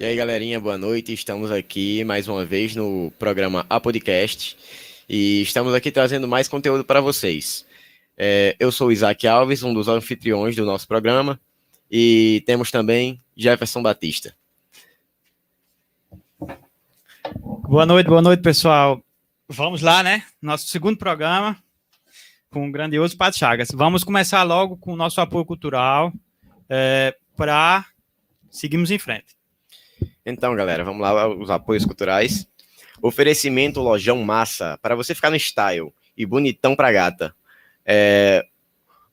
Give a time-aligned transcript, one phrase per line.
[0.00, 1.12] E aí, galerinha, boa noite.
[1.12, 4.56] Estamos aqui mais uma vez no programa A Podcast
[5.08, 7.66] e estamos aqui trazendo mais conteúdo para vocês.
[8.16, 11.40] É, eu sou Isaac Alves, um dos anfitriões do nosso programa,
[11.90, 14.36] e temos também Jefferson Batista.
[17.68, 19.02] Boa noite, boa noite, pessoal.
[19.48, 20.22] Vamos lá, né?
[20.40, 21.60] Nosso segundo programa
[22.50, 23.70] com o grandioso Pato Chagas.
[23.74, 26.12] Vamos começar logo com o nosso apoio cultural
[26.70, 27.84] é, para
[28.48, 29.37] seguirmos em frente.
[30.30, 32.46] Então, galera, vamos lá, os apoios culturais.
[33.00, 37.34] Oferecimento Lojão Massa, para você ficar no style e bonitão pra gata.
[37.86, 38.44] É,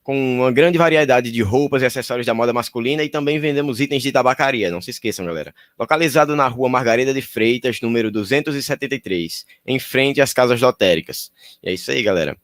[0.02, 4.02] com uma grande variedade de roupas e acessórios da moda masculina e também vendemos itens
[4.02, 5.54] de tabacaria, não se esqueçam, galera.
[5.78, 11.32] Localizado na rua Margarida de Freitas, número 273, em frente às casas lotéricas.
[11.62, 12.36] E é isso aí, galera.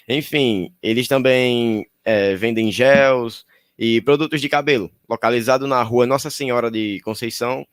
[0.08, 3.46] Enfim, eles também é, vendem gels
[3.78, 7.66] e produtos de cabelo, localizado na rua Nossa Senhora de Conceição,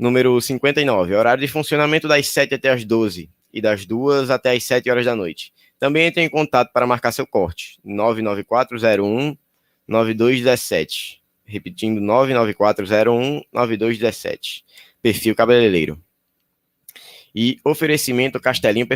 [0.00, 1.14] número 59.
[1.14, 5.04] Horário de funcionamento das 7 até as 12 e das 2 até as 7 horas
[5.04, 5.52] da noite.
[5.78, 7.78] Também entre em contato para marcar seu corte.
[7.84, 9.36] 99401
[9.86, 11.20] 9217.
[11.44, 14.64] Repetindo, 99401 9217.
[15.02, 16.00] Perfil cabeleireiro.
[17.32, 18.88] E oferecimento castelinho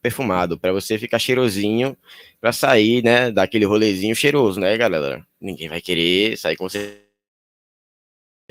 [0.00, 1.94] perfumado, para você ficar cheirosinho,
[2.40, 5.24] para sair, né, daquele rolezinho cheiroso, né, galera?
[5.38, 7.03] Ninguém vai querer sair com você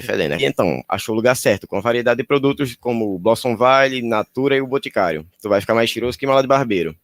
[0.02, 0.32] fedendo.
[0.32, 0.38] Né?
[0.42, 4.62] E então, achou o lugar certo, com variedade de produtos como Blossom Valley, Natura e
[4.62, 5.28] o Boticário.
[5.42, 6.96] Tu vai ficar mais cheiroso que mala de barbeiro.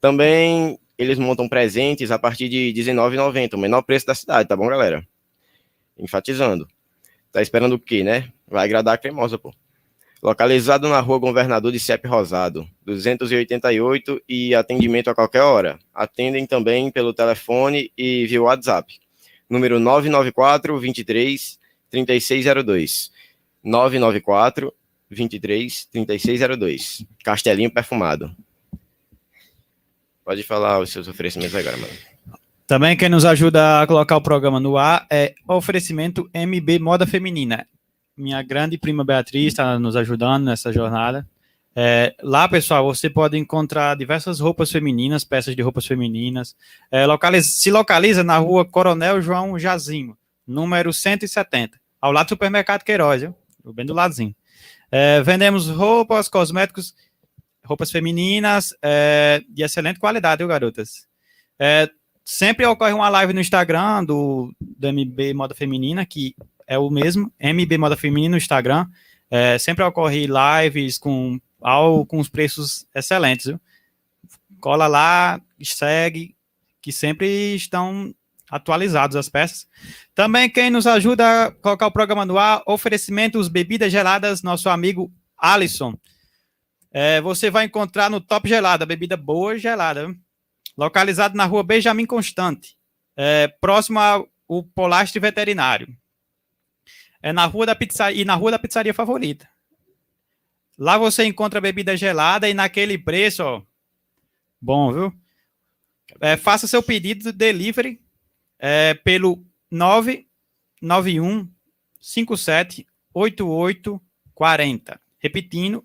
[0.00, 4.66] Também eles montam presentes a partir de R$19,90, o menor preço da cidade, tá bom,
[4.66, 5.06] galera?
[5.98, 6.66] Enfatizando.
[7.30, 8.32] Tá esperando o quê, né?
[8.48, 9.52] Vai agradar a cremosa, pô.
[10.22, 15.78] Localizado na rua Governador de Cep Rosado, 288 e atendimento a qualquer hora.
[15.94, 18.98] Atendem também pelo telefone e via WhatsApp.
[19.48, 21.58] Número 994 23
[21.90, 23.10] 3602.
[23.62, 24.72] 994
[25.10, 27.04] 23 3602.
[27.24, 28.34] Castelinho perfumado.
[30.24, 31.92] Pode falar os seus oferecimentos agora, mano.
[32.66, 37.64] Também quem nos ajuda a colocar o programa no ar é oferecimento MB Moda Feminina.
[38.16, 41.24] Minha grande prima Beatriz está nos ajudando nessa jornada.
[41.76, 46.56] É, lá, pessoal, você pode encontrar diversas roupas femininas, peças de roupas femininas.
[46.90, 52.84] É, localiza, se localiza na rua Coronel João Jazinho, número 170 ao lado do supermercado
[52.84, 53.34] Queiroz, viu?
[53.72, 54.34] bem do ladozinho.
[54.90, 56.94] É, vendemos roupas, cosméticos,
[57.64, 61.06] roupas femininas é, de excelente qualidade, viu, garotas?
[61.58, 61.90] É,
[62.24, 66.34] sempre ocorre uma live no Instagram do, do MB Moda Feminina, que
[66.66, 68.86] é o mesmo, MB Moda Feminina no Instagram.
[69.28, 73.60] É, sempre ocorre lives com, ao, com os preços excelentes, viu?
[74.60, 76.36] Cola lá, segue,
[76.80, 78.14] que sempre estão
[78.50, 79.66] atualizados as peças.
[80.14, 85.12] Também quem nos ajuda a colocar o programa no ar, oferecimentos bebidas geladas, nosso amigo
[85.36, 85.98] Alisson.
[86.92, 90.14] É, você vai encontrar no Top Gelada, bebida boa gelada.
[90.76, 92.76] Localizado na rua Benjamin Constante,
[93.16, 94.28] é, próximo ao
[94.74, 95.88] Polastre Veterinário.
[97.22, 99.48] É na rua da pizzaria, e na rua da pizzaria favorita.
[100.78, 103.62] Lá você encontra bebida gelada e naquele preço, ó.
[104.60, 105.12] Bom, viu?
[106.20, 108.00] É, faça seu pedido de delivery
[108.58, 111.48] é, pelo 991
[112.00, 114.00] 57 88
[114.34, 115.00] 40.
[115.18, 115.84] Repetindo,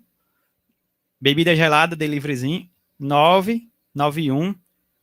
[1.20, 2.68] bebida gelada, deliveryzinho,
[2.98, 4.54] 991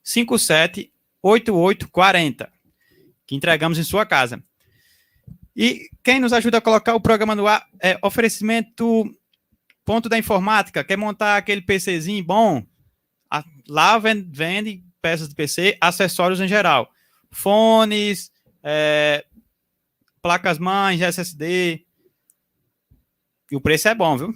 [0.04, 2.52] 57 88 40.
[3.26, 4.44] Que entregamos em sua casa.
[5.56, 9.04] E quem nos ajuda a colocar o programa no ar é oferecimento
[9.84, 10.84] ponto da informática.
[10.84, 12.64] Quer montar aquele PCzinho bom?
[13.68, 16.92] Lá vende, vende peças de PC, acessórios em geral
[17.32, 18.32] fones,
[18.64, 19.26] é,
[20.22, 21.86] placas mães, SSD.
[23.52, 24.34] E o preço é bom, viu?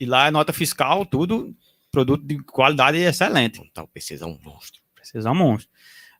[0.00, 1.54] E lá é nota fiscal, tudo,
[1.90, 3.60] produto de qualidade excelente.
[3.70, 4.80] Então, o PC é um monstro.
[4.94, 5.70] PC é um monstro.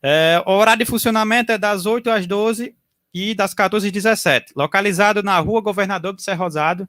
[0.03, 2.75] É, o horário de funcionamento é das 8 às 12
[3.13, 4.53] e das 14 às 17.
[4.57, 6.89] Localizado na rua Governador do Serro Rosado,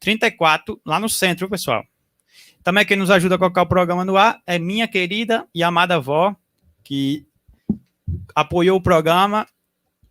[0.00, 1.84] 34, lá no centro, pessoal.
[2.62, 5.96] Também quem nos ajuda a colocar o programa no ar é minha querida e amada
[5.96, 6.34] avó,
[6.82, 7.26] que
[8.34, 9.46] apoiou o programa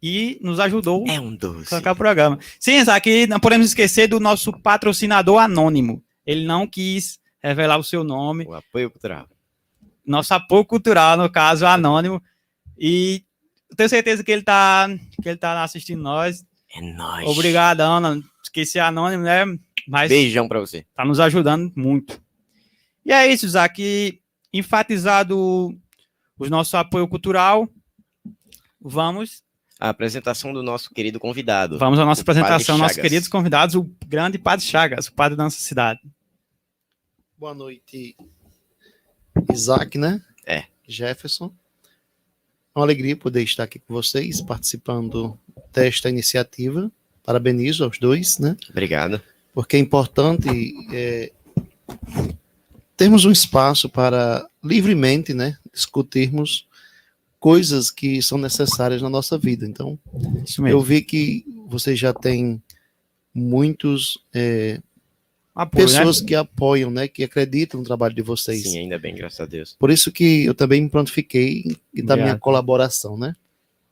[0.02, 1.66] e nos ajudou É um doce.
[1.68, 2.40] a colocar o programa.
[2.60, 6.04] Sim, aqui não podemos esquecer do nosso patrocinador anônimo.
[6.26, 8.46] Ele não quis revelar o seu nome.
[8.46, 9.28] O apoio cultural.
[10.06, 12.22] Nosso apoio cultural, no caso, anônimo.
[12.78, 13.24] E
[13.78, 14.88] tenho certeza que ele tá,
[15.22, 16.44] que ele tá assistindo nós.
[16.76, 17.28] É nóis.
[17.28, 18.22] Obrigado, Ana.
[18.44, 19.46] Esqueci anônimo, né?
[19.88, 20.86] Mas Beijão pra você.
[20.96, 22.22] tá nos ajudando muito.
[23.06, 24.20] E é isso, Isaac.
[24.54, 25.38] Enfatizado
[26.38, 27.68] o nosso apoio cultural,
[28.84, 29.42] vamos,
[29.80, 31.78] A apresentação do nosso querido convidado.
[31.78, 35.60] vamos à nossa apresentação, nossos queridos convidados, o grande Padre Chagas, o padre da nossa
[35.60, 36.00] cidade.
[37.38, 38.16] Boa noite,
[39.52, 40.22] Isaac, né?
[40.46, 40.66] É.
[40.88, 41.54] Jefferson.
[42.76, 45.38] É uma alegria poder estar aqui com vocês, participando
[45.74, 46.92] desta iniciativa.
[47.24, 48.56] Parabenizo aos dois, né?
[48.70, 49.22] Obrigado.
[49.54, 51.32] Porque é importante é,
[52.96, 55.58] termos um espaço para livremente, né?
[55.74, 56.68] Discutirmos
[57.44, 59.66] coisas que são necessárias na nossa vida.
[59.66, 60.00] Então,
[60.46, 60.80] Isso mesmo.
[60.80, 62.64] eu vi que vocês já têm
[63.36, 64.80] muitos é,
[65.54, 65.92] Apoio, né?
[65.98, 67.06] pessoas que apoiam, né?
[67.06, 68.64] Que acreditam no trabalho de vocês.
[68.64, 69.76] Sim, ainda bem, graças a Deus.
[69.78, 73.36] Por isso que eu também me prontifiquei e da minha colaboração, né?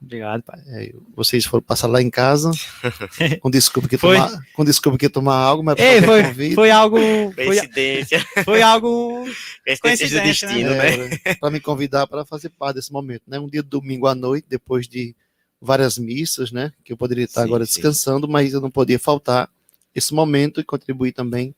[0.01, 0.59] Obrigado, pai.
[0.67, 2.49] É, vocês foram passar lá em casa,
[3.39, 4.17] com desculpa que Foi.
[4.17, 6.97] tomar, com desculpa que tomar algo, mas Ei, foi, convite, foi algo.
[7.35, 8.25] Foi, Coincidência.
[8.43, 9.25] foi algo.
[9.79, 11.35] Coincidência do destino, né?
[11.39, 13.39] para me convidar para fazer parte desse momento, né?
[13.39, 15.15] Um dia de domingo à noite, depois de
[15.61, 16.73] várias missas, né?
[16.83, 17.73] Que eu poderia estar Sim, agora sim.
[17.73, 19.47] descansando, mas eu não podia faltar
[19.93, 21.53] esse momento e contribuir também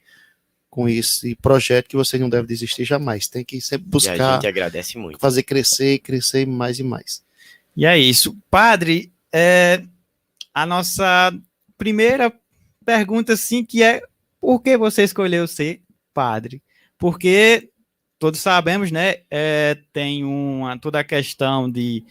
[0.69, 3.27] com esse projeto que vocês não devem desistir jamais.
[3.27, 5.17] Tem que sempre E a buscar gente agradece muito.
[5.19, 7.23] fazer crescer, crescer mais e mais.
[7.75, 8.37] E é isso.
[8.49, 9.83] Padre, é,
[10.53, 11.33] a nossa
[11.77, 12.31] primeira
[12.85, 14.01] pergunta, assim, que é
[14.39, 15.81] por que você escolheu ser
[16.13, 16.61] padre?
[16.97, 17.69] Porque
[18.19, 19.17] todos sabemos, né?
[19.29, 22.03] é, tem uma, toda a questão de,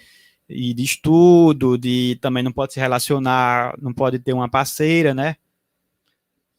[0.49, 5.37] de estudo, de também não pode se relacionar, não pode ter uma parceira, né?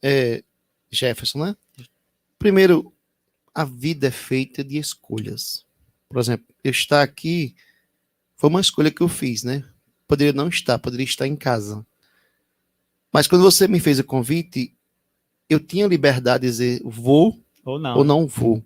[0.04, 0.44] é,
[0.90, 1.56] Jefferson, né?
[2.38, 2.92] Primeiro,
[3.54, 5.64] a vida é feita de escolhas.
[6.10, 7.56] Por exemplo, eu estar aqui
[8.44, 9.64] foi uma escolha que eu fiz, né?
[10.06, 11.82] Poderia não estar, poderia estar em casa.
[13.10, 14.76] Mas quando você me fez o convite,
[15.48, 17.96] eu tinha liberdade de dizer vou Ou não?
[17.96, 18.62] ou não vou.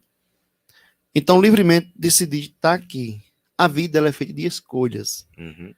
[1.15, 3.23] Então, livremente decidi estar aqui.
[3.57, 5.73] A vida ela é feita de escolhas Uhum.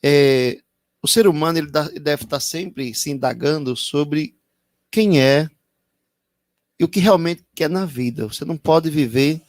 [0.00, 0.62] é,
[1.02, 1.70] o ser humano ele
[2.00, 4.36] deve estar sempre se indagando sobre
[4.92, 5.50] quem é
[6.78, 8.28] e o que realmente quer na vida.
[8.28, 9.42] Você não pode viver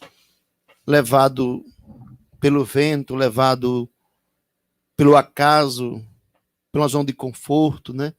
[0.87, 1.63] levado
[2.41, 3.87] pelo vento, levado
[4.97, 6.03] pelo acaso,
[6.71, 8.13] pela zona de conforto, né?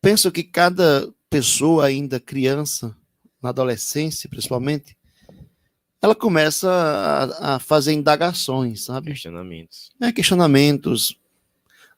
[0.00, 2.96] Penso que cada pessoa ainda criança,
[3.42, 4.96] na adolescência principalmente,
[6.00, 9.10] ela começa a, a fazer indagações, sabe?
[9.10, 9.90] Questionamentos.
[9.98, 11.18] né, questionamentos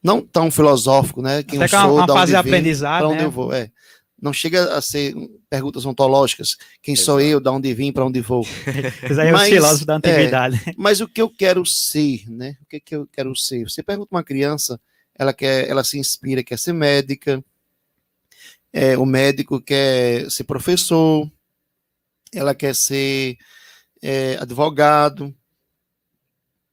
[0.02, 1.42] não tão filosóficos, né?
[1.42, 3.24] Quem Até eu que é uma, sou, uma fase de aprendizado, para onde né?
[3.26, 3.70] eu vou, é.
[4.20, 5.14] Não chega a ser
[5.48, 6.56] perguntas ontológicas.
[6.82, 7.32] Quem sou Exato.
[7.32, 8.44] eu, da onde vim, para onde vou.
[9.02, 10.60] É Mas, filósofos da antiguidade.
[10.76, 12.56] Mas o que eu quero ser, né?
[12.62, 13.68] O que, que eu quero ser?
[13.68, 14.80] Você pergunta uma criança,
[15.14, 17.42] ela quer, ela se inspira, quer ser médica.
[18.72, 21.30] É, o médico quer ser professor.
[22.32, 23.38] Ela quer ser
[24.02, 25.34] é, advogado,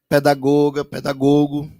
[0.09, 1.71] pedagoga, pedagogo.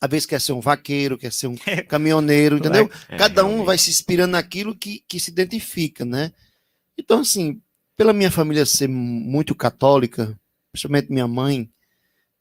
[0.00, 1.56] Às vezes quer ser um vaqueiro, quer ser um
[1.88, 2.90] caminhoneiro, entendeu?
[3.08, 6.32] É, Cada um vai se inspirando naquilo que, que se identifica, né?
[6.98, 7.60] Então, assim,
[7.96, 10.38] pela minha família ser muito católica,
[10.72, 11.70] principalmente minha mãe,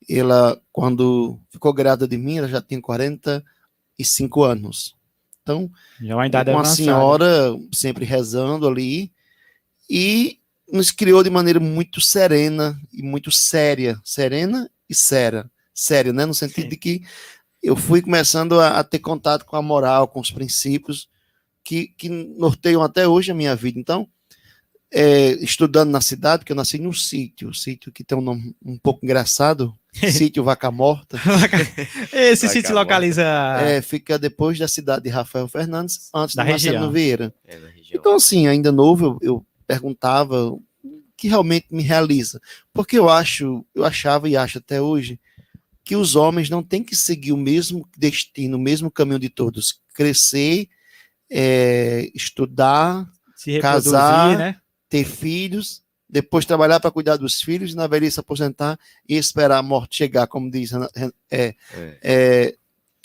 [0.09, 4.95] ela, quando ficou grávida de mim, ela já tinha 45 anos.
[5.41, 6.75] Então, Já é uma idade uma avançada.
[6.83, 9.11] senhora sempre rezando ali,
[9.89, 10.39] e
[10.71, 13.99] nos criou de maneira muito serena e muito séria.
[14.03, 15.49] Serena e séria.
[15.73, 16.25] Séria, né?
[16.25, 16.69] No sentido Sim.
[16.69, 17.03] de que
[17.65, 21.09] eu fui começando a, a ter contato com a moral, com os princípios
[21.63, 23.79] que, que norteiam até hoje a minha vida.
[23.79, 24.07] Então,
[24.93, 28.77] é, estudando na cidade, porque eu nasci num sítio, sítio que tem um nome um
[28.77, 29.73] pouco engraçado,
[30.11, 31.19] sítio Vaca Morta,
[32.13, 33.23] Esse sítio localiza.
[33.61, 36.91] é, fica depois da cidade de Rafael Fernandes, antes Da Marcelo região.
[36.91, 37.33] Vieira.
[37.47, 37.59] É.
[37.91, 40.61] Então, assim, ainda novo, eu, eu perguntava o
[41.17, 42.39] que realmente me realiza.
[42.71, 45.19] Porque eu acho, eu achava e acho até hoje,
[45.85, 49.79] que os homens não têm que seguir o mesmo destino, o mesmo caminho de todos.
[49.93, 50.67] Crescer,
[51.29, 54.55] é, estudar, se reproduzir, casar, né?
[54.89, 59.63] ter filhos, depois trabalhar para cuidar dos filhos e na velhice aposentar e esperar a
[59.63, 61.55] morte chegar, como diz é, É.
[62.01, 62.55] é,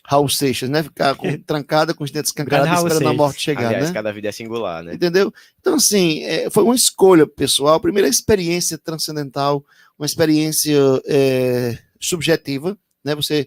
[0.02, 0.82] Raul Seixas, né?
[0.82, 3.16] Ficar com, trancada com os dentes escancarados esperando a Seixas.
[3.16, 3.92] morte chegar, Aliás, né?
[3.92, 4.94] cada vida é singular, né?
[4.94, 5.32] Entendeu?
[5.60, 9.62] Então, assim, é, foi uma escolha pessoal, a primeira experiência transcendental,
[9.98, 13.14] uma experiência é, subjetiva, né?
[13.14, 13.46] Você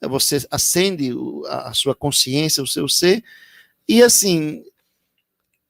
[0.00, 1.10] você acende
[1.48, 3.24] a, a sua consciência, o seu ser,
[3.88, 4.62] e assim,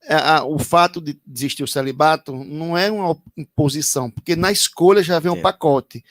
[0.07, 5.03] a- a- o fato de existir o celibato não é uma imposição, porque na escolha
[5.03, 5.41] já vem um É.
[5.41, 6.05] pacote.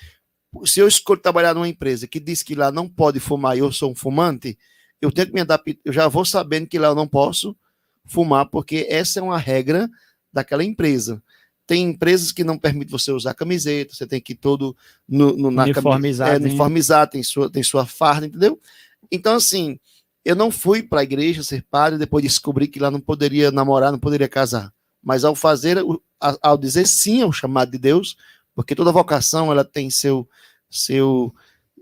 [0.65, 3.71] Se eu escolho trabalhar numa empresa que diz que lá não pode fumar e eu
[3.71, 4.57] sou um fumante,
[5.00, 7.55] eu tenho que me adaptar, eu já vou sabendo que lá eu não posso
[8.05, 9.88] fumar, porque essa é uma regra
[10.33, 11.21] daquela empresa.
[11.67, 14.75] Tem empresas que não permitem você usar camiseta, você tem que ir todo
[15.07, 16.45] no, no, na Uniformizado, é, hein?
[16.45, 18.57] uniformizado, tem sua, tem sua farda, entendeu?
[19.12, 19.77] Então, assim,
[20.24, 23.91] eu não fui para a igreja ser padre, depois descobri que lá não poderia namorar,
[23.91, 24.74] não poderia casar.
[25.03, 25.77] Mas ao fazer,
[26.19, 28.15] ao dizer sim ao chamado de Deus,
[28.55, 30.27] porque toda vocação ela tem seu
[30.69, 31.33] seu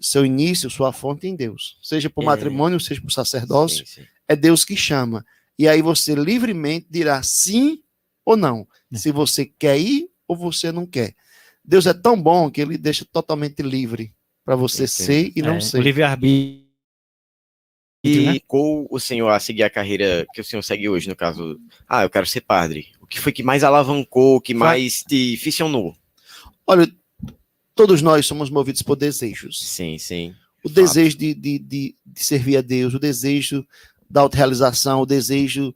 [0.01, 2.25] seu início, sua fonte em Deus, seja por É.
[2.25, 4.07] matrimônio, seja por sacerdócio, Sim, sim.
[4.27, 5.25] é Deus que chama.
[5.57, 7.79] E aí você livremente dirá sim
[8.25, 8.97] ou não, É.
[8.97, 11.15] se você quer ir ou você não quer.
[11.63, 14.13] Deus é tão bom que ele deixa totalmente livre
[14.43, 15.77] para você ser e não É, ser.
[15.79, 16.65] O livre-arbítrio.
[18.03, 18.33] E né?
[18.33, 22.03] ficou o senhor a seguir a carreira que o senhor segue hoje, no caso, ah,
[22.03, 22.91] eu quero ser padre.
[23.01, 25.95] O que foi que mais alavancou, o que mais te ficcionou?
[26.67, 26.87] Olha,
[27.73, 29.59] todos nós somos movidos por desejos.
[29.59, 30.35] Sim, sim.
[30.63, 30.75] O Fato.
[30.75, 33.65] desejo de, de, de, de servir a Deus, o desejo
[34.07, 35.73] da autorrealização, o desejo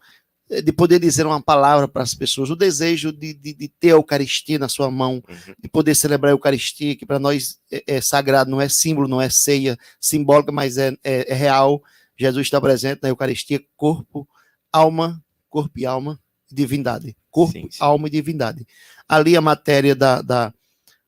[0.50, 3.92] de poder dizer uma palavra para as pessoas, o desejo de, de, de ter a
[3.94, 5.54] Eucaristia na sua mão, Uhum.
[5.62, 9.22] de poder celebrar a Eucaristia, que para nós é, é sagrado, não é símbolo, não
[9.22, 11.82] é ceia simbólica, mas é, é, é real.
[12.18, 14.28] Jesus está presente na Eucaristia, corpo,
[14.74, 16.20] alma, corpo e alma,
[16.52, 17.16] divindade.
[17.30, 17.78] Corpo, Sim, sim.
[17.80, 18.66] alma e divindade.
[19.08, 20.54] Ali a matéria da, da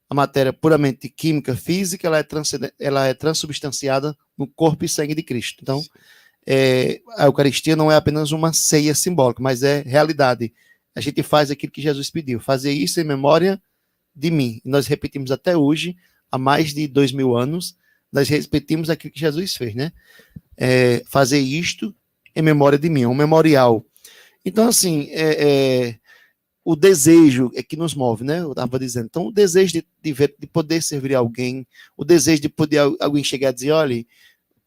[0.09, 5.15] a matéria puramente química, física, ela é, transcenden- ela é transubstanciada no corpo e sangue
[5.15, 5.59] de Cristo.
[5.61, 5.81] Então,
[6.45, 10.53] é, a Eucaristia não é apenas uma ceia simbólica, mas é realidade.
[10.95, 13.61] A gente faz aquilo que Jesus pediu, fazer isso em memória
[14.15, 14.59] de mim.
[14.65, 15.95] Nós repetimos até hoje,
[16.31, 17.75] há mais de dois mil anos,
[18.11, 19.91] nós repetimos aquilo que Jesus fez, né?
[20.57, 21.95] É, fazer isto
[22.35, 23.85] em memória de mim, é um memorial.
[24.45, 25.47] Então, assim, é,
[25.89, 25.95] é,
[26.63, 28.39] o desejo é que nos move, né?
[28.41, 29.05] Eu estava dizendo.
[29.05, 32.97] Então, o desejo de, de, ver- de poder servir alguém, o desejo de poder al-
[32.99, 34.05] alguém chegar e dizer: olha,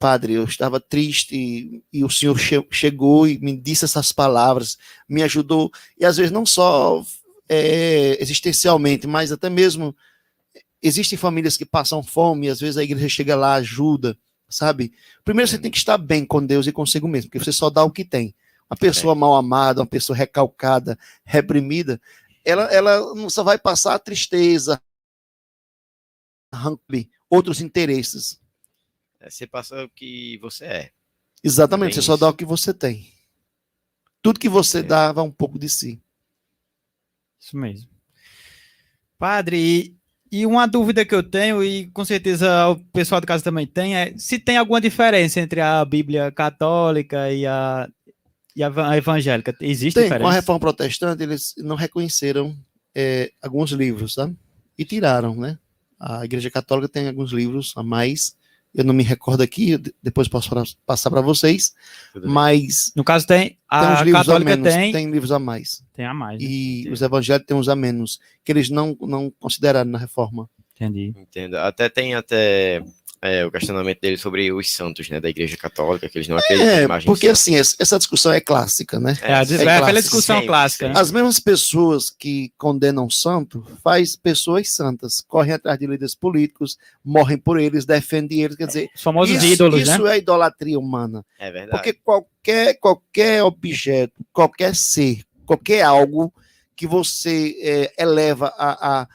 [0.05, 4.77] padre, eu estava triste e, e o senhor che- chegou e me disse essas palavras,
[5.09, 5.71] me ajudou.
[5.99, 7.03] E às vezes, não só
[7.49, 9.97] é, existencialmente, mas até mesmo.
[10.83, 14.15] Existem famílias que passam fome, e às vezes a igreja chega lá, ajuda,
[14.47, 14.93] sabe?
[15.25, 17.83] Primeiro você tem que estar bem com Deus e consigo mesmo, porque você só dá
[17.83, 18.35] o que tem.
[18.71, 21.99] Uma pessoa mal amada, uma pessoa recalcada, reprimida,
[22.45, 24.79] ela, ela só vai passar tristeza,
[26.53, 28.44] rancor, outros interesses.
[29.25, 30.91] É, Você passa o que você é.
[31.43, 32.21] Exatamente, Bem você só isso.
[32.21, 33.07] dá o que você tem.
[34.23, 34.83] Tudo que você É.
[34.83, 36.01] dá vai um pouco de si.
[37.41, 37.89] Isso mesmo.
[39.19, 39.97] Padre,
[40.33, 43.97] e, uma dúvida que eu tenho, e com certeza o pessoal do caso também tem,
[43.97, 47.89] é se tem alguma diferença entre a Bíblia católica e a,
[48.57, 49.55] e a eva- a evangélica.
[49.61, 50.35] Existe Tem, com a diferença?
[50.41, 52.57] reforma protestante, eles não reconheceram
[52.95, 54.31] é, alguns livros, tá?
[54.79, 55.59] E tiraram, né?
[55.99, 58.37] A Igreja Católica tem alguns livros a mais.
[58.75, 60.51] Eu não me recordo aqui, depois posso
[60.85, 61.73] passar para vocês,
[62.25, 65.85] mas No caso tem, tem a uns livros a menos, tem, tem livros a mais.
[65.93, 66.41] tem a mais.
[66.41, 66.49] né?
[66.49, 66.93] E Entendi.
[66.93, 70.51] os evangélicos têm uns a menos, que eles não, não consideraram na reforma.
[70.75, 71.15] Entendi.
[71.17, 71.57] Entendo.
[71.57, 72.83] Até tem até
[73.27, 76.69] é, o questionamento dele sobre os santos, né, da Igreja Católica, que eles não acreditam
[76.71, 79.17] É, imagens porque assim, essa discussão é clássica, né?
[79.23, 80.85] É, a- é aquela discussão Sempre, clássica.
[80.89, 80.91] né?
[80.95, 81.01] sempre.
[81.03, 87.39] As mesmas pessoas que condenam santo faz pessoas santas, correm atrás de líderes políticos, morrem
[87.39, 90.15] por eles, defendem eles, quer dizer, Os famosos isso, ídolos, isso né?
[90.17, 91.71] é idolatria humana, É verdade.
[91.71, 96.31] porque qualquer qualquer objeto, qualquer ser, qualquer algo
[96.77, 99.09] que você é, eleva a, a,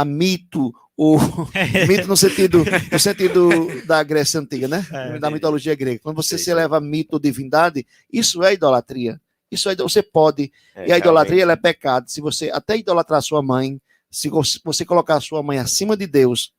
[0.00, 1.18] a mito ou
[1.88, 3.48] mito no sentido no sentido
[3.86, 4.86] da Grécia antiga, né?
[4.90, 6.00] É, da mitologia grega.
[6.02, 9.20] Quando você se eleva a mito ou divindade, isso é idolatria.
[9.50, 12.10] Isso é, você pode É, e a idolatria é pecado.
[12.10, 16.52] Se você até idolatrar sua mãe, se você- colocar sua mãe acima de Deus,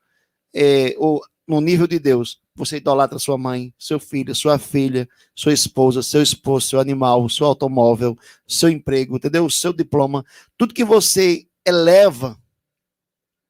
[0.54, 5.54] é, ou no nível de Deus, você idolatra sua mãe, seu filho, sua filha, sua
[5.54, 8.18] esposa, seu esposo, seu animal, seu automóvel,
[8.48, 9.46] seu emprego, entendeu?
[9.46, 10.26] O seu diploma,
[10.58, 12.38] tudo que você eleva,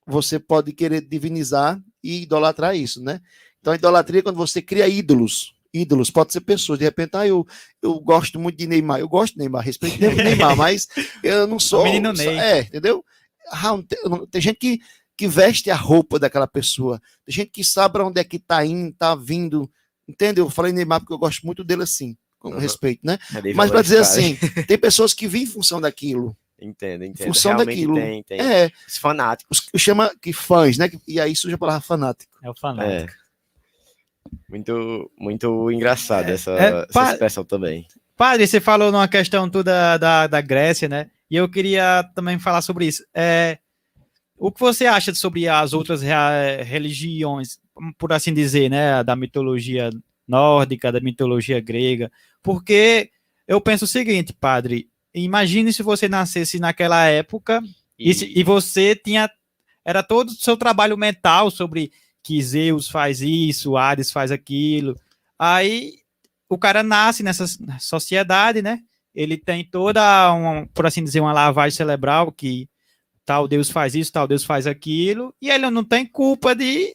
[0.07, 3.19] você pode querer divinizar e idolatrar isso, né?
[3.59, 5.53] Então a idolatria é quando você cria ídolos.
[5.73, 6.79] Ídolos, pode ser pessoas.
[6.79, 7.45] De repente, ah, eu,
[7.83, 8.99] eu gosto muito de Neymar.
[8.99, 10.87] Eu gosto de Neymar, respeito o Neymar, mas
[11.21, 11.83] eu não sou.
[11.83, 12.39] menino Ney.
[12.39, 13.03] É, entendeu?
[13.51, 13.77] Ah,
[14.31, 14.79] tem, gente que,
[15.17, 17.01] que veste a roupa daquela pessoa.
[17.25, 19.69] Tem gente que sabe onde é que tá indo, tá vindo.
[20.07, 20.45] Entendeu?
[20.45, 22.59] Eu falei Neymar porque eu gosto muito dele assim, com Uhum.
[22.59, 23.17] respeito, né?
[23.35, 26.35] É Mas para dizer assim, tem pessoas que vivem em função daquilo.
[26.59, 27.27] Entendo, entendo.
[27.27, 27.95] função Realmente daquilo.
[27.95, 28.39] tem, tem.
[28.41, 29.59] É, Os fanáticos.
[29.73, 30.89] os, chama que fãs, né?
[31.07, 32.35] E aí surge a palavra fanático.
[32.43, 33.11] É o fanático.
[33.13, 33.27] É.
[34.49, 37.87] Muito, muito engraçado essa, é, essa pa- expressão também.
[38.15, 41.09] Padre, você falou numa questão toda da, da Grécia, né?
[41.29, 43.05] E eu queria também falar sobre isso.
[43.13, 43.59] É,
[44.37, 47.59] o que você acha sobre as outras rea- religiões,
[47.97, 49.03] por assim dizer, né?
[49.03, 49.89] Da mitologia
[50.27, 52.11] nórdica, da mitologia grega?
[52.41, 53.11] Porque
[53.47, 54.89] eu penso o seguinte, padre,
[55.23, 57.61] imagine se você nascesse naquela época
[57.97, 59.29] e, se- e você tinha.
[59.85, 64.99] Era todo o seu trabalho mental sobre que Zeus faz isso, Hades faz aquilo.
[65.39, 65.99] Aí
[66.49, 67.45] o cara nasce nessa
[67.79, 68.79] sociedade, né?
[69.15, 72.69] Ele tem toda, uma, por assim dizer, uma lavagem cerebral que
[73.25, 76.93] tal Deus faz isso, tal Deus faz aquilo, e ele não tem culpa de,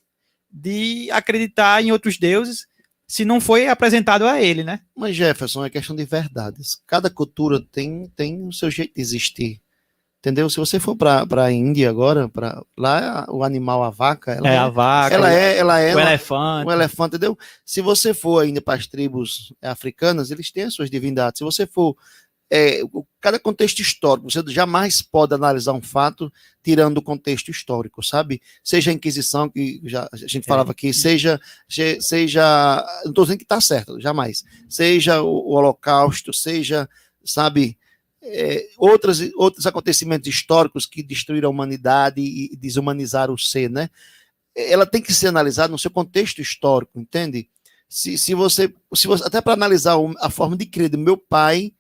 [0.51, 2.67] de acreditar em outros deuses
[3.13, 4.81] se não foi apresentado a ele, né?
[4.97, 6.79] Mas Jefferson é questão de verdades.
[6.87, 9.61] Cada cultura tem, tem o seu jeito de existir.
[10.19, 10.49] Entendeu?
[10.49, 14.55] Se você for para a Índia agora, pra, lá o animal, a vaca, ela é
[14.55, 16.67] é, a vaca, ela é, ela é o uma- elefante.
[16.67, 17.39] um elefante, entendeu?
[17.67, 21.37] Se você for ainda para as tribos africanas, eles têm as suas divindades.
[21.37, 21.95] Se você for.
[22.55, 22.81] É,
[23.21, 26.31] cada contexto histórico, você jamais pode analisar um fato
[26.63, 28.43] tirando o contexto histórico, sabe?
[28.63, 31.41] Seja a Inquisição, que já a gente falava aqui, seja.
[31.69, 32.43] se- seja
[33.05, 34.45] não estou dizendo que está certo, jamais.
[34.69, 36.89] Seja o, o Holocausto, seja,
[37.25, 37.79] sabe.
[38.23, 43.89] é, outras, outros acontecimentos históricos que destruíram a humanidade e desumanizaram o ser, né?
[44.55, 47.49] ela tem que ser analisada no seu contexto histórico, entende?
[47.89, 51.73] Se, se, você, se você, até para analisar a forma de crer do meu pai,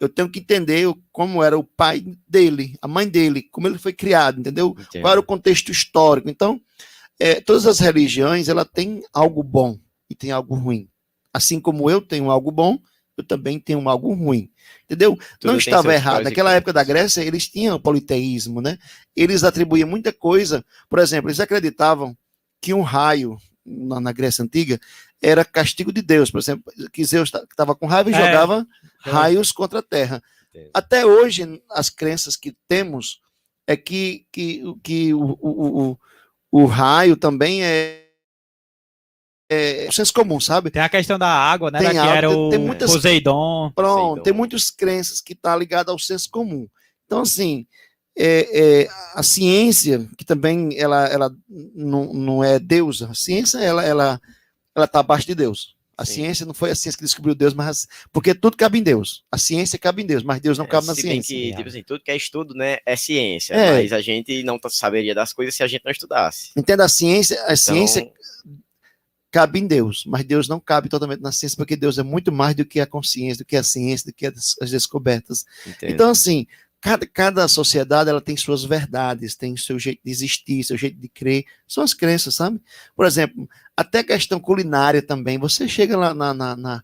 [0.00, 3.92] eu tenho que entender como era o pai dele, a mãe dele, como ele foi
[3.92, 4.74] criado, entendeu?
[4.78, 5.02] Entendo.
[5.02, 6.30] Qual era o contexto histórico?
[6.30, 6.58] Então,
[7.18, 9.78] é, todas as religiões, ela tem algo bom
[10.08, 10.88] e tem algo ruim.
[11.32, 12.78] Assim como eu tenho algo bom,
[13.14, 14.50] eu também tenho algo ruim,
[14.84, 15.18] entendeu?
[15.38, 16.24] Tudo não estava errado.
[16.24, 16.82] Naquela época da.
[16.82, 18.78] Grécia, eles tinham o politeísmo, né?
[19.14, 20.64] Eles atribuíam muita coisa.
[20.88, 22.16] Por exemplo, eles acreditavam
[22.62, 24.80] que um raio na, na Grécia Antiga
[25.20, 26.30] era castigo de Deus.
[26.30, 28.16] Por exemplo, que Zeus estava com raiva e É.
[28.16, 28.66] jogava
[29.00, 30.22] raios contra a terra.
[30.74, 33.20] Até hoje, as crenças que temos
[33.66, 35.98] é que, que, que o, o, o,
[36.50, 38.08] o raio também é,
[39.48, 40.70] é o senso comum, sabe?
[40.70, 41.78] Tem a questão da água, né?
[41.78, 43.72] Tem que água, era tem- o tem muitas- Poseidon.
[43.74, 44.22] Pronto, Poseidon.
[44.22, 46.68] tem muitas crenças que está ligada ao senso comum.
[47.06, 47.66] Então, assim,
[48.16, 51.30] é, é, a ciência, que também ela, ela
[51.74, 54.20] não, não é deusa, a ciência ela ela
[54.74, 55.76] ela está abaixo de Deus.
[56.00, 56.14] A Sim.
[56.14, 59.22] ciência não foi a ciência que descobriu Deus, mas porque tudo cabe em Deus.
[59.30, 61.36] A ciência cabe em Deus, mas Deus não cabe na É, bem ciência.
[61.36, 63.72] que, tipo assim, tudo que é estudo, né, é ciência, É.
[63.82, 66.52] mas a gente não tá- saberia das coisas se a gente não estudasse.
[66.56, 68.10] Entenda a ciência, a Então, ciência
[69.30, 72.54] cabe em Deus, mas Deus não cabe totalmente na ciência, porque Deus é muito mais
[72.56, 75.44] do que a consciência, do que a ciência, do que as, as descobertas.
[75.66, 75.92] entendo.
[75.92, 76.46] Então, assim,
[76.80, 81.08] cada, cada sociedade ela tem suas verdades, tem seu jeito de existir, seu jeito de
[81.08, 82.60] crer, são as crenças, sabe?
[82.96, 85.38] Por exemplo, até a questão culinária também.
[85.38, 86.82] Você chega lá na, na, na,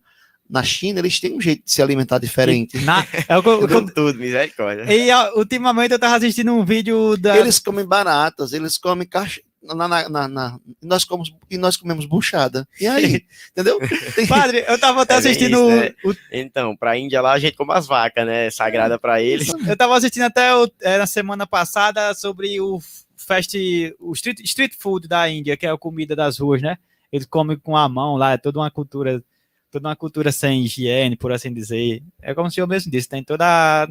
[0.49, 2.79] na China, eles têm um jeito de se alimentar diferente.
[2.81, 4.85] Na, é o que eu- eu- tudo, misericórdia.
[4.93, 7.37] E ultimamente eu tava assistindo um vídeo da.
[7.39, 9.41] Eles comem baratas, eles comem caixa.
[9.75, 12.67] Na, na, na, na- nós comemos, e nós comemos buchada.
[12.81, 13.25] E aí?
[13.53, 13.79] Entendeu?
[14.15, 15.57] Tem- Padre, eu tava até É assistindo.
[15.57, 15.95] isso, né?
[16.05, 19.49] o- Então, pra Índia lá, a gente come as vacas, né, sagrada pra eles.
[19.49, 22.79] eu tava assistindo até o- é, na semana passada sobre o
[23.17, 23.57] fast,
[23.99, 26.77] o street, street food da Índia, que é a comida das ruas, né?
[27.11, 29.23] Eles comem com a mão lá, é toda uma cultura,
[29.71, 32.03] toda uma cultura sem higiene, por assim dizer.
[32.23, 33.89] É como se eu mesmo disse, tem toda a,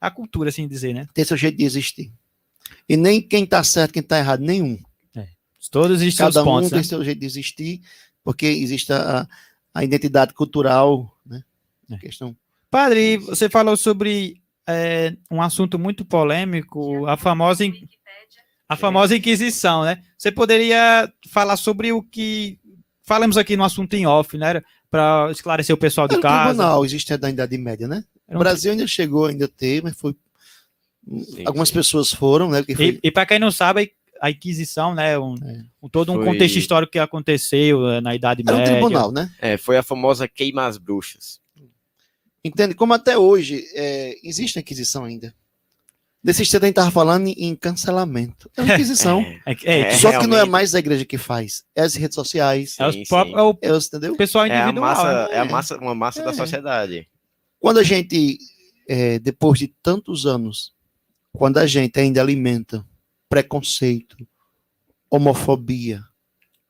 [0.00, 1.06] a cultura, assim dizer, né?
[1.14, 2.12] tem seu jeito de existir.
[2.88, 4.78] E nem quem tá certo, quem tá errado, nenhum.
[5.70, 6.82] Todos os seus Cada um pontos, tem né?
[6.84, 7.80] seu jeito de existir,
[8.24, 9.26] porque existe a,
[9.74, 11.42] a identidade cultural, né?
[11.90, 11.96] É.
[11.98, 12.36] Questão.
[12.70, 17.64] Padre, você falou sobre é, um assunto muito polêmico, a famosa,
[18.68, 20.02] a famosa Inquisição, né?
[20.16, 22.58] Você poderia falar sobre o que
[23.02, 24.62] falamos aqui no assunto em off, né?
[24.90, 26.48] Para esclarecer o pessoal de um casa.
[26.54, 28.04] tribunal, existe da Idade Média, né?
[28.26, 30.14] O um Brasil ainda chegou, ainda ter, mas foi.
[31.10, 31.74] Sim, Algumas sim.
[31.74, 32.62] pessoas foram, né?
[32.62, 35.18] foi- E, e para quem não sabe, a Inquisição, né?
[35.18, 35.62] Um, É.
[35.82, 38.72] um- todo um Foi- contexto histórico que aconteceu eh, na Idade era um Média.
[38.74, 39.30] tribunal, né?
[39.40, 41.40] É, foi a famosa queima as bruxas.
[42.44, 42.74] Entende?
[42.74, 45.34] Como até hoje é, existe a Inquisição ainda.
[46.22, 48.50] Desse instante a gente estava falando em cancelamento.
[48.56, 49.20] É uma Inquisição.
[49.46, 51.94] É, É, é, É, Só que não é mais a igreja que faz, é as
[51.94, 53.40] redes sociais, é os sim, próprios- sim.
[53.40, 54.16] é o é os, entendeu?
[54.16, 54.88] pessoal é a individual.
[54.94, 55.34] massa, né?
[55.34, 56.34] é a massa, uma massa da É.
[56.34, 57.08] sociedade.
[57.60, 58.38] Quando a gente,
[58.88, 60.72] é, depois de tantos anos,
[61.32, 62.84] quando a gente ainda alimenta
[63.28, 64.16] preconceito,
[65.10, 66.02] homofobia,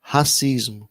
[0.01, 0.89] racismo,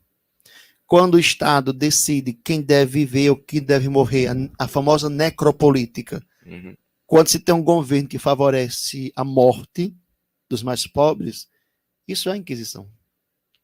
[0.86, 6.22] quando o Estado decide quem deve viver ou quem deve morrer, a, a famosa necropolítica,
[6.46, 6.74] Uhum.
[7.06, 9.94] quando se tem um governo que favorece a morte
[10.48, 11.46] dos mais pobres,
[12.06, 12.90] isso é a Inquisição.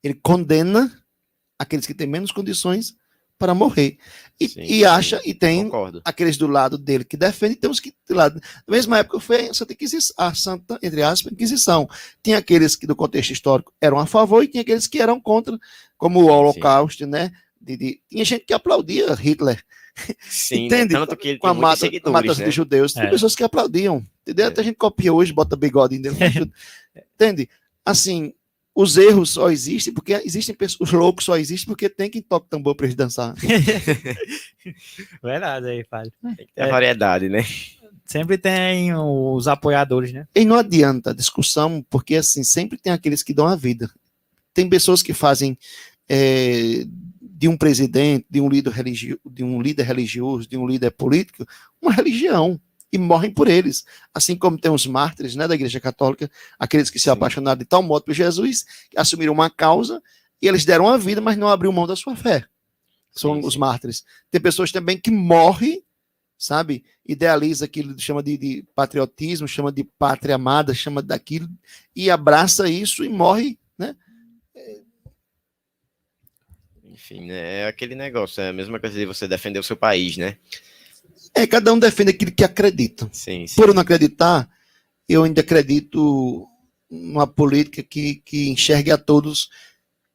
[0.03, 1.03] Ele condena
[1.59, 2.95] aqueles que têm menos condições
[3.45, 3.99] para morrer.
[4.41, 6.01] E, Sim, e sim, acha, e tem Concordo.
[6.03, 8.41] aqueles do lado dele que defendem, tem uns que do lado.
[8.67, 11.87] Na mesma época foi a Santa Inquisição, a Santa, entre aspas, Inquisição.
[12.23, 15.57] Tinha aqueles que, do contexto histórico, eram a favor e tinha aqueles que eram contra,
[15.99, 17.31] como o Holocausto, né?
[17.61, 19.63] De, de- tinha gente que aplaudia Hitler,
[20.29, 20.95] Sim, entende?
[20.95, 22.47] tanto que ele com a mata, matança né?
[22.47, 22.93] de judeus.
[22.95, 23.11] Tem É.
[23.11, 24.47] pessoas que aplaudiam, entendeu?
[24.47, 24.49] É.
[24.49, 26.17] Até a gente copia hoje, bota bigode tudo.
[27.15, 27.49] Entende?
[27.85, 28.33] Assim,
[28.75, 32.47] os erros só existem porque existem pessoas, os loucos só existem porque tem quem toca
[32.51, 33.35] tambor para eles dançar.
[35.23, 36.13] Verdade aí, Fábio.
[36.37, 37.45] Tem que ter variedade, né?
[38.05, 40.27] Sempre tem os apoiadores, né?
[40.35, 43.91] E não adianta a discussão, porque assim, sempre tem aqueles que dão a vida.
[44.53, 45.57] Tem pessoas que fazem
[46.09, 46.85] é,
[47.21, 51.47] de um presidente, de um, líder religio, de um líder religioso, de um líder político,
[51.81, 52.61] uma religião.
[52.95, 53.85] E morrem por eles.
[54.15, 57.83] Assim como tem os mártires né, da Igreja Católica, aqueles que se apaixonaram de tal
[57.83, 60.01] modo por Jesus, que assumiram uma causa
[60.41, 62.45] e eles deram a vida, mas não abriu mão da sua fé.
[63.11, 63.59] São Sim, os sim.
[63.59, 64.05] mártires.
[64.31, 65.83] Tem pessoas também que morrem
[66.39, 66.85] sabe?
[67.07, 71.49] Idealiza aquilo, chama de, de patriotismo, chama de pátria amada, chama daquilo,
[71.95, 73.97] e abraça isso e morre, né?
[76.85, 77.63] Enfim, né?
[77.63, 80.39] É aquele negócio, é a mesma coisa de você defender o seu país, né?
[81.35, 83.09] É, cada um defende aquilo que acredita.
[83.13, 83.57] Sim, sim.
[83.57, 84.49] Por eu não acreditar,
[85.09, 86.47] eu ainda acredito
[86.91, 89.51] numa política que, que enxergue a todos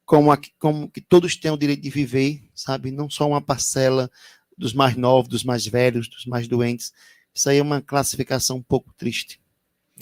[0.06, 2.90] como, a, como que todos têm o direito de viver, sabe?
[2.90, 4.10] Não só uma parcela
[4.56, 6.92] dos mais novos, dos mais velhos, dos mais doentes.
[7.34, 9.40] Isso aí é uma classificação um pouco triste.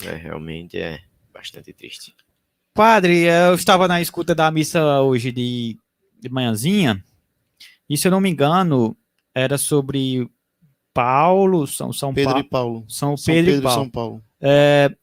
[0.01, 0.99] É, realmente é
[1.33, 2.15] bastante triste.
[2.73, 5.77] Padre, eu estava na escuta da missa hoje de,
[6.19, 7.03] de manhãzinha,
[7.89, 8.95] e se eu não me engano,
[9.33, 10.29] era sobre
[10.93, 12.85] Paulo, São, São Pedro Paulo, e Paulo.
[12.87, 13.81] São São Pedro, Pedro e Paulo.
[13.83, 14.23] São Paulo.
[14.41, 14.95] É,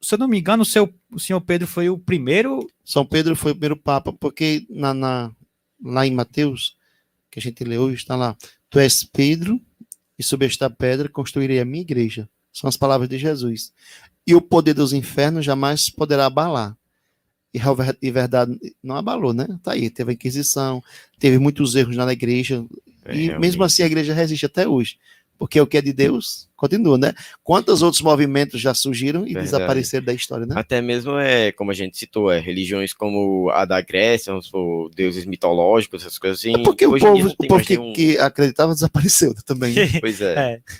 [0.00, 2.66] se eu não me engano, o, seu, o senhor Pedro foi o primeiro.
[2.84, 5.32] São Pedro foi o primeiro papa, porque na, na-
[5.82, 6.76] lá em Mateus,
[7.30, 8.36] que a gente lê hoje, está lá:
[8.70, 9.60] Tu és Pedro,
[10.18, 12.28] e sobre esta pedra construirei a minha igreja.
[12.52, 13.72] São as palavras de Jesus.
[14.26, 16.76] E o poder dos infernos jamais poderá abalar.
[17.54, 19.46] E a ver- e verdade não abalou, né?
[19.62, 20.82] Tá aí, teve a Inquisição,
[21.18, 22.64] teve muitos erros na igreja,
[23.08, 23.40] É, e realmente.
[23.40, 24.96] mesmo assim a igreja resiste até hoje.
[25.38, 27.14] Porque o que é de Deus continua, né?
[27.44, 29.44] Quantos outros movimentos já surgiram e Verdade.
[29.44, 30.54] desapareceram da história, né?
[30.58, 35.24] Até mesmo é, como a gente citou, é, religiões como a da Grécia, supor, deuses
[35.24, 36.56] mitológicos, essas coisas assim.
[36.60, 39.74] É porque o povo, o povo que, nenhum- que acreditava desapareceu também.
[39.74, 40.00] né?
[40.00, 40.60] Pois é.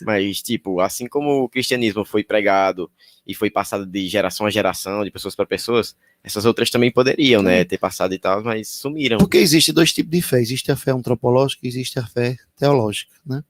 [0.00, 2.88] É, Mas, tipo, assim como o cristianismo foi pregado
[3.28, 7.42] e foi passado de geração a geração, de pessoas para pessoas, essas outras também poderiam,
[7.42, 9.18] né, ter passado e tal, mas sumiram.
[9.18, 10.40] Porque existe dois tipos de fé.
[10.40, 13.44] Existe a fé antropológica e existe a fé teológica, né?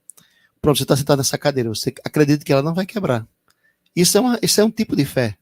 [0.61, 3.25] Pronto, você está sentado nessa cadeira, você acredita que ela não vai quebrar.
[3.95, 5.37] Isso é, uma, isso é um tipo de fé,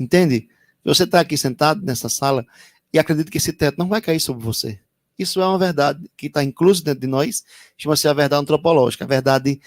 [0.00, 0.48] entende?
[0.82, 2.46] Você está aqui sentado nessa sala
[2.90, 4.80] e acredita que esse teto não vai cair sobre você.
[5.18, 7.44] Isso é uma verdade que está incluso dentro de nós,
[7.78, 9.04] chama-se a verdade antropológica.
[9.04, 9.60] A verdade,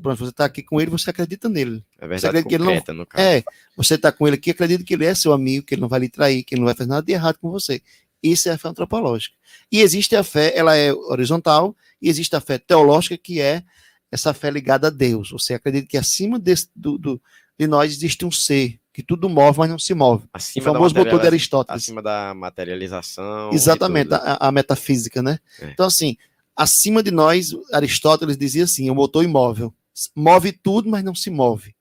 [0.00, 1.84] pronto, você está aqui com ele, você acredita nele.
[1.98, 3.22] É verdade acredita que ele não- no caso.
[3.24, 3.42] É,
[3.76, 6.00] você está com ele aqui, acredita que ele é seu amigo, que ele não vai
[6.00, 7.82] lhe trair, que ele não vai fazer nada de errado com você.
[8.22, 9.34] Isso é a fé antropológica.
[9.70, 13.62] E existe a fé, ela é horizontal, e existe a fé teológica, que é
[14.10, 15.30] essa fé ligada a Deus.
[15.30, 17.20] Você acredita que acima desse- do, do-
[17.58, 20.24] de nós existe um ser, que tudo move, mas não se move.
[20.24, 21.82] O Acima, da famoso motor de Aristóteles.
[21.82, 23.50] acima da materialização.
[23.52, 25.38] Exatamente, a, a metafísica, né?
[25.60, 25.70] É.
[25.70, 26.16] Então, assim,
[26.56, 29.72] acima de nós, Aristóteles dizia assim: o motor imóvel.
[30.16, 31.74] Move tudo, mas não se move.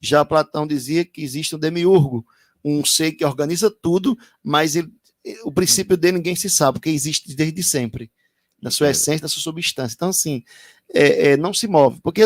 [0.00, 2.26] Já Platão dizia que existe um demiurgo,
[2.64, 4.92] um ser que organiza tudo, mas ele-
[5.44, 8.10] o princípio dele ninguém se sabe, porque existe desde sempre,
[8.60, 8.90] na sua É.
[8.90, 9.94] essência, na sua substância.
[9.94, 10.42] Então, assim,
[10.92, 12.22] é, é, não se move, porque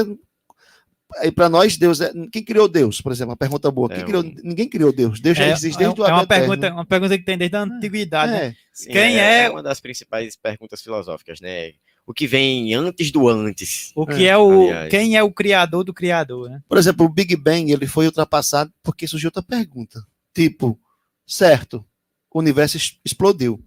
[1.34, 2.12] para nós, Deus é.
[2.30, 3.30] Quem criou Deus, por exemplo?
[3.30, 3.88] Uma pergunta boa.
[3.88, 5.20] Quem É criou, um- ninguém criou Deus.
[5.20, 6.46] Deus já é, existe é, desde o é uma, Eterno.
[6.46, 8.32] pergunta, uma pergunta que tem desde a antiguidade.
[8.32, 8.56] né?
[8.86, 11.72] É, Quem é, é- uma das principais perguntas filosóficas, né?
[12.08, 13.92] O que vem antes do antes?
[13.94, 14.62] O que é, o.
[14.62, 14.88] aliás.
[14.90, 16.62] Quem é o criador do criador, né?
[16.66, 20.02] Por exemplo, o Big Bang ele foi ultrapassado porque surgiu outra pergunta.
[20.32, 20.80] Tipo,
[21.26, 21.84] certo,
[22.32, 23.62] o universo explodiu.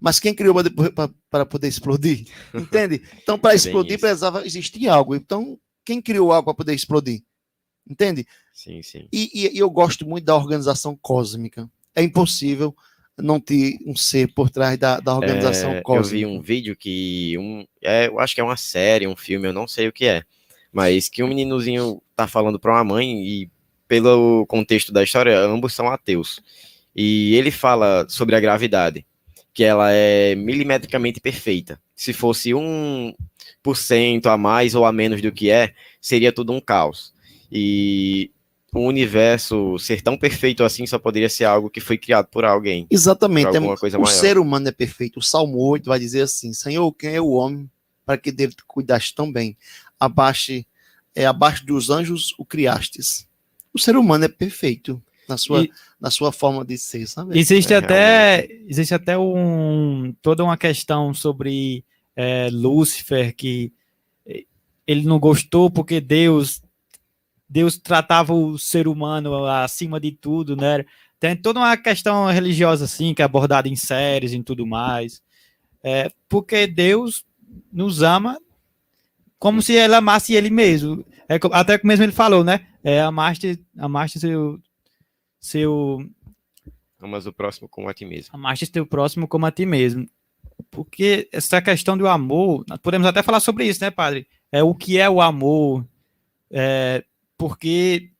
[0.00, 0.54] Mas quem criou
[1.28, 2.28] para poder explodir?
[2.54, 3.02] Entende?
[3.20, 4.00] Então, para É explodir, isso.
[4.00, 5.12] precisava existir algo.
[5.16, 7.22] Então, quem criou algo para poder explodir?
[7.88, 8.24] Entende?
[8.54, 9.08] Sim, sim.
[9.12, 11.68] E, e- e eu gosto muito da organização cósmica.
[11.96, 12.76] É impossível
[13.18, 16.08] não ter um ser por trás da, da organização É, eu cósmica.
[16.16, 19.52] vi um vídeo que um, é, eu acho que é uma série, um filme, eu
[19.52, 20.22] não sei o que é,
[20.72, 23.50] mas que um meninozinho tá falando para uma mãe e
[23.86, 26.40] pelo contexto da história, ambos são ateus.
[26.96, 29.04] E ele fala sobre a gravidade,
[29.52, 31.78] que ela é milimetricamente perfeita.
[31.94, 33.14] Se fosse um
[33.62, 37.12] por cento a mais ou a menos do que é, seria tudo um caos.
[37.50, 38.30] E
[38.74, 42.86] o universo ser tão perfeito assim só poderia ser algo que foi criado por alguém.
[42.90, 43.46] Exatamente.
[43.48, 44.14] Por É, alguma coisa o maior.
[44.14, 45.18] ser humano é perfeito.
[45.18, 47.70] O Salmo 8 vai dizer assim: Senhor, quem é o homem
[48.06, 49.56] para que dele tu cuidaste tão bem?
[50.00, 50.52] Abaixo,
[51.14, 53.28] é, abaixo dos anjos o criastes.
[53.74, 57.38] O ser humano é perfeito na sua, E- na sua forma de ser, sabe?
[57.38, 61.84] Existe É, até existe até um toda uma questão sobre
[62.16, 63.72] é, Lúcifer que
[64.26, 64.44] eh,
[64.86, 66.60] ele não gostou porque Deus
[67.52, 70.86] Deus tratava o ser humano acima de tudo, né?
[71.20, 75.22] Tem toda uma questão religiosa assim que é abordada em séries e tudo mais.
[75.84, 77.26] É, porque Deus
[77.70, 78.40] nos ama
[79.38, 81.04] como se ele amasse ele mesmo.
[81.28, 82.66] É, até que mesmo ele falou, né?
[82.82, 84.58] É, amaste, amaste seu,
[85.38, 86.10] seu
[87.02, 88.30] Amas o próximo como a ti mesmo.
[88.32, 90.08] Amaste teu próximo como a ti mesmo.
[90.70, 94.26] Porque essa questão do amor, nós podemos até falar sobre isso, né, padre?
[94.50, 95.86] É o que é o amor.
[96.50, 97.04] É,
[97.42, 98.10] porque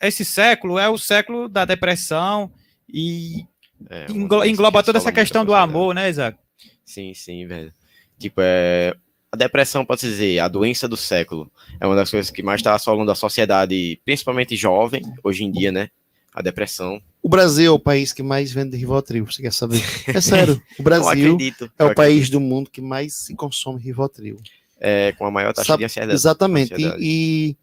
[0.00, 2.50] esse século é o século da depressão
[2.92, 3.46] e
[3.90, 6.38] É, englo- engloba toda essa questão do amor, né, Isaac?
[6.84, 7.72] Sim, sim, velho.
[8.18, 8.94] Tipo, é...
[9.30, 11.50] a depressão, pode dizer, a doença do século.
[11.80, 15.70] É uma das coisas que mais está assolando a sociedade, principalmente jovem, hoje em dia,
[15.72, 15.90] né?
[16.34, 17.00] A depressão.
[17.22, 19.82] O Brasil é o país que mais vende Rivotril, você quer saber?
[20.08, 20.60] É sério.
[20.78, 21.70] O Brasil acredito.
[21.78, 24.38] é o país do mundo que mais se consome Rivotril.
[24.80, 26.14] É, com a maior taxa Sabe- de ansiedade.
[26.14, 26.74] Exatamente.
[26.74, 27.02] ansiedade.
[27.02, 27.56] E, e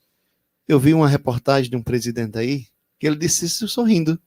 [0.70, 2.68] eu vi uma reportagem de um presidente aí
[3.00, 4.18] que ele disse isso sorrindo,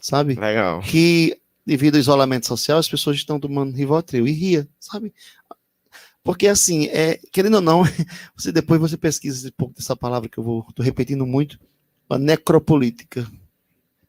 [0.00, 0.34] sabe?
[0.34, 0.80] Legal.
[0.80, 5.12] Que devido ao isolamento social as pessoas estão tomando Rivotril e ria, sabe?
[6.22, 7.82] Porque assim, é, querendo ou não,
[8.36, 11.58] você depois você pesquisa um pouco dessa palavra que eu vou tô repetindo muito,
[12.08, 13.26] a necropolítica.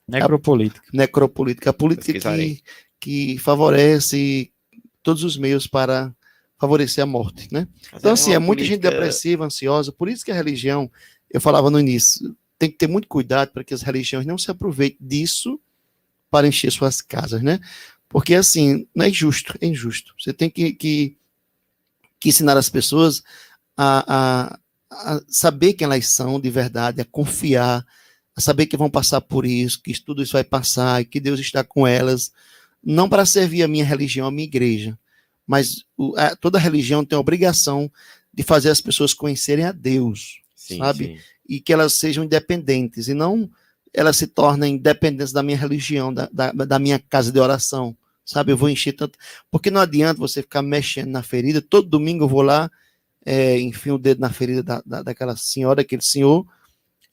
[0.08, 0.86] Necropolítica.
[0.94, 2.62] necropolítica, a política que,
[3.00, 4.52] que favorece
[5.02, 6.14] todos os meios para
[6.60, 7.68] favorecer a morte, né?
[7.92, 10.90] Mas Então, assim, uma é muita gente política- depressiva, ansiosa, por isso que a religião,
[11.36, 14.50] eu falava no início, tem que ter muito cuidado para que as religiões não se
[14.50, 15.60] aproveitem disso
[16.32, 17.60] para encher suas casas, né?
[18.08, 20.16] Porque, assim, não é justo, é injusto.
[20.18, 21.18] Você tem que, que,
[22.18, 23.22] que ensinar as pessoas
[23.76, 24.06] a,
[24.50, 27.86] a, a saber quem elas são de verdade, a confiar,
[28.34, 31.42] a saber que vão passar por isso, que tudo isso vai passar e que Deus
[31.42, 32.32] está com elas,
[32.82, 34.98] não para servir a minha religião, a minha igreja,
[35.46, 37.92] mas o- a- toda religião tem a obrigação
[38.34, 41.06] de fazer as pessoas conhecerem a Deus Sim, sabe?
[41.06, 41.18] sim.
[41.48, 43.50] e que elas sejam independentes e não
[43.96, 48.52] elas se tornem dependentes da minha religião, da, da, da minha casa de oração, sabe?
[48.52, 49.18] Eu vou encher tanto.
[49.50, 51.62] Porque não adianta você ficar mexendo na ferida.
[51.62, 52.70] Todo domingo eu vou lá,
[53.26, 56.46] é, enfio o dedo na ferida da, da, daquela senhora, aquele senhor.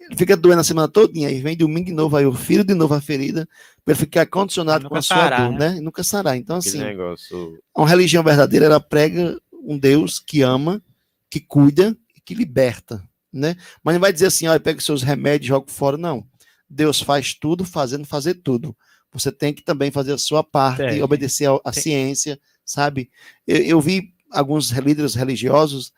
[0.01, 2.75] Ele fica doendo a semana todinha, aí vem domingo de novo, aí eu firo de
[2.75, 3.49] novo a ferida,
[3.85, 5.77] para ele ficar condicionado com a sua sarar, dor, né?
[5.77, 6.37] E nunca sarar.
[6.37, 7.57] Então, assim, negócio.
[7.77, 10.83] uma religião verdadeira, ela prega um Deus que ama,
[11.31, 13.01] que cuida e que liberta,
[13.33, 13.57] né?
[13.83, 16.27] Mas não vai dizer assim, olha, pega os seus remédios e joga fora, não.
[16.69, 18.77] Deus faz tudo fazendo fazer tudo.
[19.13, 21.03] Você tem que também fazer a sua parte, Tem.
[21.03, 23.11] obedecer à ciência, sabe?
[23.47, 25.93] Eu, eu vi alguns líderes religiosos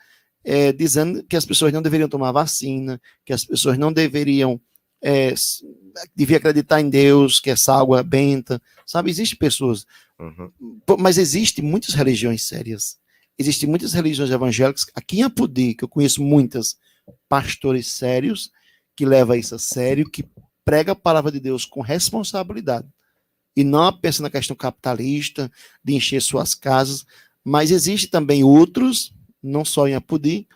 [0.45, 4.61] eh, dizendo que as pessoas não deveriam tomar vacina, que as pessoas não deveriam
[5.33, 5.65] s-
[6.15, 9.11] devia acreditar em Deus, que essa água benta, sabe?
[9.11, 10.49] Existem pessoas Uhum.
[11.01, 12.97] Mas existem muitas religiões sérias.
[13.37, 14.87] Existem muitas religiões evangélicas.
[14.95, 16.77] Aqui em Apudi, que eu conheço muitas,
[17.29, 18.51] pastores sérios,
[18.97, 20.25] que levam isso a sério, que
[20.65, 22.89] prega a palavra de Deus com responsabilidade.
[23.57, 25.51] E não apenas na questão capitalista,
[25.83, 27.05] de encher suas casas,
[27.45, 29.13] mas existe também outros,
[29.43, 30.49] não só em Apudi,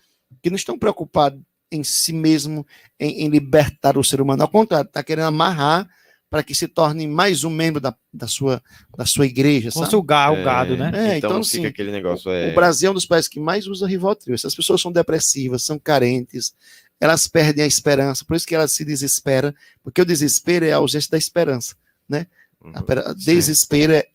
[0.43, 2.67] que não estão preocupados em si mesmo,
[2.99, 4.43] em, em libertar o ser humano.
[4.43, 5.89] Ao contrário, está querendo amarrar
[6.31, 8.63] para que se torne mais um membro da, da, sua,
[8.97, 9.87] da sua igreja, sabe?
[9.87, 10.91] Fosse o ga- o gado, né?
[10.95, 12.31] É, então, então, fica assim, aquele negócio.
[12.31, 12.51] É...
[12.51, 14.35] O Brasil é um dos países que mais usa Rivotril.
[14.35, 16.55] Essas pessoas são depressivas, são carentes,
[17.01, 20.77] elas perdem a esperança, por isso que elas se desesperam, porque o desespero é a
[20.77, 21.75] ausência da esperança.
[22.11, 22.73] Uhum.
[22.75, 23.35] A pera- Sim.
[23.35, 24.07] desespero é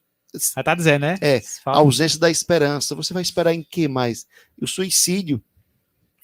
[0.63, 1.17] tá dizendo, né?
[1.21, 2.93] É, a ausência da esperança.
[2.95, 4.25] Você vai esperar em que mais?
[4.61, 5.41] O suicídio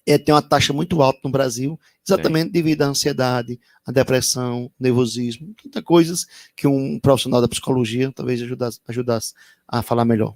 [0.05, 1.79] é, tem uma taxa muito alta no Brasil,
[2.13, 8.41] exatamente devido à ansiedade, à depressão, nervosismo, tantas coisas que um profissional da psicologia talvez
[8.41, 9.33] ajudasse, ajudasse
[9.67, 10.35] a falar melhor.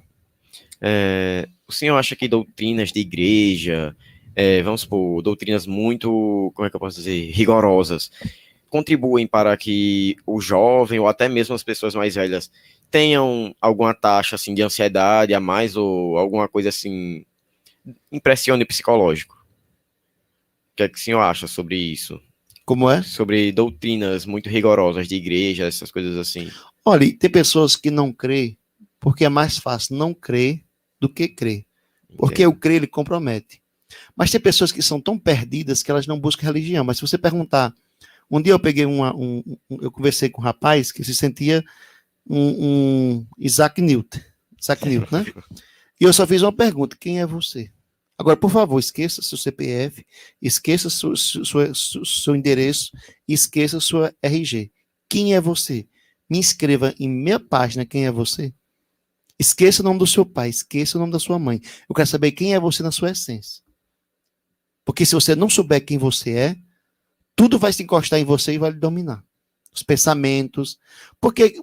[0.81, 3.95] É, o senhor acha que doutrinas de igreja,
[4.35, 8.11] é, vamos supor, doutrinas muito, como é que eu posso dizer, rigorosas,
[8.69, 12.51] contribuem para que o jovem ou até mesmo as pessoas mais velhas
[12.89, 17.25] tenham alguma taxa assim de ansiedade a mais ou alguma coisa assim
[18.11, 19.42] impressione psicológico?
[20.73, 22.19] O que é que o senhor acha sobre isso?
[22.65, 23.03] Como é?
[23.03, 26.49] Sobre doutrinas muito rigorosas de igreja, essas coisas assim.
[26.83, 28.57] Olha, tem pessoas que não crê,
[28.99, 30.63] porque é mais fácil não crer
[30.99, 31.65] do que crer.
[32.17, 33.61] Porque o crer ele compromete.
[34.15, 36.83] Mas tem pessoas que são tão perdidas que elas não buscam religião.
[36.83, 37.73] Mas se você perguntar
[38.31, 41.63] Um dia eu peguei uma, um, um, eu conversei com um rapaz que se sentia
[42.27, 44.19] um, um Isaac Newton,
[44.59, 45.25] Isaac Newton, né?
[46.01, 47.71] E eu só fiz uma pergunta: quem é você?
[48.23, 50.05] Agora, por favor, esqueça seu CPF,
[50.41, 52.89] esqueça seu, seu, seu endereço,
[53.27, 54.71] esqueça sua RG.
[55.09, 55.85] Quem é você?
[56.29, 58.53] Me inscreva em minha página quem é você.
[59.37, 61.59] Esqueça o nome do seu pai, esqueça o nome da sua mãe.
[61.89, 63.61] Eu quero saber quem é você na sua essência.
[64.85, 66.55] Porque se você não souber quem você é,
[67.35, 69.21] tudo vai se encostar em você e vai lhe dominar.
[69.73, 70.79] Os pensamentos.
[71.19, 71.61] Porque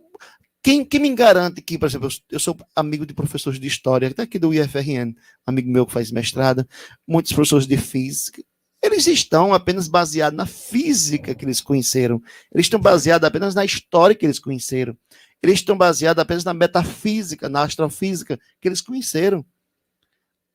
[0.63, 4.23] quem, quem me garante que, por exemplo, eu sou amigo de professores de história, até
[4.23, 5.15] aqui do IFRN,
[5.47, 6.69] amigo meu que faz mestrado,
[7.07, 8.43] muitos professores de física,
[8.83, 12.23] eles estão apenas baseados na física que eles conheceram.
[12.53, 14.97] Eles estão baseados apenas na história que eles conheceram.
[15.43, 19.45] Eles estão baseados apenas na metafísica, na astrofísica que eles conheceram.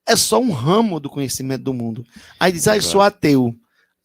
[0.07, 2.05] É só um ramo do conhecimento do mundo.
[2.39, 3.55] Aí diz, ah, eu sou ateu.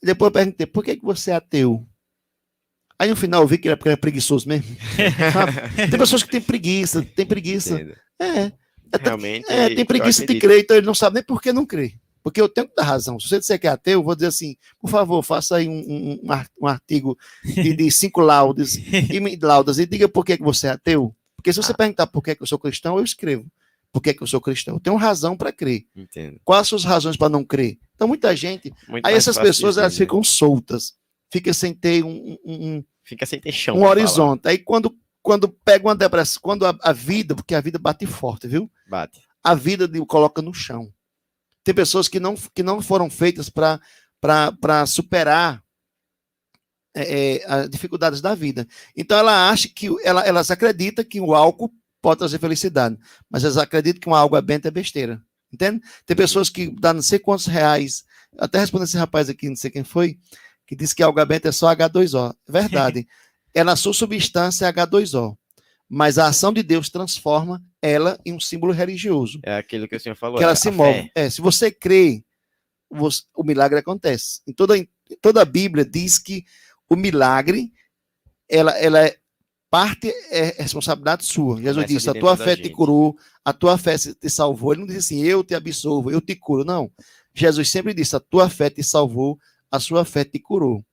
[0.03, 1.87] Depois eu perguntei, por que, que você é ateu?
[3.01, 4.77] Aí no final eu vi que ele é preguiçoso mesmo.
[5.91, 7.73] tem pessoas que têm preguiça, tem preguiça.
[7.73, 7.97] Entendo.
[8.19, 8.27] É.
[8.27, 8.53] é
[9.03, 9.51] Realmente.
[9.51, 11.95] É, tem preguiça de crer, então ele não sabe nem por que não crê.
[12.23, 13.19] Porque eu tenho que dar razão.
[13.19, 15.79] Se você disser que é ateu, eu vou dizer assim, por favor, faça aí um,
[15.79, 16.21] um,
[16.61, 20.73] um artigo de, de cinco laudas e, laudas e diga por que, que você é
[20.73, 21.17] ateu.
[21.37, 21.77] Porque se você ah.
[21.77, 23.47] perguntar por que, que eu sou cristão, eu escrevo.
[23.91, 24.75] Por que, que eu sou cristão?
[24.75, 25.87] Eu tenho razão para crer.
[25.97, 26.39] Entendo.
[26.45, 27.79] Quais as suas razões para não crer?
[27.95, 28.71] Então, muita gente.
[28.87, 30.93] Muito aí essas pessoas elas ficam soltas.
[31.33, 33.77] Fica sem ter um, um, Fica sem ter chão.
[33.77, 34.43] Um horizonte.
[34.43, 34.53] Falar.
[34.53, 38.47] Aí quando, quando pega uma depressão, quando a, a, vida, porque a vida bate forte,
[38.47, 38.71] viu?
[38.89, 39.21] Bate.
[39.43, 40.93] A vida de, coloca no chão.
[41.65, 45.61] Tem pessoas que não, que não foram feitas para superar
[46.95, 48.65] é, é, as dificuldades da vida.
[48.97, 52.97] Então ela acha que ela, elas acreditam que o álcool pode trazer felicidade,
[53.29, 55.21] mas elas acreditam que uma água benta é besteira.
[55.53, 55.83] Entende?
[56.07, 58.05] Tem pessoas que dão não sei quantos reais.
[58.39, 60.17] Até respondendo esse rapaz aqui, não sei quem foi,
[60.71, 62.33] que diz que alga benta é só H2O.
[62.49, 63.09] É verdade.
[63.53, 65.37] é na sua substância H2O.
[65.89, 69.41] Mas a ação de Deus transforma ela em um símbolo religioso.
[69.43, 70.39] É aquilo que o senhor falou.
[70.39, 71.11] Que ela é se move.
[71.13, 72.23] É, se você crê,
[72.89, 74.43] você, o milagre acontece.
[74.47, 74.89] Em toda, em
[75.21, 76.45] toda a Bíblia diz que
[76.89, 77.73] o milagre,
[78.49, 79.17] ela, ela é
[79.69, 81.61] parte é responsabilidade sua.
[81.61, 84.73] Jesus disse: a tua fé te curou, a tua fé te salvou.
[84.73, 86.65] Ele não disse assim, eu te absolvo, eu te curo.
[86.65, 86.89] Não.
[87.35, 89.37] Jesus sempre disse: a tua fé te salvou,
[89.71, 90.85] a sua fé te curou.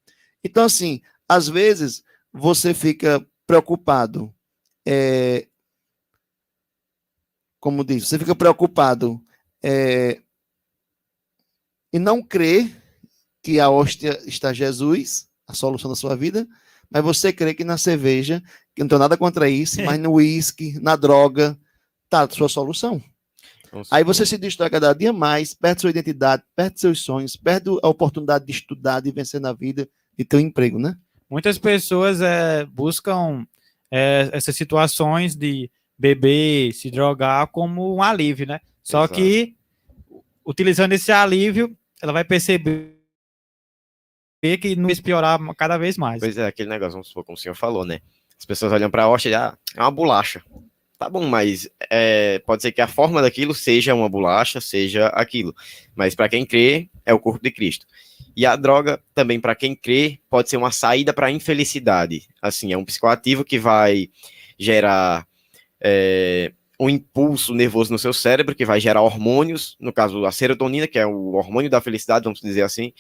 [0.43, 4.33] Então, assim, às vezes você fica preocupado,
[4.85, 5.47] é,
[7.59, 9.21] como diz, você fica preocupado
[9.63, 10.21] é,
[11.91, 12.69] e não crê
[13.41, 16.47] que a hóstia está Jesus, a solução da sua vida,
[16.89, 18.43] mas você crê que na cerveja,
[18.75, 21.57] que não tem nada contra isso, mas no uísque, na droga,
[22.09, 23.01] tá a sua solução.
[23.91, 27.87] Aí você se destrói cada dia mais, perde sua identidade, perde seus sonhos, perde a
[27.87, 30.95] oportunidade de estudar, de vencer na vida, de ter um emprego, né?
[31.29, 33.45] Muitas pessoas é, buscam
[33.91, 38.59] é, essas situações de beber, se drogar como um alívio, né?
[38.83, 39.15] Só Exato.
[39.15, 39.55] que
[40.45, 42.97] utilizando esse alívio, ela vai perceber
[44.41, 46.19] que não vai piorar cada vez mais.
[46.21, 47.99] Pois é, aquele negócio, vamos supor, como o senhor falou, né?
[48.39, 50.41] As pessoas olham para a hoxa e ah, é uma bolacha.
[50.97, 55.55] Tá bom, mas é, pode ser que a forma daquilo seja uma bolacha, seja aquilo.
[55.95, 57.85] Mas para quem crê, é o corpo de Cristo.
[58.35, 62.27] E a droga, também para quem crê, pode ser uma saída para a infelicidade.
[62.41, 64.09] Assim, é um psicoativo que vai
[64.57, 65.27] gerar
[65.79, 70.87] é, um impulso nervoso no seu cérebro, que vai gerar hormônios, no caso a serotonina,
[70.87, 72.91] que é o hormônio da felicidade, vamos dizer assim,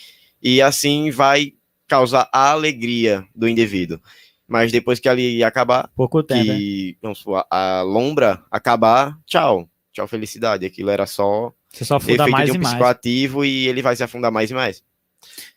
[0.41, 1.53] e assim vai
[1.87, 3.99] causar a alegria do indivíduo
[4.47, 6.97] mas depois que ali acabar, pouco tempo, que né?
[7.01, 10.65] vamos supor, a lombra acabar, tchau, tchau felicidade.
[10.65, 14.03] Aquilo era só Você só efeito mais de um psicoativo e, e ele vai se
[14.03, 14.83] afundar mais e mais.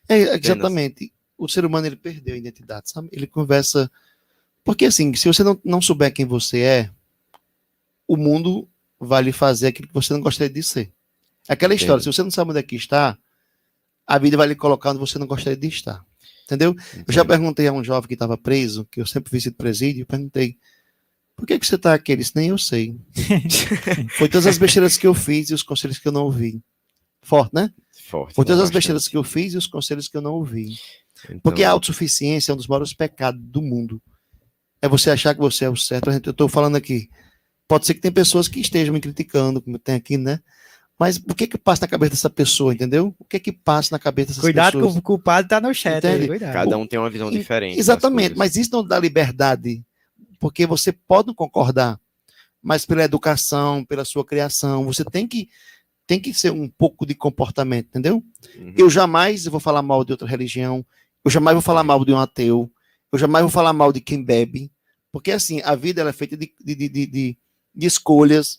[0.09, 1.13] É, exatamente.
[1.39, 3.09] O ser humano ele perdeu a identidade, sabe?
[3.13, 3.91] Ele conversa
[4.65, 6.91] porque assim, se você não, não souber quem você é,
[8.07, 10.93] o mundo vai lhe fazer aquilo que você não gostaria de ser.
[11.49, 11.81] Aquela Entendo.
[11.83, 13.17] história, se você não sabe onde é que está,
[14.07, 16.05] a vida vai lhe colocar onde você não gostaria de estar.
[16.51, 16.71] Entendeu?
[16.71, 17.05] Entendi.
[17.07, 20.57] Eu já perguntei a um jovem que estava preso, que eu sempre visito presídio, perguntei,
[21.37, 22.13] por que, que você está aqui?
[22.13, 22.99] Ele disse, nem eu sei.
[24.19, 26.61] Foi todas as besteiras que eu fiz e os conselhos que eu não ouvi.
[27.23, 27.73] Forte, né?
[28.05, 28.35] Forte.
[28.35, 30.77] Foi todas as besteiras que eu fiz e os conselhos que eu não ouvi.
[31.25, 31.39] Então...
[31.41, 34.03] Porque a autossuficiência é um dos maiores pecados do mundo.
[34.83, 36.11] É você achar que você é o certo.
[36.11, 37.09] Eu estou falando aqui.
[37.69, 40.41] Pode ser que tem pessoas que estejam me criticando, como tem aqui, né?
[41.01, 43.15] Mas o que que passa na cabeça dessa pessoa, entendeu?
[43.19, 44.83] O que que passa na cabeça dessas cuidado pessoas?
[44.85, 46.07] Cuidado que o culpado tá no chat.
[46.07, 47.79] Aí, Cada um tem uma visão diferente.
[47.79, 49.83] Exatamente, mas isso não dá liberdade,
[50.39, 51.99] porque você pode concordar,
[52.63, 55.49] mas pela educação, pela sua criação, você tem que
[56.07, 58.23] tem que ser um pouco de comportamento, entendeu?
[58.57, 58.75] Uhum.
[58.77, 60.85] Eu jamais vou falar mal de outra religião,
[61.25, 62.71] Eu jamais vou falar mal de um ateu.
[63.13, 64.71] Eu jamais vou falar mal de quem bebe.
[65.13, 67.39] Porque, assim, a vida ela é feita de, de, de, de-
[67.75, 68.59] de escolhas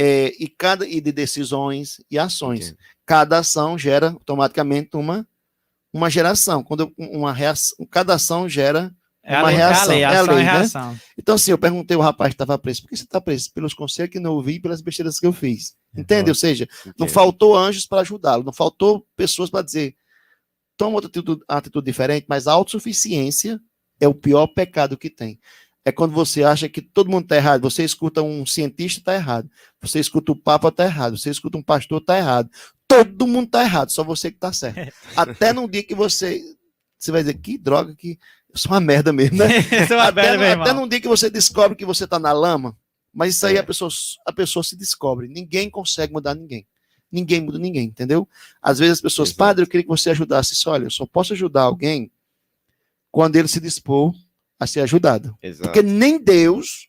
[0.00, 2.68] é, e, cada, e de decisões e ações.
[2.68, 2.78] Entendo.
[3.04, 5.26] Cada ação gera automaticamente uma,
[5.92, 6.62] uma geração.
[6.62, 8.94] Quando eu- uma reação, cada ação gera.
[9.22, 10.52] É a Uma lei, reação, é a é a lei, lei, e né?
[10.52, 10.98] reação.
[11.18, 13.52] Então, assim, eu perguntei ao rapaz que estava preso: por que você está preso?
[13.52, 15.74] Pelos conselhos que não ouvi e pelas besteiras que eu fiz.
[15.94, 16.30] Entende?
[16.30, 16.66] Ou seja,
[16.98, 19.94] não faltou anjos para ajudá-lo, não faltou pessoas para dizer,
[20.76, 23.60] toma outra atitude, atitude diferente, mas a autossuficiência
[24.00, 25.38] é o pior pecado que tem.
[25.84, 27.62] É quando você acha que todo mundo está errado.
[27.62, 29.50] Você escuta um cientista, está errado.
[29.80, 31.16] Você escuta o Papa, está errado.
[31.16, 32.50] Você escuta um pastor, está errado.
[32.86, 34.92] Todo mundo está errado, só você que está certo.
[35.16, 36.42] Até num dia que você.
[36.98, 38.18] Você vai dizer, que droga, que.
[38.52, 39.46] Eu sou uma merda mesmo, né?
[40.02, 42.76] Até, merda, até num dia que você descobre que você tá na lama,
[43.14, 43.60] mas isso aí É.
[43.60, 43.88] a, pessoa,
[44.26, 45.28] a pessoa se descobre.
[45.28, 46.66] Ninguém consegue mudar ninguém.
[47.12, 48.28] Ninguém muda ninguém, entendeu?
[48.60, 49.38] Às vezes as pessoas, Exato.
[49.38, 50.52] padre, eu queria que você ajudasse.
[50.54, 52.10] Isso, olha, eu só posso ajudar alguém
[53.10, 54.12] quando ele se dispor
[54.60, 55.34] a ser ajudado.
[55.42, 55.62] Exato.
[55.70, 56.88] Porque nem Deus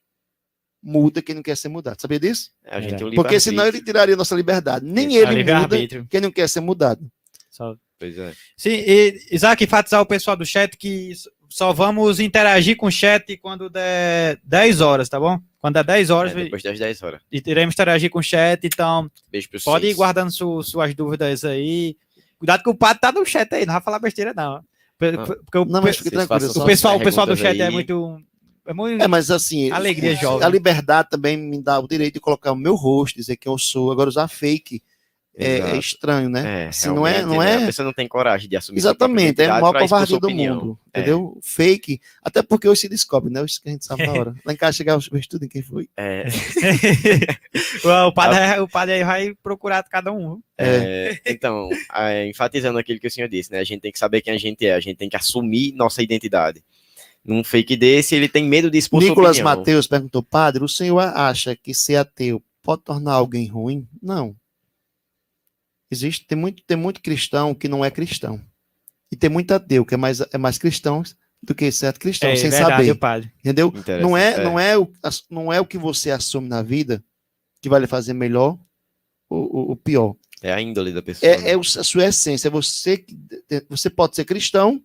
[0.84, 2.02] muda quem não quer ser mudado.
[2.02, 2.52] Sabia disso?
[2.66, 4.86] A gente um Porque senão ele tiraria a nossa liberdade.
[4.86, 5.78] Nem Isso, ele muda
[6.10, 7.10] quem não quer ser mudado.
[7.50, 8.34] Só- Pois é.
[8.58, 11.12] Sim, e Isaac, enfatizar o pessoal do chat que
[11.48, 15.40] só vamos interagir com o chat quando der 10 horas, tá bom?
[15.60, 17.22] Quando der 10 horas, É, depois das 10 horas.
[17.32, 21.96] e iremos interagir com o chat, então Beijo pode ir guardando su- suas dúvidas aí.
[22.40, 24.64] Cuidado que o padre tá no chat aí, não vai falar besteira não.
[25.10, 25.36] Porque Ah.
[25.43, 26.52] Porque o, Não, mas Vocês tranquilo.
[26.62, 27.74] o pessoal, o pessoal do chat é aí.
[27.74, 28.22] muito.
[28.66, 30.45] É muito É, mas assim, Alegria jovem.
[30.45, 33.58] a liberdade também me dá o direito de colocar o meu rosto, dizer quem eu
[33.58, 33.91] sou.
[33.91, 34.82] Agora usar fake
[35.38, 36.66] é, é estranho, né?
[36.66, 37.58] É, Assim, não é, não né?
[37.58, 40.20] A é pessoa não tem coragem de assumir exatamente, é a identidade maior covardia sua
[40.20, 40.56] do opinião.
[40.56, 41.00] mundo, É.
[41.00, 41.40] entendeu?
[41.42, 43.44] Fake, até porque hoje se descobre, né?
[43.46, 44.36] Isso que a gente sabe na hora.
[44.46, 45.88] Lá em casa chegar os estudos quem foi.
[45.96, 46.26] É,
[48.08, 50.40] o, padre, o padre aí vai procurar cada um.
[50.58, 53.60] é, então, é, enfatizando aquilo que o senhor disse, né?
[53.60, 56.02] A gente tem que saber quem a gente é, a gente tem que assumir nossa
[56.04, 56.64] identidade.
[57.24, 59.40] Num fake desse, ele tem medo de expor Nicolas.
[59.40, 63.88] Mateus perguntou, padre, o senhor acha que ser ateu pode tornar alguém ruim?
[64.02, 64.36] Não.
[65.92, 68.42] Existe, tem muito, tem muito cristão que não é cristão.
[69.12, 71.04] E tem muito ateu que é mais, é mais cristão
[71.44, 72.92] do que certo cristão, É sem verdade, saber.
[72.92, 73.32] o padre.
[73.39, 73.74] Entendeu?
[74.02, 74.44] Não é, é.
[74.44, 74.89] não, é o,
[75.30, 77.04] não é o que você assume na vida
[77.62, 78.58] que vai lhe fazer melhor
[79.30, 80.16] ou, ou- pior.
[80.42, 81.30] É a índole da pessoa.
[81.30, 81.50] né?
[81.50, 82.48] É, é o- a sua essência.
[82.48, 83.18] É você, que-
[83.70, 84.82] você pode ser cristão,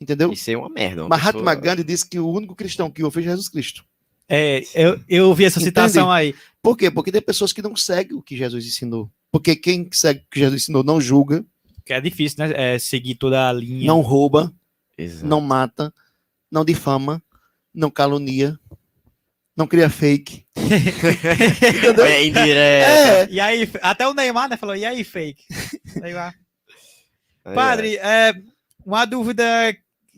[0.00, 0.32] entendeu?
[0.32, 1.02] E ser uma merda.
[1.02, 3.84] uma Mahatma pessoa- Gandhi disse que o único cristão que houve foi Jesus Cristo.
[4.28, 6.34] É, eu, eu vi essa citação aí.
[6.62, 6.90] Por quê?
[6.90, 9.10] Porque tem pessoas que não seguem o que Jesus ensinou.
[9.38, 11.44] Porque quem segue o que Jesus ensinou não julga,
[11.84, 12.74] Que é difícil, né?
[12.74, 13.86] É, seguir toda a linha.
[13.86, 14.52] não rouba,
[14.96, 15.26] Exato.
[15.26, 15.92] não mata,
[16.50, 17.22] não difama,
[17.74, 18.58] não calunia,
[19.56, 20.46] não cria fake.
[20.56, 22.04] Entendeu?
[22.04, 22.90] É indireta.
[22.90, 25.44] É, E aí, até o Neymar, né, falou, e aí, fake?
[26.00, 26.34] Neymar.
[27.44, 28.34] É, Padre, é,
[28.84, 29.44] uma dúvida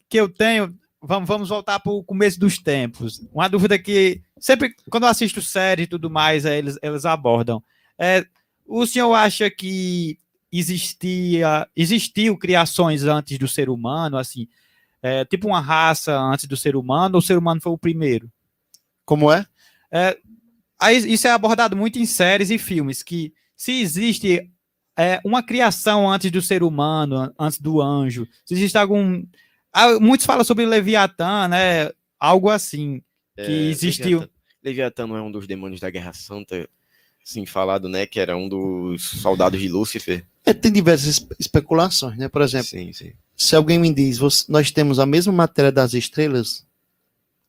[0.08, 3.20] que eu tenho, vamos, vamos voltar para o começo dos tempos.
[3.32, 7.62] Uma dúvida que sempre, quando eu assisto série e tudo mais, é, eles, eles abordam.
[7.98, 8.24] É,
[8.68, 10.18] o senhor acha que
[10.52, 14.46] existia, existiu criações antes do ser humano, assim,
[15.02, 18.30] é, tipo uma raça antes do ser humano, ou o ser humano foi o primeiro?
[19.04, 19.46] como é?
[20.78, 24.50] Aí, isso é abordado muito em séries e filmes, que se existe
[24.96, 29.24] é, uma criação antes do ser humano, an- antes do anjo, se existe algum...
[29.72, 31.90] Ah, muitos falam sobre Leviatã, né?
[32.20, 33.02] Algo assim,
[33.34, 34.18] que É, existiu.
[34.20, 36.68] Leviatã, Leviatã não é um dos demônios da Guerra Santa,
[37.28, 38.06] assim, falado, né?
[38.06, 40.24] Que era um dos soldados de Lúcifer.
[40.44, 42.28] É, tem diversas espe- especulações, né?
[42.28, 43.12] Por exemplo, Sim, sim.
[43.36, 46.64] se alguém me diz, "Você- nós temos a mesma matéria das estrelas,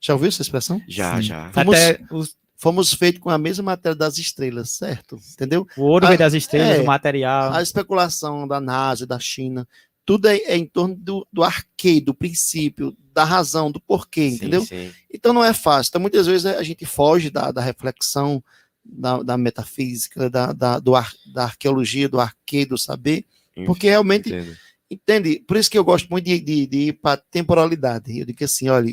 [0.02, 0.82] já ouviu essa expressão?
[0.88, 1.22] Já, Sim.
[1.24, 1.52] já.
[1.52, 5.18] Fomos- Até os- Fomos feitos com a mesma matéria das estrelas, certo?
[5.32, 5.66] Entendeu?
[5.78, 6.82] o ouro Ah, veio das estrelas, é.
[6.82, 7.54] o material.
[7.54, 9.66] A especulação da NASA, da China,
[10.06, 14.36] tudo é, é em torno do, do arquê, do princípio, da razão, do porquê, Sim,
[14.36, 14.66] entendeu?
[14.66, 14.92] sim.
[15.10, 15.90] Então não é fácil.
[15.92, 18.44] Então, muitas vezes a gente foge da, da reflexão,
[18.92, 23.26] da, da metafísica, da, da, do ar- da arqueologia, do arquê, do saber,
[23.66, 24.58] porque realmente, Entendo.
[24.90, 25.40] entende?
[25.48, 28.18] Por isso que eu gosto muito de, de, de ir para temporalidade.
[28.20, 28.92] Eu digo assim, olha,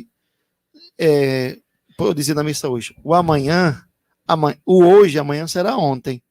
[0.99, 1.59] é,
[1.99, 3.85] eu dizia na missa hoje, o amanhã,
[4.27, 6.23] amanhã, o hoje, amanhã será ontem.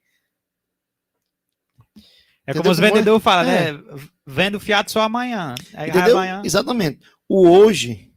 [2.47, 2.91] É entendeu como os como é?
[2.91, 3.71] vendedores falam, É.
[3.73, 3.79] né?
[4.27, 5.55] Vendo fiado só amanhã.
[5.73, 6.17] Entendeu?
[6.17, 6.41] amanhã.
[6.45, 6.99] Exatamente.
[7.27, 8.13] O hoje,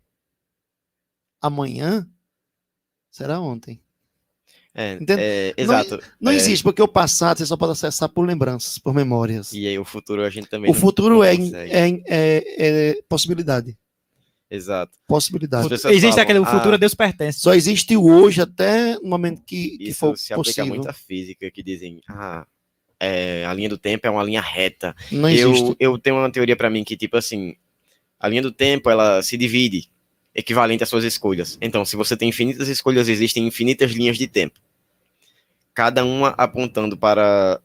[1.40, 2.06] amanhã,
[3.10, 3.82] será ontem.
[4.80, 5.20] É, Entende?
[5.20, 5.98] é, exato.
[6.20, 9.52] Não É, existe, porque o passado você só pode acessar por lembranças, por memórias.
[9.52, 12.98] E aí o futuro a gente também O não- futuro não é, é, é- é
[13.08, 13.76] possibilidade.
[14.50, 14.92] Exato.
[15.06, 15.66] Possibilidade.
[15.74, 17.40] Existe falam, aquele, o futuro ah, a Deus pertence.
[17.40, 20.66] Só existe o hoje até o momento que, que for se aplica possível.
[20.68, 22.46] muito à física, que dizem, ah,
[23.00, 24.94] é, a linha do tempo é uma linha reta.
[25.12, 25.76] Não existe.
[25.78, 27.56] Eu, eu tenho uma teoria pra mim que, tipo assim,
[28.20, 29.88] A linha do tempo, ela se divide,
[30.34, 31.56] equivalente às suas escolhas.
[31.60, 34.58] Então, se você tem infinitas escolhas, existem infinitas linhas de tempo.
[35.78, 37.60] Cada uma apontando para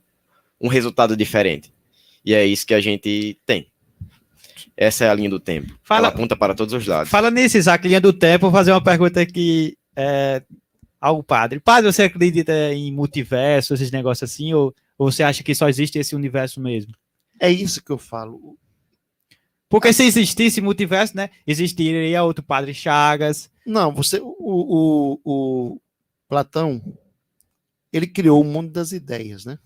[0.62, 1.74] um resultado diferente.
[2.24, 3.66] E é isso que a gente tem.
[4.78, 5.74] Essa é a linha do tempo.
[5.82, 7.10] Fala- Ela aponta para todos os lados.
[7.10, 10.44] Fala nisso, Isaac, linha do tempo, vou fazer uma pergunta aqui é,
[11.02, 11.60] ao padre.
[11.60, 15.98] Padre, você acredita em multiverso, esses negócios assim, ou, ou você acha que só existe
[15.98, 16.94] esse universo mesmo?
[17.40, 18.56] É isso que eu falo.
[19.68, 23.50] Porque se existisse multiverso, né, existiria outro padre Chagas.
[23.66, 25.82] Não, você, o, o, o
[26.30, 26.80] Platão,
[27.94, 29.58] ele criou o mundo das ideias, né?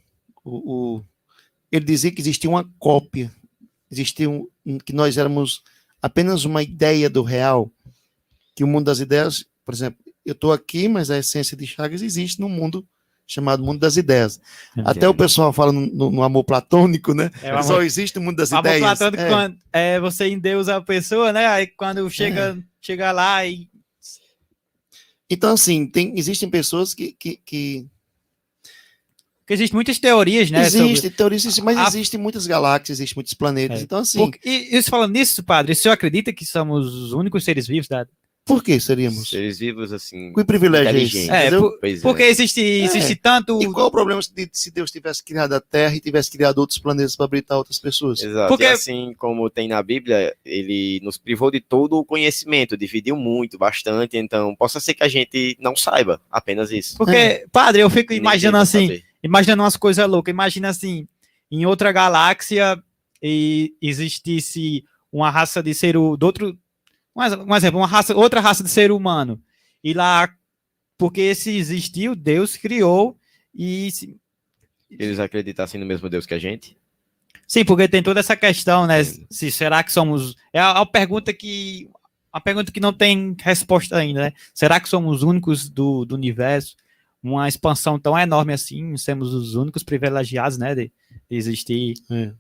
[0.44, 1.06] O, o-
[1.72, 3.32] ele dizia que existia uma cópia,
[3.92, 4.48] existia um,
[4.86, 5.64] que nós éramos
[6.02, 7.72] apenas uma ideia do real,
[8.56, 12.02] que o mundo das ideias, por exemplo, eu estou aqui, mas a essência de Chagas
[12.02, 12.86] existe no mundo
[13.30, 14.40] chamado mundo das ideias.
[14.86, 17.30] Até o pessoal fala no, no- amor platônico, né?
[17.44, 18.82] É, o Só amor- existe o mundo das o amor ideias.
[18.98, 19.30] platônico, É.
[19.30, 23.70] quando é, você endeusa a pessoa, né, aí quando chega, chega lá e...
[25.30, 27.86] Então, assim, tem, existem pessoas que, que, que
[29.48, 33.16] Porque existem muitas teorias, né, sobre- Existe, teorias, existem, mas A- existem muitas galáxias, existem
[33.16, 33.80] muitos planetas.
[33.80, 33.84] É.
[33.84, 37.46] Então, assim, Porque- e isso falando nisso, padre, o senhor acredita que somos os únicos
[37.46, 38.06] seres vivos da...
[38.46, 39.30] por que seríamos?
[39.30, 40.34] Seres vivos, assim.
[40.34, 41.30] Que privilégio é esse?
[41.32, 42.02] É, por- Pois é.
[42.02, 43.62] porque existe, existe tanto...
[43.64, 46.78] E qual o problema se, se Deus tivesse criado a Terra e tivesse criado outros
[46.80, 48.22] planetas para habitar outras pessoas?
[48.22, 48.50] Exato.
[48.50, 53.16] Porque- E assim como tem na Bíblia, ele nos privou de todo o conhecimento, dividiu
[53.16, 54.18] muito, bastante.
[54.18, 56.98] Então, possa ser que a gente não saiba apenas isso.
[56.98, 59.07] Porque, padre, eu fico imaginando assim, saber.
[59.28, 60.32] Imaginando umas coisas loucas.
[60.32, 61.08] Imagina assim,
[61.52, 62.82] em outra galáxia
[63.22, 66.58] e existisse uma raça de ser do outro,
[67.16, 69.42] um ex- exemplo, uma raça, outra raça de ser humano.
[69.84, 70.30] E lá,
[70.98, 73.18] porque se existiu, Deus criou
[73.54, 74.18] e se-
[74.90, 76.78] Eles acreditassem no mesmo Deus que a gente?
[77.48, 79.04] sim, porque tem toda essa questão, né?
[79.04, 81.90] Se será que somos é a, a pergunta que
[82.32, 84.34] a pergunta que não tem resposta ainda, né?
[84.54, 86.76] Será que somos os únicos do, do universo?
[87.32, 90.92] Uma expansão tão enorme assim, sermos os únicos privilegiados, né, de,
[91.30, 91.94] de existir.
[92.12, 92.32] É.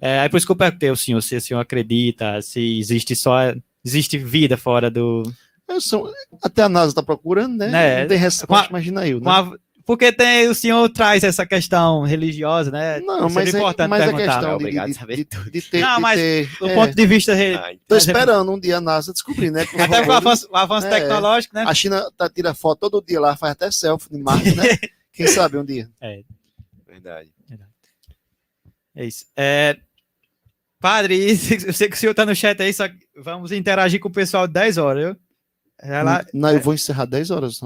[0.00, 3.16] É, é por isso que eu perguntei ao senhor se o senhor acredita, se existe
[3.16, 3.38] só
[3.84, 5.22] existe vida fora do.
[5.68, 6.12] Eu sou-
[6.42, 7.68] até a NASA está procurando, né?
[7.70, 8.00] Né?
[8.02, 9.18] Não tem resposta, Uma- imagina eu.
[9.20, 9.24] Né?
[9.86, 12.98] Porque tem, o senhor traz essa questão religiosa, né?
[13.00, 14.24] Não, Isso mas, é é, importante mas a perguntar.
[14.32, 15.50] questão É de, obrigado de, a saber de, tudo.
[15.50, 15.80] de ter.
[15.80, 17.32] Não, de mas ter- Do é, ponto de vista.
[17.32, 19.64] Mas é- esperando um dia a NASA descobrir, né?
[19.64, 20.90] com Até com o avanço, o avanço É.
[20.90, 21.64] tecnológico, né?
[21.66, 24.64] A China tá, tira foto todo dia lá, faz até selfie de Marte, né?
[25.14, 25.88] Quem sabe um dia.
[26.86, 27.30] verdade.
[28.94, 29.26] É isso.
[29.36, 29.76] É,
[30.80, 31.16] padre,
[31.66, 34.12] eu sei que o senhor tá no chat aí, só que vamos interagir com o
[34.12, 35.16] pessoal 10 horas, viu?
[35.78, 37.60] Ela, Não, eu vou encerrar 10 horas.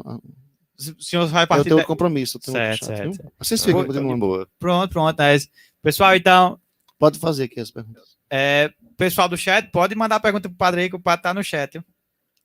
[0.89, 1.65] O senhor vai Eu partir.
[1.65, 2.37] tenho de- um compromisso.
[2.37, 3.15] Eu tenho Certo, outro chat, certo, viu?
[3.23, 3.33] certo.
[3.39, 4.19] Vocês ficam continuando.
[4.19, 4.49] boa.
[4.59, 5.21] Pronto, pronto.
[5.21, 5.37] É.
[5.83, 6.61] Pessoal, então,
[6.99, 8.17] Pode fazer aqui as perguntas.
[8.29, 11.43] é, pessoal do chat, pode mandar pergunta pro padre aí, que o padre tá no
[11.43, 11.85] chat, viu?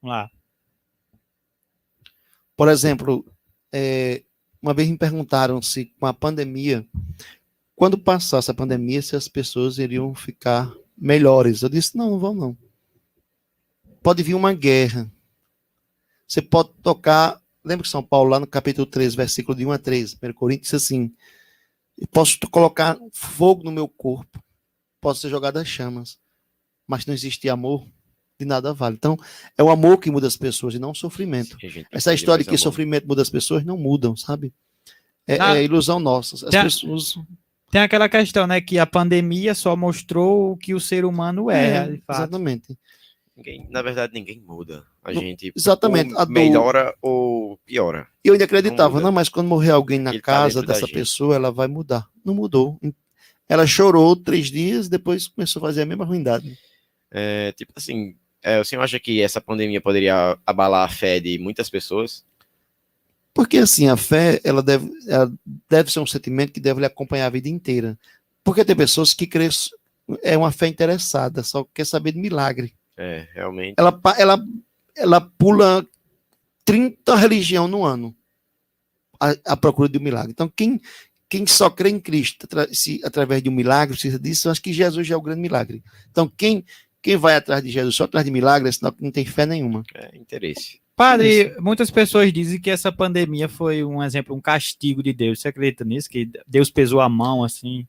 [0.01, 0.29] Vamos lá.
[2.55, 3.25] Por exemplo,
[3.73, 4.23] é,
[4.61, 6.87] uma vez me perguntaram se com a pandemia,
[7.75, 11.61] quando passasse a pandemia, se as pessoas iriam ficar melhores.
[11.61, 12.57] Eu disse, não, não vão não.
[14.01, 15.11] Pode vir uma guerra.
[16.27, 19.77] Você pode tocar, lembra que São Paulo, lá no capítulo 3, versículo de 1 a
[19.77, 21.11] 3, 1 Coríntios, diz assim,
[22.11, 24.39] posso colocar fogo no meu corpo,
[25.01, 26.17] posso ser jogado às chamas,
[26.87, 27.85] mas não existe amor,
[28.39, 28.95] de nada vale.
[28.95, 29.17] Então,
[29.57, 31.57] é o amor que muda as pessoas e não o sofrimento.
[31.91, 32.59] Essa história de que amor.
[32.63, 34.53] sofrimento muda as pessoas não mudam, sabe?
[35.27, 35.57] É, Ah.
[35.57, 36.35] é ilusão nossa.
[36.45, 37.15] As Já- pessoas.
[37.71, 41.87] Tem aquela questão, né, que a pandemia só mostrou o que o ser humano é,
[41.93, 42.19] de fato.
[42.19, 42.77] exatamente.
[43.35, 44.85] Ninguém- na verdade, ninguém muda.
[45.03, 48.07] A Não, gente exatamente, ou melhora ou piora.
[48.23, 49.03] Eu ainda acreditava, muda.
[49.03, 52.07] não, mas quando morrer alguém na Ele tá casa da dessa pessoa, ela vai mudar.
[52.23, 52.79] Não mudou.
[53.47, 56.57] Ela chorou três dias, depois começou a fazer a mesma ruindade.
[57.11, 61.37] É, tipo assim, é, o senhor acha que essa pandemia poderia abalar a fé de
[61.37, 62.25] muitas pessoas?
[63.33, 65.31] Porque assim, a fé, ela deve, ela
[65.69, 67.99] deve ser um sentimento que deve lhe acompanhar a vida inteira.
[68.43, 69.49] Porque tem pessoas que creem,
[70.23, 72.73] é uma fé interessada, só quer saber de milagre.
[72.97, 73.75] É, realmente.
[73.77, 74.45] ela, ela,
[74.95, 75.85] ela pula
[76.63, 78.15] 30 religião no ano
[79.19, 80.31] à, à procura de um milagre.
[80.31, 80.79] Então, quem,
[81.29, 84.61] quem só crê em Cristo atra- se, através de um milagre, precisa disso, eu acho
[84.61, 85.83] que Jesus já é o grande milagre.
[86.09, 86.63] Então, quem,
[87.01, 89.45] quem vai atrás de Jesus só atrás de milagre, é sinal que não tem fé
[89.45, 89.83] nenhuma.
[89.93, 90.79] É interesse.
[90.95, 95.41] Padre, muitas pessoas dizem que essa pandemia foi um exemplo, um castigo de Deus.
[95.41, 96.09] Você acredita nisso?
[96.09, 97.85] Que Deus pesou a mão assim?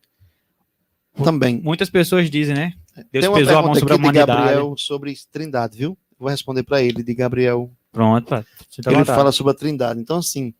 [1.22, 1.60] Também.
[1.62, 2.74] Muitas pessoas dizem, né?
[3.12, 4.26] Deus tem uma pesou a mão pergunta sobre a humanidade.
[4.26, 5.98] Gabriel sobre Trindade, viu?
[6.18, 8.42] Vou responder para ele, de Gabriel Pronto, tá à
[8.86, 9.18] ele vontade.
[9.18, 10.00] fala sobre a Trindade.
[10.00, 10.54] Então, assim,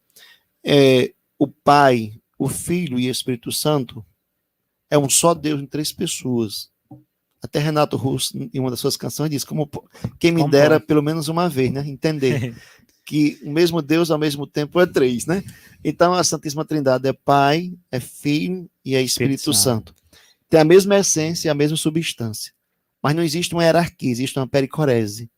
[0.64, 4.04] é, o Pai, o Filho e o Espírito Santo
[4.90, 6.70] é um só Deus em três pessoas.
[7.42, 9.70] Até Renato Russo, em uma das suas canções, diz: como
[10.18, 11.86] quem me dera pelo menos uma vez, né?
[11.86, 12.54] Entender
[13.04, 15.44] que o mesmo Deus ao mesmo tempo é três, né?
[15.84, 19.94] Então a Santíssima Trindade é Pai, é Filho e é Espírito Santo.
[20.48, 22.52] Tem a mesma essência, a mesma substância.
[23.02, 25.30] Mas não existe uma hierarquia, existe uma pericorese.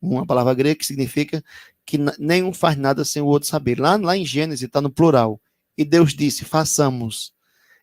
[0.00, 1.44] Uma palavra grega que significa
[1.84, 3.78] que nenhum faz nada sem o outro saber.
[3.78, 5.40] Lá, lá em Gênesis está no plural.
[5.76, 7.32] E Deus disse: façamos.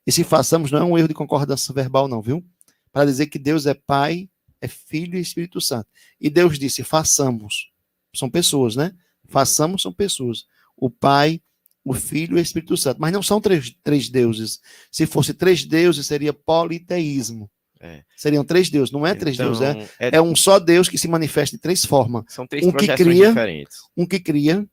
[0.06, 2.44] E se façamos não é um erro de concordância verbal, não, viu?
[2.92, 4.30] Para dizer que Deus é Pai,
[4.62, 5.88] é Filho e Espírito Santo.
[6.20, 7.72] E Deus disse: façamos.
[8.16, 8.96] São pessoas, né?
[9.28, 10.46] Façamos são pessoas.
[10.76, 11.42] O Pai,
[11.90, 13.00] o Filho e o Espírito Santo.
[13.00, 14.60] Mas não são três, três deuses.
[14.92, 17.50] Se fosse três deuses, seria politeísmo.
[17.80, 18.04] É.
[18.16, 18.92] Seriam três deuses.
[18.92, 19.62] Não é três Então, deuses,
[20.00, 22.24] é, é- é um só Deus que se manifesta de três formas.
[22.28, 23.78] São três um que cria- diferentes.
[23.96, 24.68] Um que cria,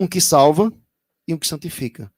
[0.00, 0.72] um que salva
[1.26, 2.12] e um que santifica.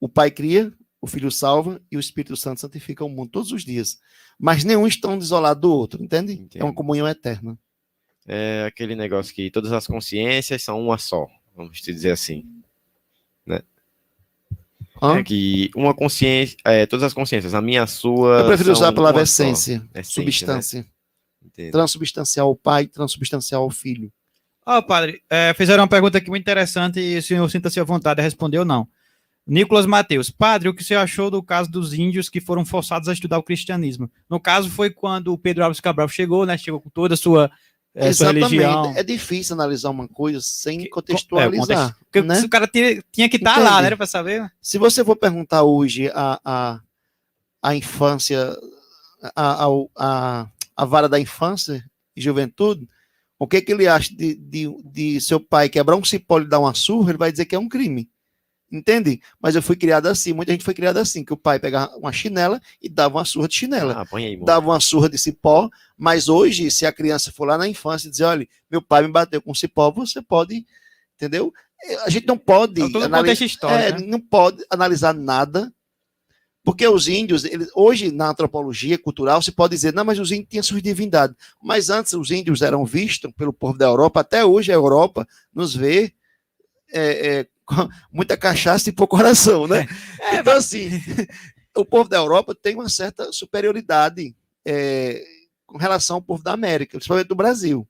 [0.00, 3.64] O Pai cria, o Filho salva e o Espírito Santo santifica o mundo todos os
[3.64, 3.98] dias.
[4.38, 6.34] Mas nenhum estão isolado do outro, entende?
[6.34, 6.62] Entendo.
[6.62, 7.58] É uma comunhão eterna.
[8.26, 11.26] É aquele negócio que todas as consciências são uma só,
[11.56, 12.44] vamos te dizer assim.
[15.00, 15.18] Hã?
[15.18, 18.40] É que uma consciência, é, todas as consciências, a minha, a sua.
[18.40, 20.86] Eu prefiro usar a palavra essência, Essência, substância.
[21.56, 21.70] né?
[21.70, 24.12] Transubstancial ao Pai, transubstancial ao Filho.
[24.66, 28.18] Ó, padre, é, fizeram uma pergunta aqui muito interessante e o senhor sinta-se à vontade
[28.18, 28.86] de responder ou não.
[29.46, 33.14] Nicolas Mateus, padre, o que você achou do caso dos índios que foram forçados a
[33.14, 34.10] estudar o cristianismo?
[34.28, 36.58] No caso, foi quando o Pedro Alves Cabral chegou, né?
[36.58, 37.50] Chegou com toda a sua,
[37.94, 38.92] é, sua religião.
[38.96, 41.96] É difícil analisar uma coisa sem contextualizar.
[42.04, 42.40] Porque né?
[42.40, 43.68] o cara tinha, tinha que estar Entende?
[43.68, 43.96] lá, né?
[43.96, 44.50] Pra saber.
[44.60, 46.80] Se você for perguntar hoje a, a,
[47.62, 48.56] a infância,
[49.34, 51.84] a, a, a, a vara da infância
[52.14, 52.88] e juventude,
[53.38, 56.58] o que, que ele acha de, de, de seu pai quebrar um cipó e dar
[56.58, 58.08] uma surra, ele vai dizer que é um crime.
[58.70, 59.20] Entende?
[59.40, 62.12] Mas eu fui criado assim, muita gente foi criada assim, que o pai pegava uma
[62.12, 63.94] chinela e dava uma surra de chinela.
[63.98, 64.44] Ah, põe aí, moço.
[64.44, 68.10] dava uma surra de cipó, mas hoje, se a criança for lá na infância e
[68.10, 70.66] dizer, olha, meu pai me bateu com cipó, você pode,
[71.16, 71.52] entendeu?
[72.04, 73.80] A gente não pode É todo o analisar, contexto histórico.
[73.80, 74.06] é, né?
[74.06, 75.72] não pode analisar nada,
[76.62, 80.48] porque os índios, eles, hoje na antropologia cultural, se pode dizer, não, mas os índios
[80.50, 84.70] tinham suas divindades, mas antes os índios eram vistos pelo povo da Europa, até hoje
[84.70, 86.12] a Europa nos vê
[86.92, 87.46] é, é,
[88.12, 89.86] muita cachaça e pouco coração, né?
[90.32, 90.90] então, assim,
[91.76, 94.34] o povo da Europa tem uma certa superioridade
[94.66, 95.24] é,
[95.66, 97.86] com relação ao povo da América, principalmente do Brasil.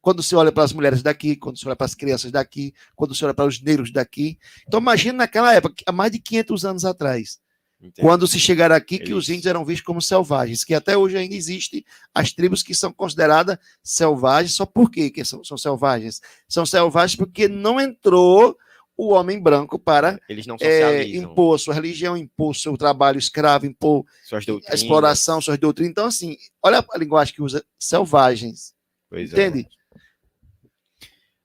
[0.00, 3.14] Quando você olha para as mulheres daqui, quando você olha para as crianças daqui, quando
[3.14, 4.38] você olha para os negros daqui.
[4.66, 7.40] Então, imagina naquela época, há mais de 500 anos atrás,
[7.80, 8.04] Entendo.
[8.04, 9.32] quando se chegar aqui, que os Isso.
[9.32, 11.84] índios eram vistos como selvagens, que até hoje ainda existem
[12.14, 16.20] as tribos que são consideradas selvagens, só por quê que são, são selvagens?
[16.48, 18.56] São selvagens porque não entrou
[18.98, 24.04] o homem branco para Eles não é, impor sua religião, impor seu trabalho escravo, impor
[24.24, 25.92] suas a exploração, suas doutrinas.
[25.92, 28.74] Então, assim, olha a linguagem que usa, selvagens,
[29.08, 29.46] Pois é.
[29.46, 29.68] entende?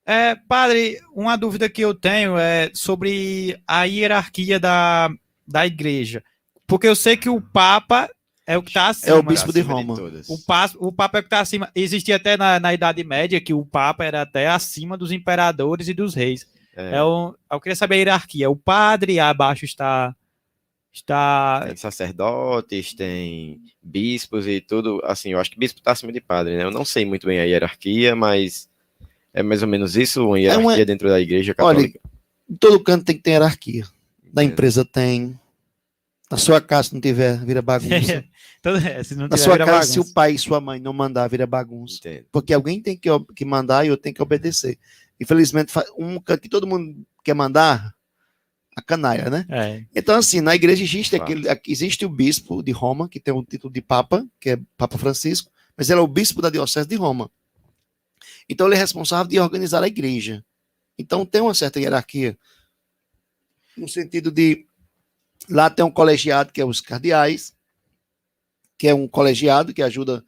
[0.06, 5.10] É, padre, uma dúvida que eu tenho é sobre a hierarquia da,
[5.48, 6.24] da igreja.
[6.68, 8.10] Porque eu sei que o Papa
[8.46, 9.16] é o que está acima.
[9.16, 9.96] É o bispo de Roma.
[9.96, 10.28] todas.
[10.28, 11.72] O, pa- o Papa é o que está acima.
[11.74, 15.94] Existia até na, na Idade Média que o Papa era até acima dos imperadores e
[15.94, 16.46] dos reis.
[16.76, 17.04] É, É.
[17.04, 18.50] o, eu queria saber a hierarquia.
[18.50, 20.16] O padre abaixo está.
[20.94, 21.64] Está.
[21.66, 25.02] Tem sacerdotes, tem bispos e tudo.
[25.04, 26.64] Assim, eu acho que bispo está acima de padre, né?
[26.64, 28.70] Eu não sei muito bem a hierarquia, mas
[29.34, 32.00] é mais ou menos isso, uma hierarquia uma- dentro da igreja Olha, católica.
[32.50, 33.86] Em todo canto tem que ter hierarquia.
[34.32, 34.54] Da Entendo.
[34.54, 35.40] empresa tem.
[36.30, 38.24] Na sua casa, se não tiver, vira bagunça.
[38.64, 40.14] Então, é, se não Na tiver, sua vira casa, se o bagunça.
[40.14, 41.98] pai e sua mãe não mandar, vira bagunça.
[41.98, 42.26] Entendo.
[42.32, 44.80] Porque alguém tem que, que mandar e eu tenho que obedecer.
[45.20, 47.96] Infelizmente, um canto que todo mundo quer mandar,
[48.76, 49.46] a canalha, né?
[49.50, 49.86] É.
[49.96, 53.44] Então, assim, na igreja existe aquele, aqui existe o bispo de Roma, que tem o
[53.44, 56.96] título de Papa, que é Papa Francisco, mas ele é o bispo da Diocese de
[56.96, 57.30] Roma.
[58.50, 60.44] Então, ele é responsável de organizar a igreja.
[60.98, 62.38] Então, tem uma certa hierarquia,
[63.78, 64.66] no sentido de.
[65.50, 67.54] Lá tem um colegiado, que é os cardeais,
[68.78, 70.24] que é um colegiado que ajuda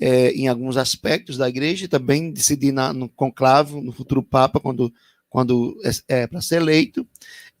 [0.00, 4.58] é, em alguns aspectos da igreja, e também decidir na, no conclave, no futuro Papa,
[4.58, 4.92] quando,
[5.28, 5.78] quando
[6.08, 7.06] é, é para ser eleito.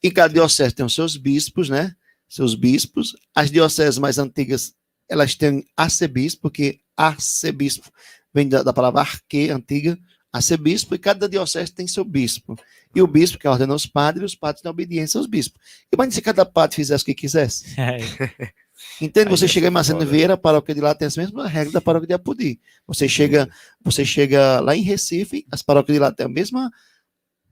[0.02, 1.94] E cada diocese tem os seus bispos, né?
[2.28, 3.14] Seus bispos.
[3.34, 4.74] As dioceses mais antigas,
[5.08, 7.90] elas têm arcebispo, porque arcebispo
[8.32, 9.98] vem da, da palavra arque, antiga,
[10.32, 12.56] arcebispo, e cada diocese tem seu bispo.
[12.94, 15.60] E o bispo que ordena os padres, os padres têm obediência aos bispos.
[15.92, 17.74] Imagina se cada padre fizesse o que quisesse.
[19.00, 19.04] É.
[19.04, 19.30] Entende?
[19.30, 20.04] Você ia chega em foda.
[20.04, 22.60] Vieira, a paróquia de lá tem as mesmas regras da paróquia de Apodi.
[22.86, 23.48] Você chega,
[23.82, 26.70] você chega lá em Recife, as paróquias de lá têm a mesma.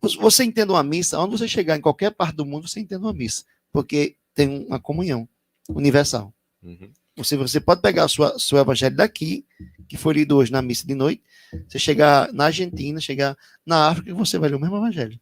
[0.01, 3.13] Você entende uma missa, onde você chegar em qualquer parte do mundo, você entende uma
[3.13, 5.29] missa, porque tem uma comunhão
[5.69, 6.33] universal.
[6.63, 6.91] Uhum.
[7.17, 9.45] Você, você pode pegar o sua, seu evangelho daqui,
[9.89, 11.21] que foi lido hoje na missa de noite,
[11.67, 15.19] você chegar na Argentina, chegar na África, e você vai ler o mesmo evangelho.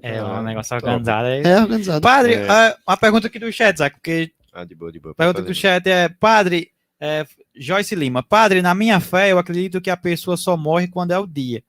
[0.00, 1.42] É Ah, um negócio organizado aí.
[1.44, 2.00] É organizado.
[2.00, 2.48] Padre, É.
[2.48, 5.14] ah, uma pergunta aqui do chat, Zac, porque Ah, de boa, de boa.
[5.14, 9.90] pergunta do chat é, padre, é, Joyce Lima, padre, na minha fé, eu acredito que
[9.90, 11.62] a pessoa só morre quando é o dia.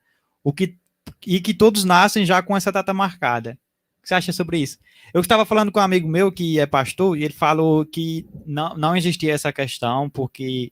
[0.43, 0.77] O que,
[1.25, 3.57] e que todos nascem já com essa data marcada.
[3.99, 4.77] O que você acha sobre isso?
[5.13, 8.75] Eu estava falando com um amigo meu que é pastor, e ele falou que não,
[8.75, 10.71] não existia essa questão, porque.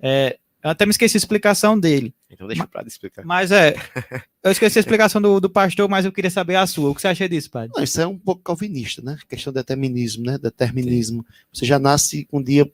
[0.00, 2.14] é, eu até me esqueci a explicação dele.
[2.32, 3.24] Então deixa o Prado explicar.
[3.24, 3.74] Mas é.
[4.42, 6.90] Eu esqueci a explicação do, do pastor, mas eu queria saber a sua.
[6.90, 7.70] O que você acha disso, padre?
[7.76, 9.16] Não, isso é um pouco calvinista, né?
[9.28, 10.36] Questão de determinismo, né?
[10.38, 11.24] Determinismo.
[11.52, 12.68] Você já nasce um dia,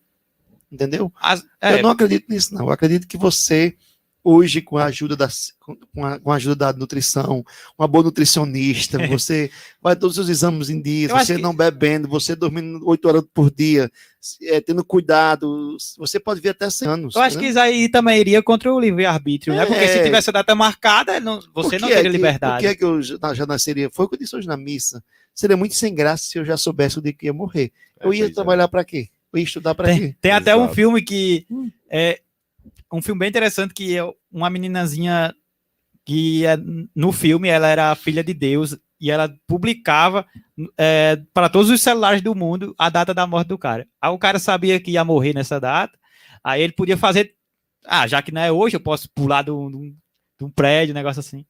[0.73, 1.13] entendeu?
[1.21, 2.65] As- é, Eu não acredito nisso, não.
[2.67, 3.77] Eu acredito que você,
[4.31, 5.29] hoje, com a ajuda da,
[5.95, 7.45] com a, com a ajuda da nutrição,
[7.79, 9.51] uma boa nutricionista, você
[9.81, 13.09] vai todos os seus exames em dia, Eu você que- não bebendo, você dormindo oito
[13.09, 13.91] horas por dia,
[14.43, 17.15] é, tendo cuidado, você pode vir até 100 anos.
[17.17, 17.43] Eu acho né?
[17.43, 19.65] que isso aí também iria contra o livre-arbítrio, né?
[19.65, 20.03] Porque se É.
[20.05, 22.55] tivesse a data marcada, não- você não é teria que- liberdade.
[22.57, 23.89] Por que é que eu já, já nasceria?
[23.93, 25.03] Foi o que eu disse hoje na missa.
[25.35, 27.73] Seria muito sem graça se eu já soubesse o dia que ia morrer.
[28.01, 28.31] Eu ia é.
[28.31, 29.09] trabalhar para quê?
[29.33, 30.17] Eu ia estudar para Tem, quê?
[30.21, 31.71] tem até um filme que Hum.
[31.89, 32.21] é
[32.93, 35.35] um filme bem interessante que é uma meninazinha
[36.05, 36.57] que é,
[36.95, 40.27] no filme ela era filha de Deus e ela publicava
[40.77, 43.87] é, para todos os celulares do mundo a data da morte do cara.
[44.01, 45.97] Aí o cara sabia que ia morrer nessa data,
[46.43, 47.35] aí ele podia fazer,
[47.87, 49.95] ah, já que não é hoje, eu posso pular de um,
[50.55, 51.45] prédio, um negócio assim.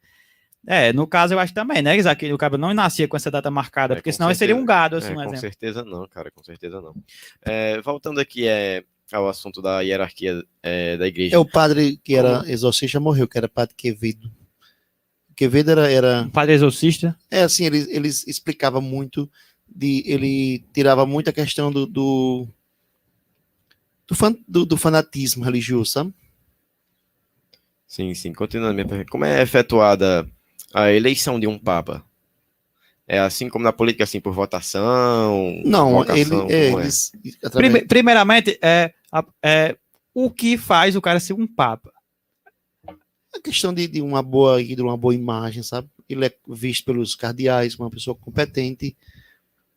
[0.66, 2.30] É, no caso eu acho também, né, Isaac?
[2.32, 4.78] O cara não nascia com essa data marcada, É, porque senão ele seria um certeza.
[4.78, 5.40] gado, assim, É, um com exemplo.
[5.40, 6.94] certeza não, cara, com certeza não.
[7.42, 11.34] É, voltando aqui é, ao assunto da hierarquia é, da igreja.
[11.36, 14.30] É o padre que era exorcista morreu, que era padre Quevedo.
[15.36, 17.16] Quevedo era, era Um padre exorcista.
[17.30, 19.30] é assim, ele, ele explicava muito
[19.68, 22.48] de ele tirava muito a questão do do,
[24.06, 26.12] do, fan- do- do fanatismo religioso, sabe?
[27.86, 28.32] Sim, sim.
[28.32, 29.10] Continuando a minha pergunta.
[29.10, 30.28] Como é efetuada
[30.74, 32.04] a eleição de um papa?
[33.06, 35.62] É assim como na política, assim, por votação?
[35.64, 36.72] Não, ele, é, é?
[36.72, 37.10] eles
[37.42, 38.92] através- Prime- primeiramente, é,
[39.42, 39.76] é,
[40.14, 41.92] o que faz o cara ser um papa?
[43.34, 45.88] a questão de, de uma boa de uma boa imagem, sabe?
[46.08, 48.96] Ele é visto pelos cardeais como uma pessoa competente.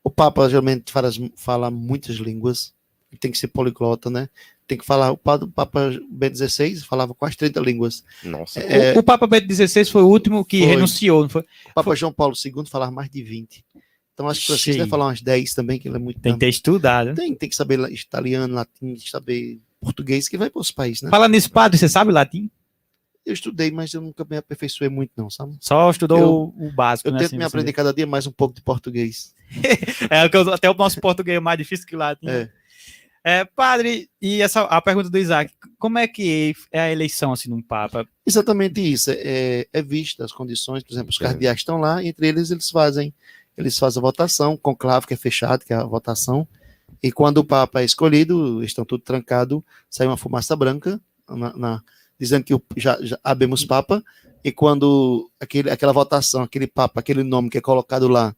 [0.04, 2.74] O Papa geralmente fala, fala muitas línguas.
[3.12, 4.30] Ele tem que ser poliglota, né?
[4.66, 5.12] Tem que falar.
[5.12, 8.04] O Papa, o Papa Bento XVI falava quase 30 línguas.
[8.24, 8.62] Nossa.
[8.62, 10.68] É, O, o Papa Bento XVI foi o último que Foi.
[10.68, 11.42] renunciou, não foi?
[11.42, 13.66] o Papa João Paulo II falava mais de 20.
[14.22, 16.20] Então acho que o Francisco deve falar umas 10 também, que ele é muito.
[16.20, 17.14] Tem que ter estudado.
[17.16, 21.10] tem, tem que saber italiano, latim, saber português, que vai para os países, né?
[21.10, 22.50] Falando nisso, padre, você sabe latim?
[23.26, 25.56] Eu estudei, mas eu nunca me aperfeiçoei muito, não, sabe?
[25.60, 27.20] Só estudou Eu- o, básico, Eu né?
[27.20, 29.34] tento assim, me aprender cada dia mais um pouco de português.
[30.10, 32.28] É, eu- até o nosso português é mais difícil que o latim.
[32.30, 32.50] É.
[33.24, 37.50] É, padre, e essa a pergunta do Isaac, como é que é a eleição assim
[37.50, 38.08] de um papa?
[38.26, 39.12] Exatamente isso.
[39.14, 41.24] É, é vista as condições, por exemplo, os É.
[41.26, 43.14] cardeais estão lá, entre eles eles fazem,
[43.58, 46.48] eles fazem a votação, conclave que é fechado, que é a votação,
[47.02, 51.00] e quando o Papa é escolhido, estão tudo trancado, sai uma fumaça branca,
[51.30, 51.84] na, na-
[52.20, 54.04] dizendo que o- já, já abemos Papa,
[54.44, 58.36] e quando aquele, aquela votação, aquele Papa, aquele nome que é colocado lá,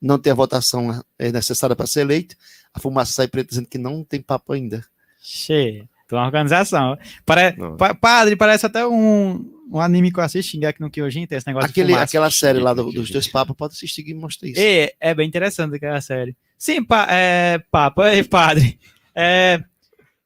[0.00, 2.34] não tem a votação é necessária para ser eleito,
[2.74, 4.84] a fumaça sai preta dizendo que não tem Papa ainda.
[5.20, 5.88] Cheio.
[6.08, 6.98] Tem uma organização.
[7.24, 7.52] Pare...
[7.78, 11.46] Pa- Padre, parece até um, um anime que eu assisti, aqui no Kyojin, tem esse
[11.46, 12.04] negócio Aquele, de fumaça.
[12.10, 14.60] aquela série lá do- dos dois Papas, pode assistir e mostra isso.
[14.60, 16.36] É, é bem interessante aquela série.
[16.58, 18.78] Sim, pa, é, Papa e Padre.
[19.14, 19.62] É,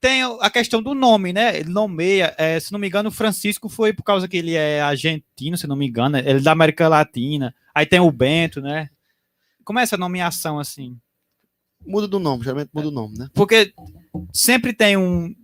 [0.00, 1.58] tem a questão do nome, né?
[1.58, 4.80] Ele nomeia, é, se não me engano, o Francisco foi por causa que ele é
[4.80, 7.54] argentino, se não me engano, ele é da América Latina.
[7.74, 8.90] Aí tem o Bento, né?
[9.64, 10.96] Como é essa nomeação assim?
[11.86, 13.28] Muda do nome, geralmente muda o nome, né?
[13.34, 13.72] Porque
[14.32, 15.34] sempre tem um.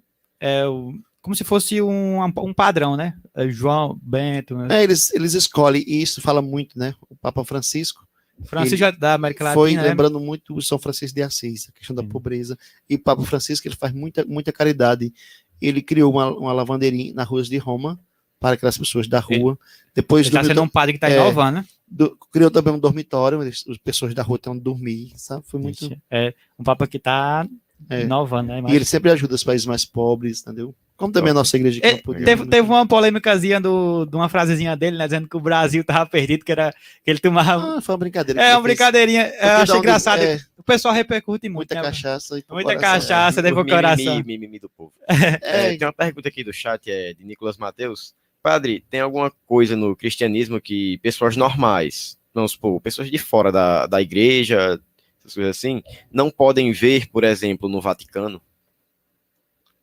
[0.40, 0.92] é, o-
[1.22, 3.14] como se fosse um, um padrão, né?
[3.34, 4.80] É João, Bento, né?
[4.80, 6.94] É, eles, eles escolhem, e isso fala muito, né?
[7.08, 8.06] O Papa Francisco
[8.44, 9.54] Francisco é da América Latina.
[9.62, 9.82] foi né?
[9.82, 12.08] lembrando muito o São Francisco de Assis, a questão da Sim.
[12.08, 12.58] pobreza.
[12.90, 15.12] E o Papa Francisco ele faz muita, muita caridade.
[15.60, 18.00] Ele criou uma, uma lavandeirinha nas ruas de Roma
[18.40, 19.56] para aquelas pessoas da rua.
[19.94, 21.64] Depois Ele tá do- sendo um padre que tá é, inovando, né?
[21.86, 25.44] do- criou também um dormitório, onde as pessoas da rua onde dormir, sabe?
[25.46, 25.96] Foi muito.
[26.10, 27.46] É um papa que tá
[27.88, 28.02] É.
[28.02, 28.62] inovando, né?
[28.72, 30.74] E ele sempre ajuda os países mais pobres, entendeu?
[31.02, 34.14] Como também a nossa igreja que É, não podia teve, teve uma polêmicazinha do, de
[34.14, 35.04] uma frasezinha dele, né?
[35.04, 36.72] Dizendo que o Brasil tava perdido, que era
[37.02, 37.78] que ele tomava.
[37.78, 38.40] Ah, foi uma brincadeira.
[38.40, 39.24] é uma brincadeirinha.
[39.24, 40.22] Porque Eu achei engraçado.
[40.22, 41.56] é, O pessoal repercute muito.
[41.56, 41.82] muita né?
[41.82, 42.80] cachaça e Muita coração.
[43.00, 44.14] cachaça, deve pro coração.
[44.18, 44.92] Mimimi, mimimi do povo.
[45.42, 48.14] É, É, tem uma pergunta aqui do chat, é de Nicolas Mateus.
[48.40, 53.86] Padre, tem alguma coisa no cristianismo que pessoas normais, vamos supor, pessoas de fora da,
[53.88, 54.80] da igreja,
[55.18, 55.82] essas coisas assim,
[56.12, 58.40] não podem ver, por exemplo, no Vaticano?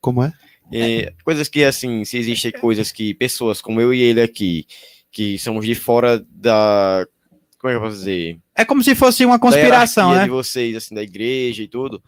[0.00, 0.32] Como é?
[0.72, 4.66] É, coisas que, assim, se existem coisas que pessoas como eu e ele aqui,
[5.10, 7.06] que somos de fora da.
[7.58, 8.38] Como é que eu posso dizer?
[8.54, 10.24] É como se fosse uma conspiração, né?
[10.24, 12.02] de vocês, assim, da igreja e tudo.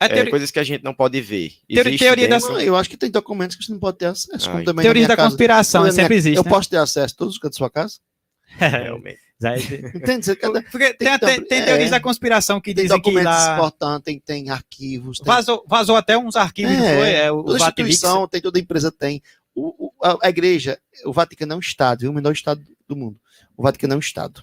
[0.00, 1.52] É É, teori- coisas que a gente não pode ver.
[1.68, 4.06] Existe teoria da- dentro- Não, eu acho que tem documentos que você não pode ter
[4.06, 4.48] acesso.
[4.80, 5.28] teorias da casa.
[5.30, 6.36] conspiração, é, sempre minha- existe.
[6.36, 6.50] Eu né?
[6.50, 7.98] posso ter acesso a todos os cantos da sua casa?
[8.58, 9.18] Realmente.
[9.94, 10.34] Entende?
[10.36, 11.64] Cada- Porque tem, Tem tem, tam- tem é.
[11.64, 15.64] teorias da conspiração que tem dizem que documentos lá importantes, tem, tem arquivos, tem vazou,
[15.68, 17.10] vazou até uns arquivos, não É, foi?
[17.10, 19.22] É, o, toda instituição, tem toda empresa tem.
[19.54, 22.10] O, o- a, a igreja, o Vaticano é um estado, viu?
[22.10, 23.16] o menor estado do mundo.
[23.56, 24.42] O Vaticano é um estado.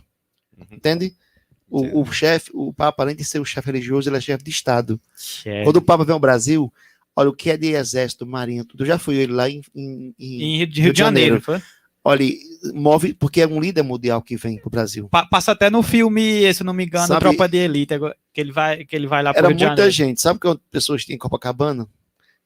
[0.58, 0.66] Uhum.
[0.72, 1.14] Entende?
[1.70, 4.52] O, o chefe, o Papa, além de ser o chefe religioso, ele é chefe de
[4.52, 5.00] estado.
[5.46, 5.64] É.
[5.64, 6.72] Quando o Papa vem ao Brasil,
[7.16, 8.84] olha o que é de exército, marinha, tudo.
[8.84, 11.42] Eu já fui ele lá em, em- em- Em Rio de, Rio de Janeiro.
[11.42, 11.62] foi?
[12.06, 12.26] Olha,
[12.74, 15.10] move, porque é um líder mundial que vem pro Brasil.
[15.10, 17.96] Pa- Passa até no filme, se não me engano, Sabe- Tropa de Elite,
[18.34, 20.22] que ele vai, que ele vai lá pro Era Rio muita gente.
[20.22, 21.88] Sabe quantas pessoas tem em Copacabana?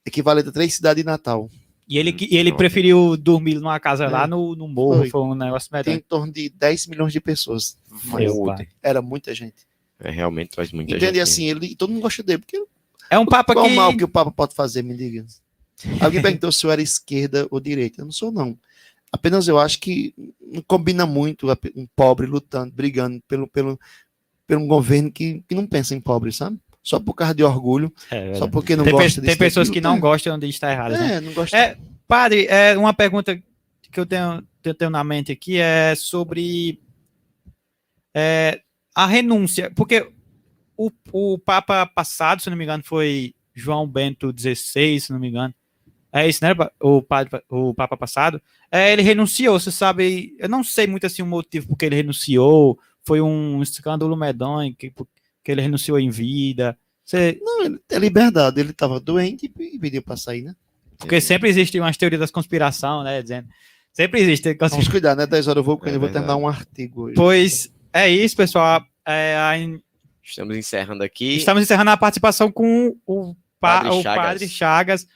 [0.06, 1.50] Equivalente a três cidades de Natal.
[1.88, 4.08] E ele, e ele preferiu dormir numa casa É.
[4.10, 5.10] lá no, no morro, Foi.
[5.10, 5.98] foi um negócio Tem medonho.
[5.98, 7.76] em torno de 10 milhões de pessoas.
[8.82, 9.68] Era muita gente.
[10.00, 11.20] É, realmente faz muita Entende gente.
[11.22, 12.64] assim, ele, todo mundo gosta dele, porque
[13.10, 13.72] É um papa qual que...
[13.72, 15.26] o mal que o Papa pode fazer, me diga?
[16.00, 18.02] Alguém perguntou se eu era esquerda ou direita.
[18.02, 18.58] Eu não sou, não.
[19.12, 23.80] Apenas eu acho que não combina muito um pobre lutando, brigando pelo, pelo,
[24.46, 26.60] pelo um governo que, que não pensa em pobre, sabe?
[26.84, 29.82] Só por causa de orgulho, É, só porque não tem, gosta tem pessoas daquilo.
[29.84, 31.16] que não É, gostam de estar erradas, né?
[31.16, 31.58] É, não gosta.
[31.58, 33.36] É, Padre, é uma pergunta
[33.92, 36.80] que eu tenho, que eu tenho na mente aqui é sobre
[38.16, 38.62] é,
[38.96, 40.10] a renúncia, porque
[40.78, 45.28] o, o Papa passado, se não me engano, foi João Bento XVI, se não me
[45.28, 45.54] engano.
[46.12, 46.56] É isso, né?
[46.80, 48.42] O, padre, o Papa passado.
[48.72, 50.36] É, ele renunciou, você sabe.
[50.40, 52.80] Eu não sei muito assim o motivo porque ele renunciou.
[53.06, 54.92] Foi um escândalo medonho que,
[55.44, 56.78] que ele renunciou em vida.
[57.06, 58.60] Você, Não, ele é liberdade.
[58.60, 60.56] Ele estava doente e pediu para sair, né?
[60.98, 63.22] porque sempre existem umas teorias das conspiração, né?
[63.22, 63.48] Dizendo.
[63.94, 64.54] Sempre existe.
[64.60, 65.26] Vamos cuidar, né?
[65.26, 67.16] 10 horas eu vou, porque É eu vou terminar um artigo hoje.
[67.16, 68.84] Pois é isso, pessoal.
[69.06, 69.80] É, a-
[70.24, 71.38] Estamos encerrando aqui.
[71.38, 74.26] estamos encerrando a participação com o, pa- Padre o Chagas.
[74.26, 75.08] Padre Chagas.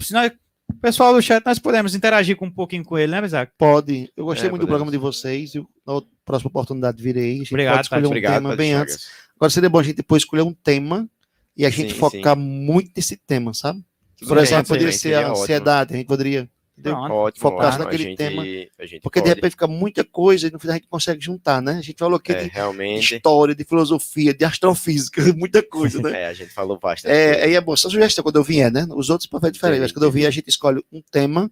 [0.00, 0.32] Se nós-
[0.80, 3.52] pessoal do chat, nós podemos interagir com um pouquinho com ele, né, Isaac?
[3.58, 4.10] Pode.
[4.16, 4.68] Eu gostei É, muito do podemos.
[4.68, 5.54] programa de vocês.
[5.54, 7.34] Eu, na próxima oportunidade virei.
[7.34, 8.06] A gente Obrigado, pode escolher Padre.
[8.06, 9.08] um Obrigado, tema bem antes.
[9.36, 11.08] Agora seria bom a gente depois escolher um tema
[11.56, 13.82] e a gente Sim, focar muito nesse tema, sabe?
[14.20, 15.42] Por Sim, exemplo, sim, poderia sim, ser a ótimo.
[15.42, 16.48] ansiedade, a gente poderia.
[16.78, 16.94] Entendeu?
[16.98, 17.84] Ótimo, Focar ótimo.
[17.84, 18.42] naquele a gente, tema.
[18.78, 19.34] A gente Porque de pode.
[19.34, 21.72] repente fica muita coisa e no final a gente consegue juntar, né?
[21.78, 23.16] A gente falou aqui É, de realmente.
[23.16, 26.10] história, de filosofia, de astrofísica, muita coisa, né?
[26.22, 27.12] É, a gente falou bastante.
[27.12, 28.86] É, aí é bom, só sugestão quando eu vier, né?
[28.90, 31.50] Os outros papéis diferentes, mas quando eu vier a gente escolhe um tema,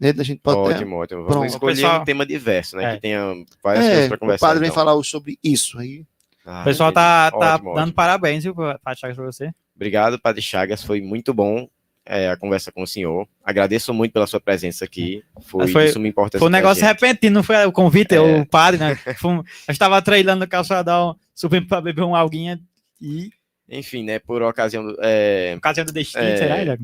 [0.00, 0.12] né?
[0.18, 1.20] A gente pode ter- ótimo, ótimo.
[1.24, 1.34] Pronto.
[1.38, 2.92] Vamos escolher Pessoal- um tema diverso, né?
[2.92, 2.94] É.
[2.96, 3.20] Que tenha
[3.62, 4.46] várias coisas É, para o conversar.
[4.46, 4.84] padre vem então.
[4.84, 6.04] falar sobre isso aí.
[6.44, 7.92] Ah, O pessoal tá, tá Ótimo, dando ótimo.
[7.94, 9.50] parabéns, viu, Padre Chagas, pra você.
[9.74, 10.82] Obrigado, Padre Chagas.
[10.84, 11.68] Foi muito bom
[12.06, 13.26] é, a conversa com o senhor.
[13.44, 15.22] Agradeço muito pela sua presença aqui.
[15.42, 16.38] Foi, Foi- de suma importância.
[16.38, 18.20] Foi um negócio repentino, não foi o convite, É.
[18.20, 18.96] o padre, né?
[19.20, 22.60] Foi um- eu estava treinando no calçadão, subindo para beber uma alguinha
[23.00, 23.30] e,
[23.68, 24.18] Enfim, né?
[24.20, 26.36] Por ocasião, do- é, por causa do destino, É.
[26.36, 26.78] será,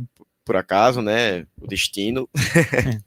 [0.45, 1.47] por acaso, né?
[1.61, 2.29] O destino.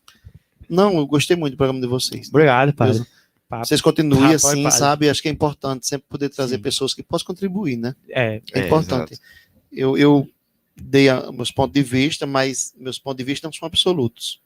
[0.69, 2.29] Não, eu gostei muito do programa de vocês.
[2.29, 2.95] Obrigado, padre.
[2.95, 3.07] Deus-
[3.47, 3.67] Papo.
[3.67, 4.77] Vocês continuem Rapaz, assim, padre.
[4.79, 5.09] sabe?
[5.09, 6.61] Acho que é importante sempre poder trazer Sim.
[6.63, 7.93] pessoas que possam contribuir, né?
[8.09, 9.13] É, É, É, importante.
[9.13, 9.27] exato.
[9.71, 10.27] Eu, eu
[10.75, 14.41] dei meus pontos de vista, mas meus pontos de vista não são absolutos.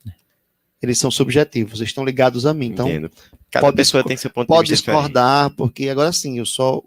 [0.82, 2.68] Eles são subjetivos, eles estão ligados a mim.
[2.68, 3.12] Então, Entendo.
[3.52, 5.08] Cada pode pessoa tem seu ponto pode de vista diferente.
[5.08, 6.82] discordar, porque agora sim, eu só.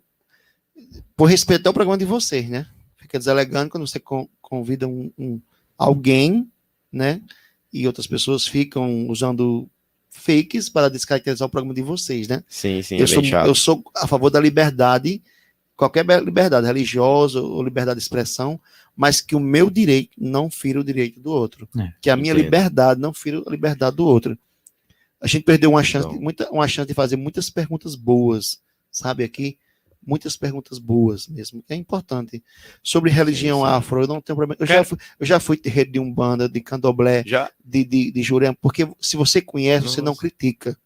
[1.16, 2.66] Por respeito ao programa de vocês, né?
[2.97, 5.40] Fica deselegante quando você con- convida um, um-
[5.76, 6.49] alguém,
[6.90, 7.20] né?
[7.72, 9.68] E outras pessoas ficam usando
[10.11, 12.43] fakes para descaracterizar o programa de vocês, né?
[12.49, 15.22] Sim, sim, eu, é sou, eu sou a favor da liberdade,
[15.76, 18.60] qualquer be- liberdade religiosa ou liberdade de expressão,
[18.96, 21.68] mas que o meu direito não fira o direito do outro.
[21.78, 22.44] É, que a minha entendo.
[22.44, 24.36] liberdade não fira a liberdade do outro.
[25.20, 26.22] A gente perdeu uma chance, de, Então.
[26.22, 28.60] muita, uma chance de fazer muitas perguntas boas,
[28.90, 29.56] sabe aqui?
[30.04, 31.62] Muitas perguntas boas mesmo.
[31.68, 32.42] É importante.
[32.82, 34.56] Sobre religião afro, eu não tenho problema.
[34.58, 38.10] Eu, já fui, eu já fui de rede de umbanda, de candomblé, Já de, de,
[38.10, 40.76] de Jurema, porque se você conhece, você não critica.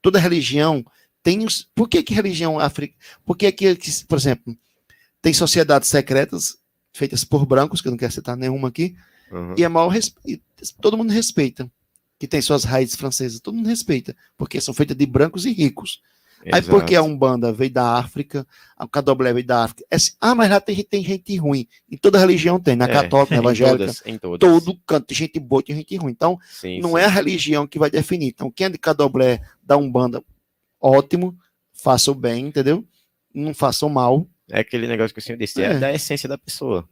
[0.00, 0.84] Toda religião
[1.22, 1.46] tem.
[1.74, 2.98] Por que, que religião africana?
[3.24, 3.76] Por que, que,
[4.08, 4.56] por exemplo,
[5.20, 6.56] tem sociedades secretas
[6.92, 8.94] feitas por brancos, que eu não quero citar nenhuma aqui,
[9.30, 9.54] Uhum.
[9.56, 9.90] e é mal
[10.80, 11.70] todo mundo respeita.
[12.18, 16.00] Que tem suas raízes francesas, todo mundo respeita, porque são feitas de brancos e ricos.
[16.52, 16.70] Aí Exato.
[16.70, 18.46] porque a Umbanda veio da África,
[18.76, 19.84] a Candomblé veio da África.
[19.90, 21.66] é assim, ah, mas lá tem, gente- tem gente ruim.
[21.90, 24.38] Em toda religião tem, na É, católica, na evangélica, todas, em todas.
[24.40, 26.10] todo canto tem gente boa, tem gente ruim.
[26.12, 26.96] Então, Sim, não sim.
[26.98, 28.28] é a religião que vai definir.
[28.28, 30.22] Então, quem é de Candomblé, da Umbanda,
[30.82, 31.36] ótimo,
[31.72, 32.84] faça o bem, entendeu?
[33.34, 34.26] Não faça o mal.
[34.50, 35.78] É aquele negócio que o senhor disse, é, É.
[35.78, 36.86] da essência da pessoa.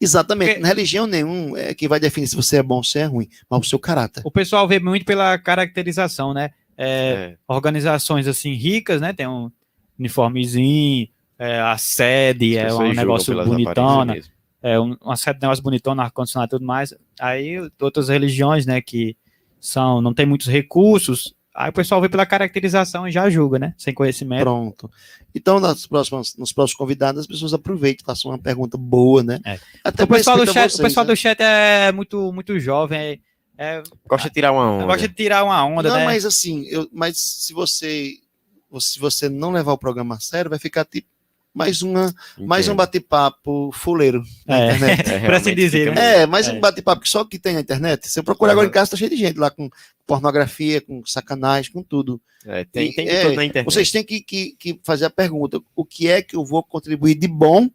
[0.00, 0.48] Exatamente.
[0.50, 3.04] Porque- Na religião nenhum é quem vai definir se você é bom ou se é
[3.04, 4.22] ruim, mas o seu caráter.
[4.24, 6.50] O pessoal vê muito pela caracterização, né?
[6.76, 9.12] É, É, organizações assim ricas, né?
[9.12, 9.50] Tem um
[9.98, 14.16] uniformezinho, é, a sede é um negócio bonitona,
[14.62, 16.94] é um, uma sede de negócio bonitona, ar-condicionado e tudo mais.
[17.20, 19.16] Aí outras religiões, né, que
[19.60, 23.74] são, não tem muitos recursos, aí o pessoal vê pela caracterização e já julga, né?
[23.76, 24.42] Sem conhecimento.
[24.42, 24.90] Pronto.
[25.34, 29.40] Então, nas próximas, nos próximos convidados, as pessoas aproveitem, façam uma pergunta boa, né?
[29.44, 29.58] É.
[29.84, 31.12] Até O pessoal, do chat, vocês, o pessoal né?
[31.12, 33.18] do chat é muito, muito jovem, é,
[33.58, 34.86] é, Gosta de tirar uma onda.
[34.86, 36.04] gosta de tirar uma onda, Não, né?
[36.04, 38.14] mas assim, eu, mas se você,
[38.80, 41.08] se você não levar o programa a sério, vai ficar tipo
[41.54, 44.64] mais uma, mais um bate-papo fuleiro na É.
[44.74, 45.02] internet.
[45.12, 46.22] É, Por assim realmente dizer, né?
[46.22, 46.52] É, mais É.
[46.52, 48.08] um bate-papo que só que tem na internet.
[48.08, 49.68] Se eu procurar agora em casa, tá cheio de gente lá com
[50.06, 52.20] pornografia, com sacanagem, com tudo.
[52.46, 53.64] É, tem, tem de É, tudo na internet.
[53.72, 57.14] Vocês têm que, que, que fazer a pergunta: o que é que eu vou contribuir
[57.14, 57.68] de bom?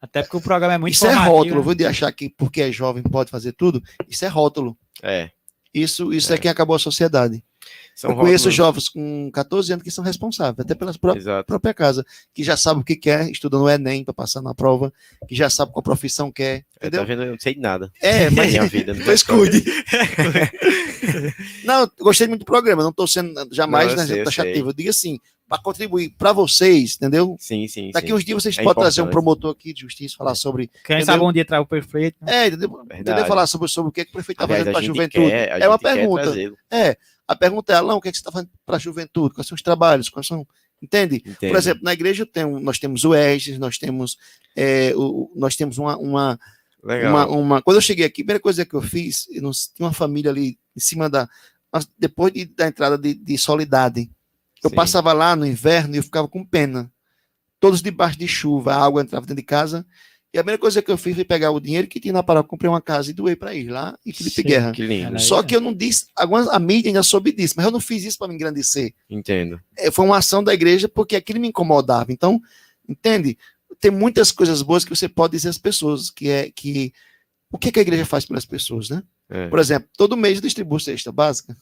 [0.00, 1.62] Até porque o programa é muito Isso é rótulo, né?
[1.62, 3.82] vou de achar que porque é jovem pode fazer tudo.
[4.08, 4.76] Isso é rótulo.
[5.02, 5.30] É,
[5.72, 6.38] Isso, isso é.
[6.38, 7.42] quem acabou a sociedade.
[7.94, 11.46] São eu conheço rótulos- jovens com 14 anos que são responsáveis, até pela pró- Exato.
[11.46, 14.92] própria casa, que já sabe o que quer, estuda no Enem para passar na prova,
[15.28, 17.00] que já sabe qual profissão quer, É, entendeu?
[17.00, 17.22] tá vendo?
[17.22, 17.90] Eu não sei de nada.
[18.00, 18.92] É, mas Minha vida.
[18.94, 19.64] não Pois cuide.
[21.64, 24.66] não, eu gostei muito do programa, não estou sendo jamais Não, eu né, sei, eu.
[24.66, 25.18] Eu digo assim,
[25.48, 27.36] para contribuir para vocês, entendeu?
[27.38, 28.12] Sim, sim, Daqui sim.
[28.14, 30.68] uns dias vocês É podem trazer um promotor aqui de justiça, falar sobre.
[30.68, 31.06] Quem Entendeu?
[31.06, 32.16] sabe um dia traz o perfeito.
[32.22, 32.44] né?
[32.44, 32.80] É, entendeu?
[32.84, 33.26] Entendeu?
[33.26, 35.26] Falar sobre, sobre o que, que o prefeito está fazendo para a juventude.
[35.30, 36.34] quer, a é uma pergunta.
[36.70, 36.96] É,
[37.28, 39.34] a pergunta é, Alão, o que, é que você está fazendo para a juventude?
[39.34, 40.08] Quais são os trabalhos?
[40.08, 40.46] Quais são.
[40.82, 41.20] Entende?
[41.20, 41.56] Por Entendo.
[41.56, 44.18] exemplo, na igreja um- nós temos o ESGES, nós temos,
[44.56, 46.38] é, o, nós temos uma, uma,
[46.82, 47.10] Legal.
[47.10, 49.86] uma, uma- Quando eu cheguei aqui, a primeira coisa que eu fiz, eu não, tinha
[49.86, 51.28] uma família ali em cima da.
[51.98, 54.10] Depois de- da entrada de, de Solidade,
[54.64, 54.76] eu Sim.
[54.76, 56.90] passava lá no inverno e eu ficava com pena.
[57.60, 59.86] Todos debaixo de chuva, a água entrava dentro de casa.
[60.32, 62.48] E a primeira coisa que eu fiz foi pegar o dinheiro que tinha na paróquia,
[62.48, 64.42] comprei uma casa e doei para ir lá em Felipe Sim.
[64.42, 64.72] Guerra.
[64.72, 65.20] Que lindo.
[65.20, 65.46] Só né?
[65.46, 68.18] que eu não disse, algumas, a mídia ainda soube disso, mas eu não fiz isso
[68.18, 69.60] para me engrandecer Entendo.
[69.78, 72.12] é, foi uma ação da igreja porque aquilo me incomodava.
[72.12, 72.40] Então,
[72.88, 73.38] entende?
[73.78, 76.92] Tem muitas coisas boas que você pode dizer às pessoas, que é que
[77.52, 79.04] o que, que a igreja faz pelas pessoas, né?
[79.28, 81.54] É, Por exemplo, todo mês eu distribuo cesta básica,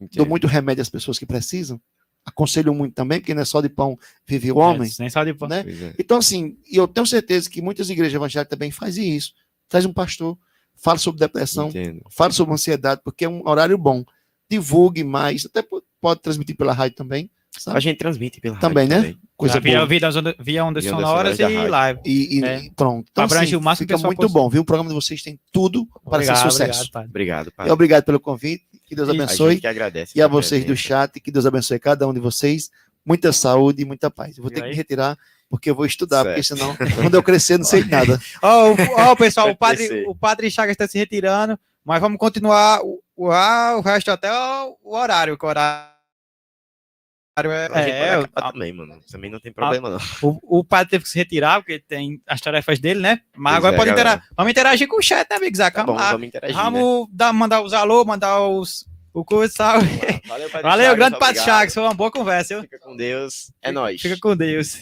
[0.00, 0.28] dou entendo.
[0.28, 1.80] muito remédio às pessoas que precisam,
[2.24, 5.24] aconselho muito também, porque não é só de pão vive o homem, É, nem só
[5.24, 5.62] de né?
[5.64, 5.94] Pois é.
[5.98, 9.32] Então, assim, e eu tenho certeza que muitas igrejas evangélicas também fazem isso.
[9.68, 10.38] Traz um pastor,
[10.76, 12.02] fala sobre depressão, Entendo.
[12.10, 14.04] fala sobre ansiedade, porque é um horário bom.
[14.50, 17.76] Divulgue mais, até po- pode transmitir pela rádio também, sabe?
[17.76, 19.14] A gente transmite pela Também, rádio né?
[19.36, 19.86] Coisa via, boa.
[19.86, 22.00] via, ondas, via ondas Via sonoras e live.
[22.04, 22.62] E, e- É.
[22.76, 23.06] pronto.
[23.10, 24.42] Então, Abrange assim, o máximo fica muito possível.
[24.42, 24.62] bom, viu?
[24.62, 26.80] O programa de vocês tem tudo para ser Obrigado, sucesso.
[26.82, 27.08] obrigado, padre.
[27.10, 28.64] Obrigado, E obrigado pelo convite.
[28.86, 29.52] Que Deus A abençoe.
[29.52, 30.12] gente que agradece.
[30.14, 32.70] E a vocês do chat, que Deus abençoe cada um de vocês.
[33.04, 34.36] Muita saúde e muita paz.
[34.36, 34.70] Eu vou E ter que aí?
[34.70, 35.18] me retirar,
[35.50, 36.60] porque eu vou estudar, porque Certo.
[36.60, 38.20] senão, quando eu crescer, não sei nada.
[38.42, 42.80] Ó, o- ó, pessoal, o padre, o padre Chagas está se retirando, mas vamos continuar
[42.84, 45.91] o, o, ah, o resto até o, o horário, que o horário
[47.34, 49.00] é, é, também, mano.
[49.10, 49.98] Também não tem problema, não.
[50.22, 53.20] o, o padre teve que se retirar, porque tem as tarefas dele, né?
[53.34, 54.10] Mas Pois agora é, pode galera.
[54.10, 54.34] interagir.
[54.36, 55.74] Vamos interagir com o chat, né, Big Zac?
[55.74, 56.12] Tá Vamos lá.
[56.12, 56.62] vamos interagir, né?
[56.62, 59.86] Vamos dar, mandar os alô, mandar os, o curso, sabe?
[60.26, 61.40] Valeu, Padre Valeu, Chagas, grande Padre.
[61.40, 62.62] Chagas, foi uma boa conversa, viu?
[62.64, 63.50] Fica com Deus.
[63.62, 64.00] É nóis.
[64.00, 64.78] Fica com Deus.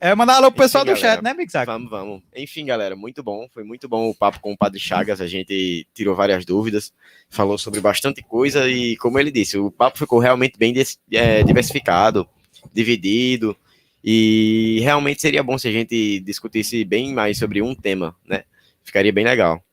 [0.00, 1.14] É, mandar alô pro Enfim, pessoal do galera.
[1.14, 1.66] chat, né, Big Zac?
[1.66, 2.22] Vamos, vamos.
[2.36, 3.46] Enfim, galera, muito bom.
[3.50, 5.20] Foi muito bom o papo com o Padre Chagas.
[5.20, 6.92] A gente tirou várias dúvidas,
[7.30, 10.74] falou sobre bastante coisa e, como ele disse, o papo ficou realmente bem
[11.12, 12.28] é, diversificado,
[12.72, 13.56] dividido.
[14.02, 18.44] E realmente seria bom se a gente discutisse bem mais sobre um tema, né?
[18.82, 19.64] Ficaria bem legal.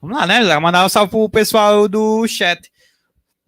[0.00, 0.58] Vamos lá, né, Zé?
[0.60, 2.70] Mandar um salve pro pessoal do chat.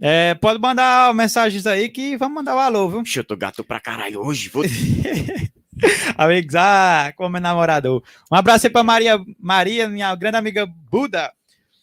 [0.01, 3.03] É, pode mandar mensagens aí que vamos mandar o alô, viu?
[3.03, 4.49] Ixi, eu tô gato pra caralho hoje.
[4.49, 4.65] Vou...
[6.17, 8.03] Amigos, ah, como é namorador.
[8.31, 11.33] Um abraço aí pra Maria, Maria, minha grande amiga Buda.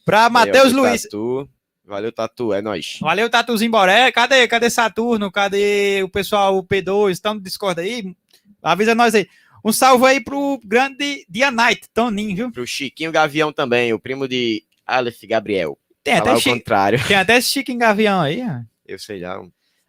[0.05, 1.03] Pra Matheus Luiz.
[1.03, 1.49] Tatu.
[1.85, 2.53] Valeu, Tatu.
[2.53, 2.97] É nóis.
[3.01, 4.11] Valeu, Tatuzinho Boré.
[4.11, 4.47] Cadê?
[4.47, 5.31] Cadê Saturno?
[5.31, 7.11] Cadê o pessoal o P2?
[7.11, 8.15] Estão no Discord aí?
[8.63, 9.27] Avisa nós aí.
[9.63, 12.51] Um salve aí pro grande Dia Night, Toninho, viu?
[12.51, 15.77] Pro Chiquinho Gavião também, o primo de Aleph Gabriel.
[16.03, 17.07] Tem Falar até, o Chico, contrário.
[17.07, 18.41] tem até em Gavião aí.
[18.41, 18.61] ó.
[18.87, 19.39] Eu sei lá.
[19.39, 19.47] Ó,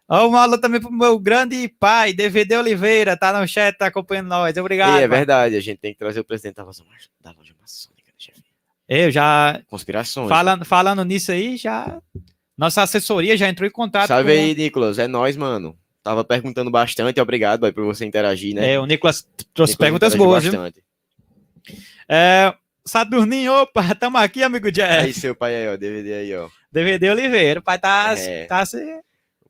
[0.09, 4.55] um alô também pro meu grande pai, DVD Oliveira, tá no chat, tá acompanhando nós.
[4.57, 4.99] Obrigado.
[4.99, 6.81] E é verdade, a gente tem que trazer o presidente da loja,
[7.21, 8.41] da loja maçônica, né, chefe?
[8.87, 10.27] Eu já, Conspirações.
[10.29, 11.99] falando, falando nisso aí, já.
[12.57, 14.39] Nossa assessoria já entrou em contato Salve com.
[14.39, 14.99] aí, Nicolas.
[14.99, 15.75] É nóis, mano.
[16.03, 18.73] Tava perguntando bastante, obrigado boy, por você interagir, né?
[18.73, 20.51] É, o Nicolas trouxe Nicolas perguntas boas, viu?
[20.51, 20.83] bastante.
[22.09, 22.53] É,
[22.85, 25.05] Saturninho, opa, tamo aqui, amigo Jeff.
[25.05, 26.49] Aí, seu pai aí, ó, DVD aí, ó.
[26.71, 28.45] DVD Oliveira, o pai tá, É.
[28.45, 28.99] tá, se-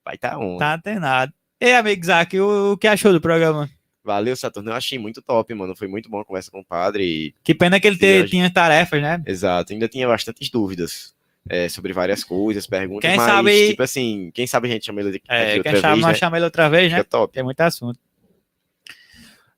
[0.04, 0.58] pai tá on.
[0.58, 1.34] tá antenado.
[1.62, 3.70] E amigo Isaac, o, o que achou do programa?
[4.04, 4.70] Valeu, Saturno.
[4.72, 5.76] Eu achei muito top, mano.
[5.76, 7.04] Foi muito bom a conversa com o padre.
[7.06, 7.36] E...
[7.44, 9.24] Que pena que ele te- tinha tarefas, né?
[9.26, 9.72] Exato.
[9.72, 11.16] Ainda tinha bastantes dúvidas
[11.48, 13.10] é, sobre várias coisas, perguntas.
[13.10, 15.82] Quem mas, sabe- tipo assim, quem sabe a gente chama ele aqui É, outra quem
[15.82, 16.14] chama, vez, né?
[16.16, 16.98] chama ele outra vez, né?
[16.98, 17.34] Fica top.
[17.34, 17.98] Tem muito assunto.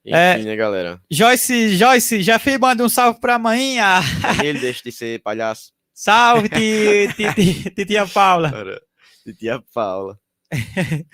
[0.06, 0.38] Enfim, É.
[0.38, 1.02] né, galera?
[1.10, 4.00] Joyce, Joyce, já fez manda um salve pra manhã.
[4.44, 5.74] Ele deixa de ser palhaço.
[5.92, 8.52] Salve, ti- ti- ti- titia Paula.
[8.52, 8.80] Cara,
[9.26, 10.20] de tia Paula.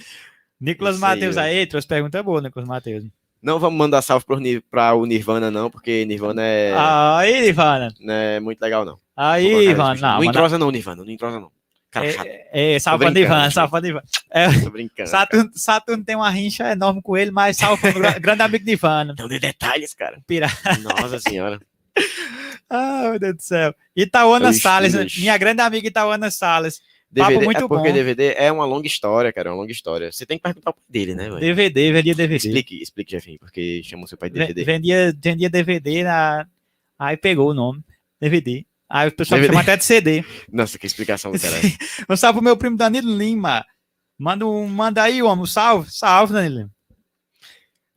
[0.60, 1.48] Nicolas aí, Matheus velho.
[1.60, 3.06] aí, trouxe pergunta boa, Nicolas Matheus.
[3.42, 4.26] Não vamos mandar salve
[4.70, 7.54] pra o Nirvana, não, porque Nirvana é, Aí,
[8.00, 9.00] não é muito legal, não.
[9.18, 9.78] Aí, isso.
[9.78, 11.04] Não, não entrosa, não, Nirvana.
[11.04, 11.52] Não entrosa, não.
[11.92, 12.06] Cara.
[12.08, 13.54] É, é, salve pra gente.
[13.54, 14.06] salve pra Ivana.
[14.64, 15.10] Tô brincando.
[15.10, 19.12] Saturno, Saturno tem uma rincha enorme com ele, mas salve gra- grande amigo de Ivana.
[19.12, 20.22] Então, de detalhes, cara.
[20.26, 20.48] Pira.
[20.82, 21.60] Nossa senhora.
[22.74, 23.76] Ah, meu Deus do céu.
[23.94, 26.82] Itaúana Salles, minha grande amiga Itaúana Salles.
[27.14, 27.94] Papo DVD, muito é porque bom.
[27.94, 29.50] DVD é uma longa história, cara.
[29.50, 30.12] É uma longa história.
[30.12, 31.30] Você tem que perguntar o pai dele, né?
[31.40, 32.48] DVD, vendia DVD.
[32.48, 34.64] Explique, explique, Jefinho, porque chamou seu pai de DVD.
[34.64, 36.48] Vendia, vendia DVD, na...
[36.98, 37.84] aí pegou o nome,
[38.20, 38.66] DVD.
[38.90, 39.54] Aí o pessoal DVD.
[39.54, 40.24] chama até de CD.
[40.52, 41.56] Nossa, que explicação do cara.
[42.10, 43.66] Um salve pro meu primo Danilo Lima.
[44.18, 45.92] Manda, um, manda aí, homem, um salve.
[45.92, 46.72] Salve, Danilo Lima.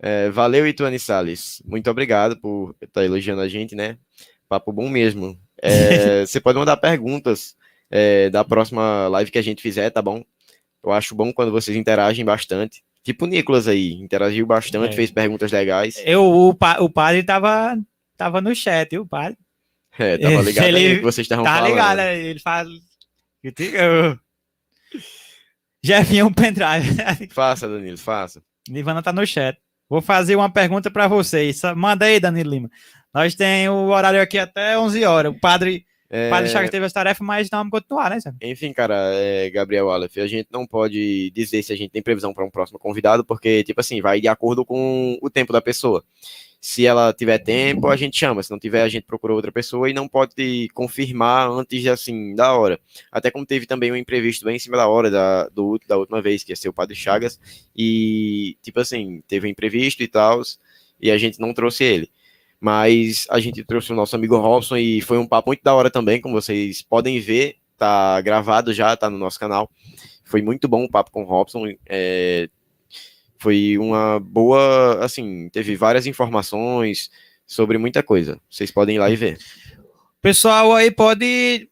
[0.00, 1.62] É, valeu, Ituane Salles.
[1.64, 3.96] Muito obrigado por estar elogiando a gente, né?
[4.48, 5.38] Papo bom mesmo.
[5.62, 7.56] É, você pode mandar perguntas
[7.96, 10.24] é, da próxima live que a gente fizer, tá bom?
[10.82, 12.82] Eu acho bom quando vocês interagem bastante.
[13.04, 14.96] Tipo o Nicolas aí, interagiu bastante, É.
[14.96, 16.02] fez perguntas legais.
[16.04, 17.78] Eu, o, pa- o padre tava,
[18.16, 19.38] tava no chat, viu, o padre?
[19.98, 21.70] É, tava ligado Ele aí que vocês estavam Tá falando.
[21.70, 22.18] ligado, né?
[22.18, 22.66] ele faz...
[23.42, 23.52] Eu
[25.82, 26.96] Jefinho um pendrive.
[27.30, 28.42] Faça, Danilo, faça.
[28.68, 29.58] Nivana tá no chat.
[29.88, 31.60] Vou fazer uma pergunta para vocês.
[31.76, 32.70] Manda aí, Danilo Lima.
[33.12, 35.32] Nós tem o horário aqui até 11 horas.
[35.32, 35.84] O padre,
[36.16, 38.20] É, o padre Chagas teve as tarefas, mas não vamos continuar, né?
[38.20, 38.36] Sam?
[38.40, 42.32] Enfim, cara, é, Gabriel Aleph, a gente não pode dizer se a gente tem previsão
[42.32, 46.04] para um próximo convidado, porque, tipo assim, vai de acordo com o tempo da pessoa.
[46.60, 48.44] Se ela tiver tempo, a gente chama.
[48.44, 52.56] Se não tiver, a gente procura outra pessoa e não pode confirmar antes, assim, da
[52.56, 52.78] hora.
[53.10, 56.22] Até como teve também um imprevisto bem em cima da hora da, do, da última
[56.22, 57.40] vez, que ia ser o Padre Chagas,
[57.74, 60.42] e, tipo assim, teve um imprevisto e tal,
[61.00, 62.08] e a gente não trouxe ele.
[62.64, 65.90] Mas a gente trouxe o nosso amigo Robson e foi um papo muito da hora
[65.90, 69.70] também, como vocês podem ver, tá gravado já, tá no nosso canal.
[70.24, 71.66] Foi muito bom o papo com o Robson.
[71.86, 72.48] é,
[73.36, 77.10] foi uma boa, assim, teve várias informações
[77.46, 78.40] sobre muita coisa.
[78.48, 79.36] Vocês podem ir lá e ver.
[80.22, 81.68] Pessoal aí pode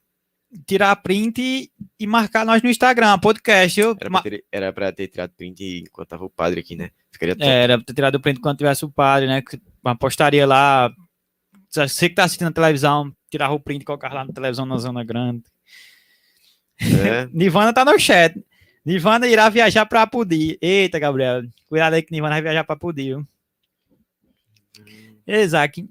[0.67, 3.81] tirar print e, marcar nós no Instagram, podcast.
[3.81, 3.97] viu?
[4.53, 6.91] Era pra ter, ter tirado print enquanto tava o padre aqui, né?
[7.11, 7.35] Ficaria.
[7.41, 9.43] É, era pra ter tirado print quando tivesse o padre, né?
[9.83, 10.93] Que- Uma postaria lá.
[11.71, 14.77] Você que tá assistindo a televisão, tirar o print e colocar lá na televisão na
[14.79, 15.43] Zona Grande.
[16.81, 18.35] É, Nivana tá no chat.
[18.85, 20.59] Nivana irá viajar pra Pudi.
[20.61, 21.43] Eita, Gabriel.
[21.69, 23.05] Cuidado aí que Nivana vai viajar pra Pudi.
[23.05, 23.27] viu?
[25.27, 25.83] Exato.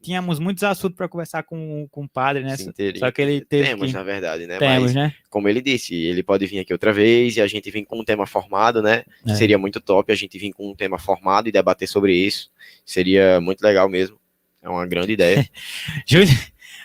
[0.00, 2.56] Tínhamos muitos assuntos para conversar com, com o padre, né?
[2.56, 2.98] sim, teria.
[2.98, 3.92] Só que ele teve Temos, que...
[3.92, 4.58] na verdade, né?
[4.58, 5.14] Temos, Mas, né?
[5.28, 8.04] como ele disse, ele pode vir aqui outra vez e a gente vir com um
[8.04, 9.04] tema formado, né?
[9.26, 9.34] É.
[9.34, 12.50] Seria muito top a gente vir com um tema formado e debater sobre isso.
[12.86, 14.18] Seria muito legal mesmo.
[14.62, 15.46] É uma grande ideia.
[16.06, 16.34] Júlia,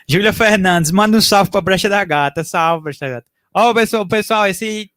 [0.06, 2.44] Júlia Fernandes, manda um salve pra Brecha da Gata.
[2.44, 3.28] Salve, Brecha da Gata.
[3.54, 4.92] Ó, pessoal, pessoal, esse,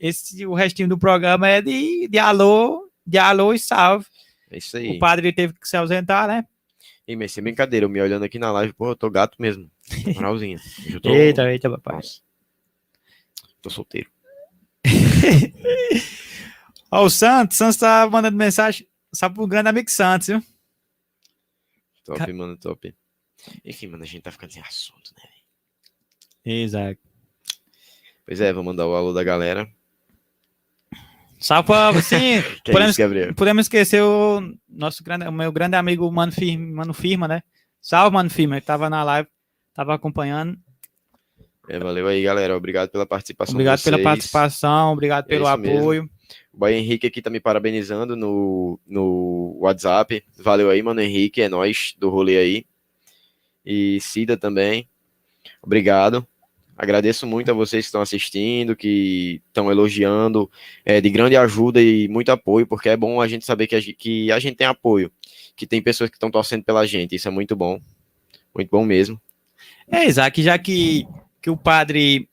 [0.00, 4.06] esse, o restinho do programa é de, de alô, de alô e salve.
[4.50, 4.90] É isso aí.
[4.90, 6.44] O padre teve que se ausentar, né?
[7.06, 9.70] E, mas sem brincadeira, eu me olhando aqui na live, pô, eu tô gato mesmo.
[10.14, 10.58] Moralzinha.
[10.92, 11.10] Eu tô...
[11.10, 11.96] Eita, eita, papai.
[11.96, 12.20] Nossa.
[13.62, 14.10] Tô solteiro.
[16.90, 20.42] Ó, o Santos, Santos tá mandando mensagem, sabe pro grande amigo Santos, viu?
[22.04, 22.94] Top, Ca- mano, top.
[23.64, 25.24] Enfim, mano, a gente tá ficando sem assunto, né?
[26.44, 27.00] Exato.
[28.24, 29.68] Pois é, vou mandar o alô da galera.
[31.38, 32.42] Salve pra você.
[32.64, 33.32] Que Podemos- é?
[33.32, 37.42] Podemos esquecer o nosso grande, o meu grande amigo Mano Firma, Mano Firma, né?
[37.80, 39.28] Salve, Mano Firma, que tava na live,
[39.74, 40.56] tava acompanhando.
[41.68, 42.56] É, valeu aí, galera.
[42.56, 43.54] Obrigado pela participação.
[43.54, 45.78] Obrigado pela participação, obrigado É pelo isso mesmo.
[45.78, 46.10] apoio.
[46.52, 50.24] O Bahia Henrique aqui tá me parabenizando no, no WhatsApp.
[50.38, 51.42] Valeu aí, mano Henrique.
[51.42, 52.66] É nós do rolê aí.
[53.64, 54.88] E Cida também.
[55.62, 56.26] Obrigado.
[56.76, 60.50] Agradeço muito a vocês que estão assistindo, que estão elogiando,
[60.84, 63.80] é de grande ajuda e muito apoio, porque é bom a gente saber que a
[63.80, 65.10] gente, que a gente tem apoio,
[65.56, 67.14] que tem pessoas que estão torcendo pela gente.
[67.14, 67.80] Isso é muito bom.
[68.54, 69.20] Muito bom mesmo.
[69.90, 71.06] É, Isaac, já que,
[71.40, 72.28] que o padre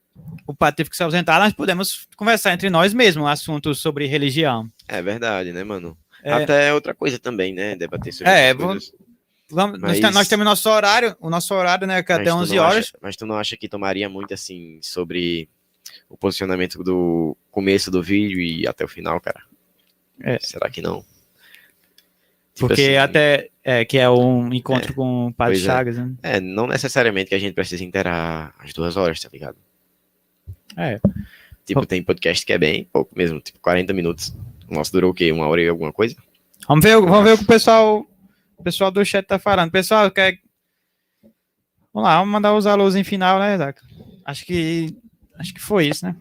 [0.45, 4.69] o padre teve que se ausentar, nós podemos conversar entre nós mesmos assuntos sobre religião.
[4.87, 5.97] É verdade, né, mano?
[6.23, 6.31] É.
[6.31, 7.75] Até outra coisa também, né?
[7.75, 8.93] Debater sobre É, vamos-.
[9.53, 12.25] Vamos, nós, Mas- tem- nós temos nosso horário, o nosso horário, né, que é até
[12.25, 12.77] tu 11 não horas.
[12.85, 15.47] acha- mas tu não acha que tomaria muito assim sobre
[16.09, 19.41] o posicionamento do começo do vídeo e até o final, cara?
[20.21, 20.37] É.
[20.39, 21.03] Será que não?
[22.59, 25.59] Porque assim, até é, que é um encontro com o Padre é.
[25.61, 26.11] Chagas, né?
[26.21, 29.57] É, não necessariamente que a gente precisa interar as duas horas, tá ligado?
[30.77, 30.99] É.
[31.65, 34.35] Tipo, tem podcast que é bem pouco mesmo, tipo 40 minutos.
[34.67, 35.31] O nosso durou o quê?
[35.31, 36.15] Uma hora e alguma coisa?
[36.67, 38.05] Vamos ver, vamos ver o que o pessoal,
[38.57, 39.71] o pessoal do chat tá falando.
[39.71, 40.39] Pessoal, quer.
[41.93, 43.81] Vamos lá, vamos mandar os alôs em final, né, Isaac?
[44.25, 44.95] Acho que.
[45.37, 46.15] Acho que foi isso, né?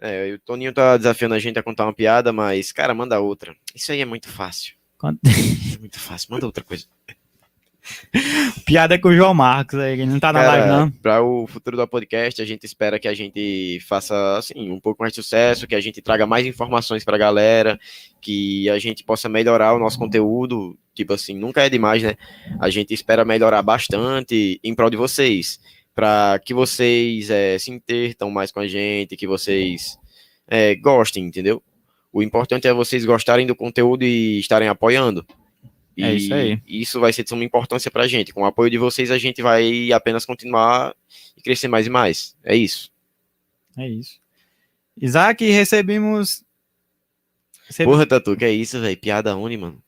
[0.00, 3.54] É, o Toninho tá desafiando a gente a contar uma piada, mas, cara, manda outra.
[3.74, 4.74] Isso aí é muito fácil.
[4.98, 5.18] Quant-
[5.74, 6.86] É muito fácil, manda outra coisa.
[8.64, 10.90] Piada com o João Marcos aí, que ele não tá na live, não.
[10.90, 15.02] Para o futuro do podcast, a gente espera que a gente faça assim um pouco
[15.02, 17.78] mais de sucesso, que a gente traga mais informações para a galera,
[18.20, 20.78] que a gente possa melhorar o nosso conteúdo.
[20.94, 22.16] Tipo assim, nunca é demais, né?
[22.60, 25.58] A gente espera melhorar bastante em prol de vocês,
[25.94, 29.98] para que vocês eh, se intertam mais com a gente, que vocês
[30.48, 31.62] eh, gostem, entendeu?
[32.12, 35.26] O importante é vocês gostarem do conteúdo e estarem apoiando.
[35.96, 36.60] E É isso aí.
[36.66, 38.32] isso vai ser de suma importância pra gente.
[38.32, 40.94] Com o apoio de vocês, a gente vai apenas continuar
[41.36, 42.36] e crescer mais e mais.
[42.44, 42.92] É isso.
[43.76, 44.20] É isso.
[45.00, 46.44] Isaac, recebemos.
[47.84, 48.96] Porra, Tatu, que é isso, velho?
[48.96, 49.82] Piada onde, mano?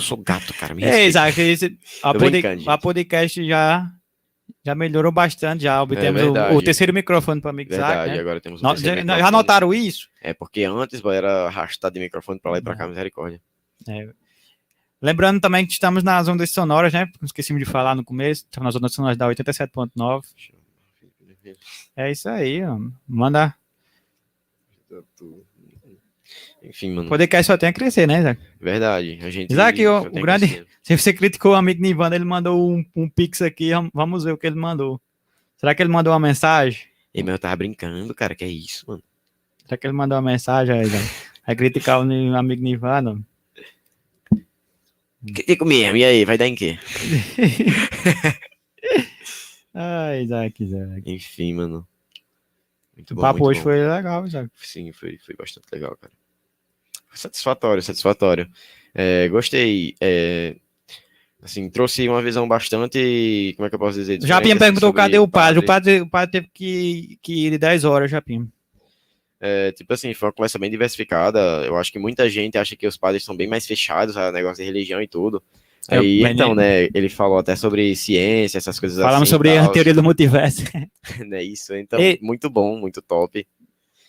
[0.00, 0.74] Eu sou gato, cara.
[0.74, 1.06] Me É.
[1.06, 3.86] Isaac, esse, a, pod- a podcast já,
[4.64, 6.64] já melhorou bastante, já obtemos o- o, verdade.
[6.64, 7.68] terceiro microfone para Isaac.
[7.70, 8.18] Verdade, né?
[8.20, 9.18] agora temos um já, microfone.
[9.20, 10.08] já notaram isso?
[10.22, 13.40] É porque antes era arrastado de microfone pra lá e pra cá, misericórdia.
[15.02, 17.06] Lembrando também que estamos nas ondas sonoras, né?
[17.22, 18.44] Esquecemos de falar no começo.
[18.44, 20.22] Estamos nas ondas sonoras da 87.9.
[21.96, 22.78] É isso aí, ó.
[23.08, 23.54] Manda.
[26.62, 27.06] Enfim, mano.
[27.06, 28.40] O podcast só tem a crescer, né, Isaac?
[28.60, 29.18] Verdade.
[29.22, 29.50] A gente.
[29.52, 30.66] Isaac, o- o grande-.
[30.82, 33.70] Se você criticou o amigo Nivanda, ele mandou um, um pix aqui.
[33.70, 35.00] vam- Vamos ver o que ele mandou.
[35.56, 36.82] Será que ele mandou uma mensagem?
[37.14, 38.34] Ei, mas eu tava brincando, cara.
[38.34, 39.02] Que é isso, mano?
[39.66, 41.04] Será que ele mandou uma mensagem aí, Isaac?
[41.46, 42.02] Vai criticar o
[42.36, 43.18] amigo Nivanda?
[45.34, 45.96] Critico mesmo.
[45.96, 46.78] E aí, vai dar em quê?
[49.74, 51.02] Ai, Isaac, Isaac.
[51.06, 51.86] Enfim, mano.
[52.96, 53.20] Muito O bom.
[53.22, 53.64] papo hoje bom.
[53.64, 54.50] foi legal, Isaac.
[54.56, 56.12] Sim, foi, foi bastante legal, cara.
[57.12, 58.48] Satisfatório, satisfatório.
[58.94, 59.94] É, gostei.
[60.00, 60.56] é,
[61.42, 63.52] assim, trouxe uma visão bastante.
[63.56, 64.20] Como é que eu posso dizer?
[64.22, 65.60] Japinha assim, perguntou sobre cadê o padre.
[65.60, 68.46] O padre, o padre teve que, que ir de 10 horas, Japinha.
[69.40, 71.38] É, tipo assim, foi uma conversa bem diversificada.
[71.64, 74.62] Eu acho que muita gente acha que os padres são bem mais fechados a negócio
[74.62, 75.42] de religião e tudo.
[75.88, 79.30] É, Aí, mas então, né, ele falou até sobre ciência, essas coisas Falamos assim.
[79.30, 80.62] sobre e a teoria do multiverso.
[81.26, 83.46] né, isso, então, E- muito bom, muito top.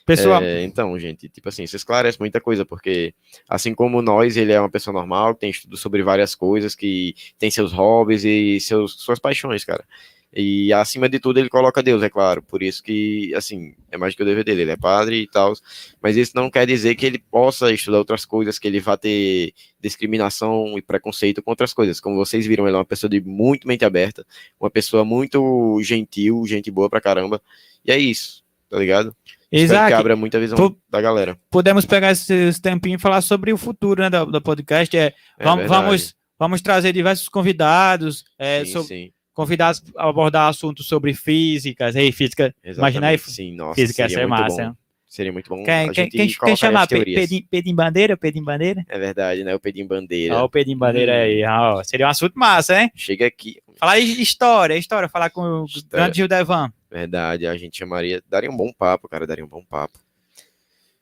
[0.05, 3.13] Pessoal, É, então, gente, tipo assim, isso esclarece muita coisa, porque
[3.47, 7.51] assim como nós, ele é uma pessoa normal, tem estudo sobre várias coisas, que tem
[7.51, 9.85] seus hobbies e seus, suas paixões, cara.
[10.33, 12.41] E acima de tudo ele coloca Deus, é claro.
[12.41, 15.27] Por isso que, assim, é mais do que o dever dele, ele é padre e
[15.27, 15.53] tal.
[16.01, 19.53] Mas isso não quer dizer que ele possa estudar outras coisas, que ele vá ter
[19.79, 21.99] discriminação e preconceito com outras coisas.
[21.99, 24.25] Como vocês viram, ele é uma pessoa de muito mente aberta,
[24.57, 27.41] uma pessoa muito gentil, gente boa pra caramba.
[27.83, 29.13] E é isso, tá ligado?
[29.51, 31.37] Espero que abra muita visão da galera.
[31.49, 34.95] podemos pegar esses tempinhos e falar sobre o futuro né, do, podcast.
[34.97, 40.49] É, É vamos, vamos, vamos trazer diversos convidados, é, sim, so- sim, convidados a abordar
[40.49, 41.95] assuntos sobre físicas.
[41.95, 43.17] Ei, física, Imagina aí.
[43.17, 44.63] Sim, nossa, física ia seria ser muito massa.
[44.69, 44.75] bom.
[45.07, 47.19] Seria muito bom Quem, a gente quem, quem chamar as Pe- teorias.
[47.19, 48.15] Pedinho Pedinho Bandeira?
[48.15, 48.85] Pedinho Bandeira?
[48.87, 49.53] É verdade, né?
[49.53, 50.37] O Pedinho Bandeira.
[50.37, 51.15] Ó, o Pedinho Bandeira Hum.
[51.15, 51.43] aí.
[51.45, 52.89] ó, seria um assunto massa, hein?
[52.95, 53.57] Chega aqui.
[53.81, 56.05] Falar de história, história, falar com o História.
[56.05, 56.71] grande Gildevan.
[56.89, 58.21] Verdade, a gente chamaria.
[58.29, 59.25] Daria um bom papo, cara.
[59.25, 59.97] Daria um bom papo.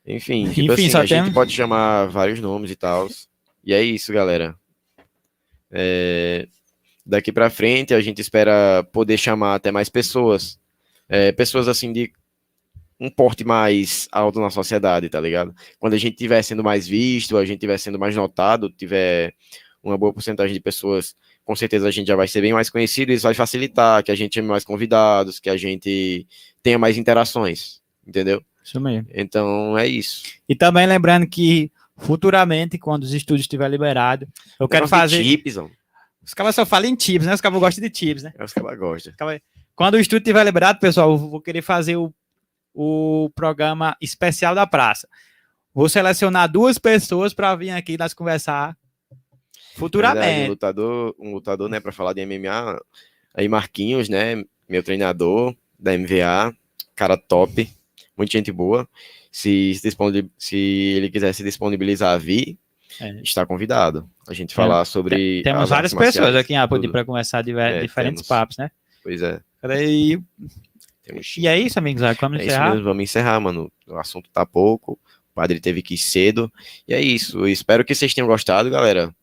[0.06, 3.06] Enfim, tipo Enfim, assim, a gente tem- pode chamar vários nomes e tal.
[3.62, 4.56] E é isso, galera.
[5.70, 6.48] É,
[7.04, 10.58] Daqui pra frente, a gente espera poder chamar até mais pessoas.
[11.08, 12.10] É, pessoas assim de
[12.98, 15.54] um porte mais alto na sociedade, tá ligado?
[15.78, 19.34] Quando a gente estiver sendo mais visto, a gente estiver sendo mais notado, tiver
[19.82, 21.14] uma boa porcentagem de pessoas,
[21.50, 24.14] com certeza a gente já vai ser bem mais conhecido, isso vai facilitar que a
[24.14, 26.24] gente chame mais convidados, que a gente
[26.62, 28.40] tenha mais interações, entendeu?
[28.62, 29.08] Isso mesmo.
[29.12, 30.22] Então é isso.
[30.48, 34.28] E também lembrando que futuramente, quando os estúdios estiverem liberados,
[34.60, 35.24] eu quero Negócio de fazer.
[35.24, 35.68] Chips, ó.
[36.24, 37.34] Os caras só falam em chips, né?
[37.34, 38.32] Os caras gostam de chips, né?
[38.38, 39.12] é os que ela gosta.
[39.74, 42.14] Quando o estúdio estiver liberado, pessoal, eu vou querer fazer o,
[42.72, 45.08] o programa especial da praça.
[45.74, 48.76] Vou selecionar duas pessoas para vir aqui nós conversar
[49.70, 50.48] Verdade, um futuramente.
[50.48, 52.80] lutador, um lutador, né, para falar de MMA,
[53.34, 56.54] aí Marquinhos, né, meu treinador da MVA,
[56.94, 57.68] cara top,
[58.16, 58.88] muita gente boa.
[59.32, 59.74] Se,
[60.36, 60.56] se,
[60.96, 62.58] ele quiser se disponibilizar a vir,
[63.00, 63.20] É.
[63.22, 64.08] está convidado.
[64.28, 65.42] A gente falar sobre.
[65.44, 66.90] Temos as várias pessoas aqui ah, tudo.
[66.90, 68.28] para diver- É, diferentes temos.
[68.28, 68.70] papos, né?
[69.02, 69.40] Pois é.
[69.86, 70.20] E,
[71.04, 71.36] Temos...
[71.38, 72.02] e é isso, amigos.
[72.20, 72.70] Vamos É isso encerrar.
[72.70, 73.70] mesmo, vamos encerrar, mano.
[73.86, 74.98] O assunto tá pouco,
[75.32, 76.52] O padre teve que ir cedo.
[76.86, 77.38] E é isso.
[77.38, 79.14] Eu espero que vocês tenham gostado, galera.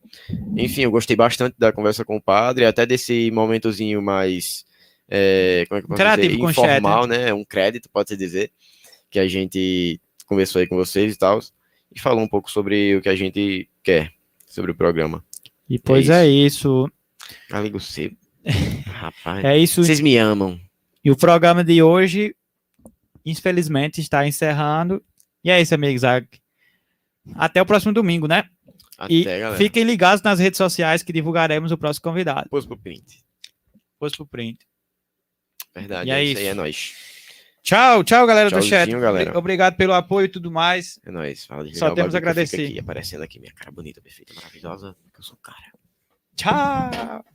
[0.56, 4.66] Enfim, eu gostei bastante da conversa com o padre, até desse momentozinho mais.
[5.10, 6.34] é, como é que eu posso dizer?
[6.80, 7.34] Informal, né?
[7.34, 8.52] Um crédito, pode-se dizer.
[9.10, 11.40] Que a gente conversou aí com vocês e tal.
[11.96, 14.12] E falou um pouco sobre o que a gente quer
[14.46, 15.24] sobre o programa.
[15.70, 16.90] E pois é isso.
[17.52, 18.12] Amigo você.
[18.86, 19.44] Rapaz.
[19.46, 19.84] É isso.
[19.84, 20.60] Vocês me amam.
[21.04, 22.36] E o programa de hoje,
[23.26, 25.02] infelizmente, está encerrando.
[25.44, 26.04] E é isso, amigos.
[26.04, 26.24] A-
[27.36, 28.44] Até o próximo domingo, né?
[28.98, 29.56] Até, E galera.
[29.58, 32.44] fiquem ligados nas redes sociais que divulgaremos o próximo convidado.
[32.46, 33.24] Depois pro print.
[33.94, 34.60] Depois pro print.
[35.76, 36.10] Verdade.
[36.10, 36.96] E é é isso aí, é nóis.
[37.62, 38.90] Tchau, tchau, galera do chat.
[38.90, 39.38] galera.
[39.38, 41.00] Obrigado pelo apoio e tudo mais.
[41.06, 41.46] É nóis.
[41.46, 42.66] Fala de Só temos a agradecer.
[42.66, 45.74] Aqui, aparecendo aqui, minha cara bonita, perfeita, maravilhosa, que eu sou cara.
[46.36, 47.26] Tchau.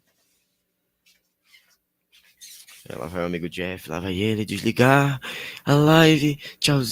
[2.98, 5.20] Lá vai o amigo Jeff, lá vai ele desligar
[5.64, 6.36] a live.
[6.59, 6.90] Tchauzinho.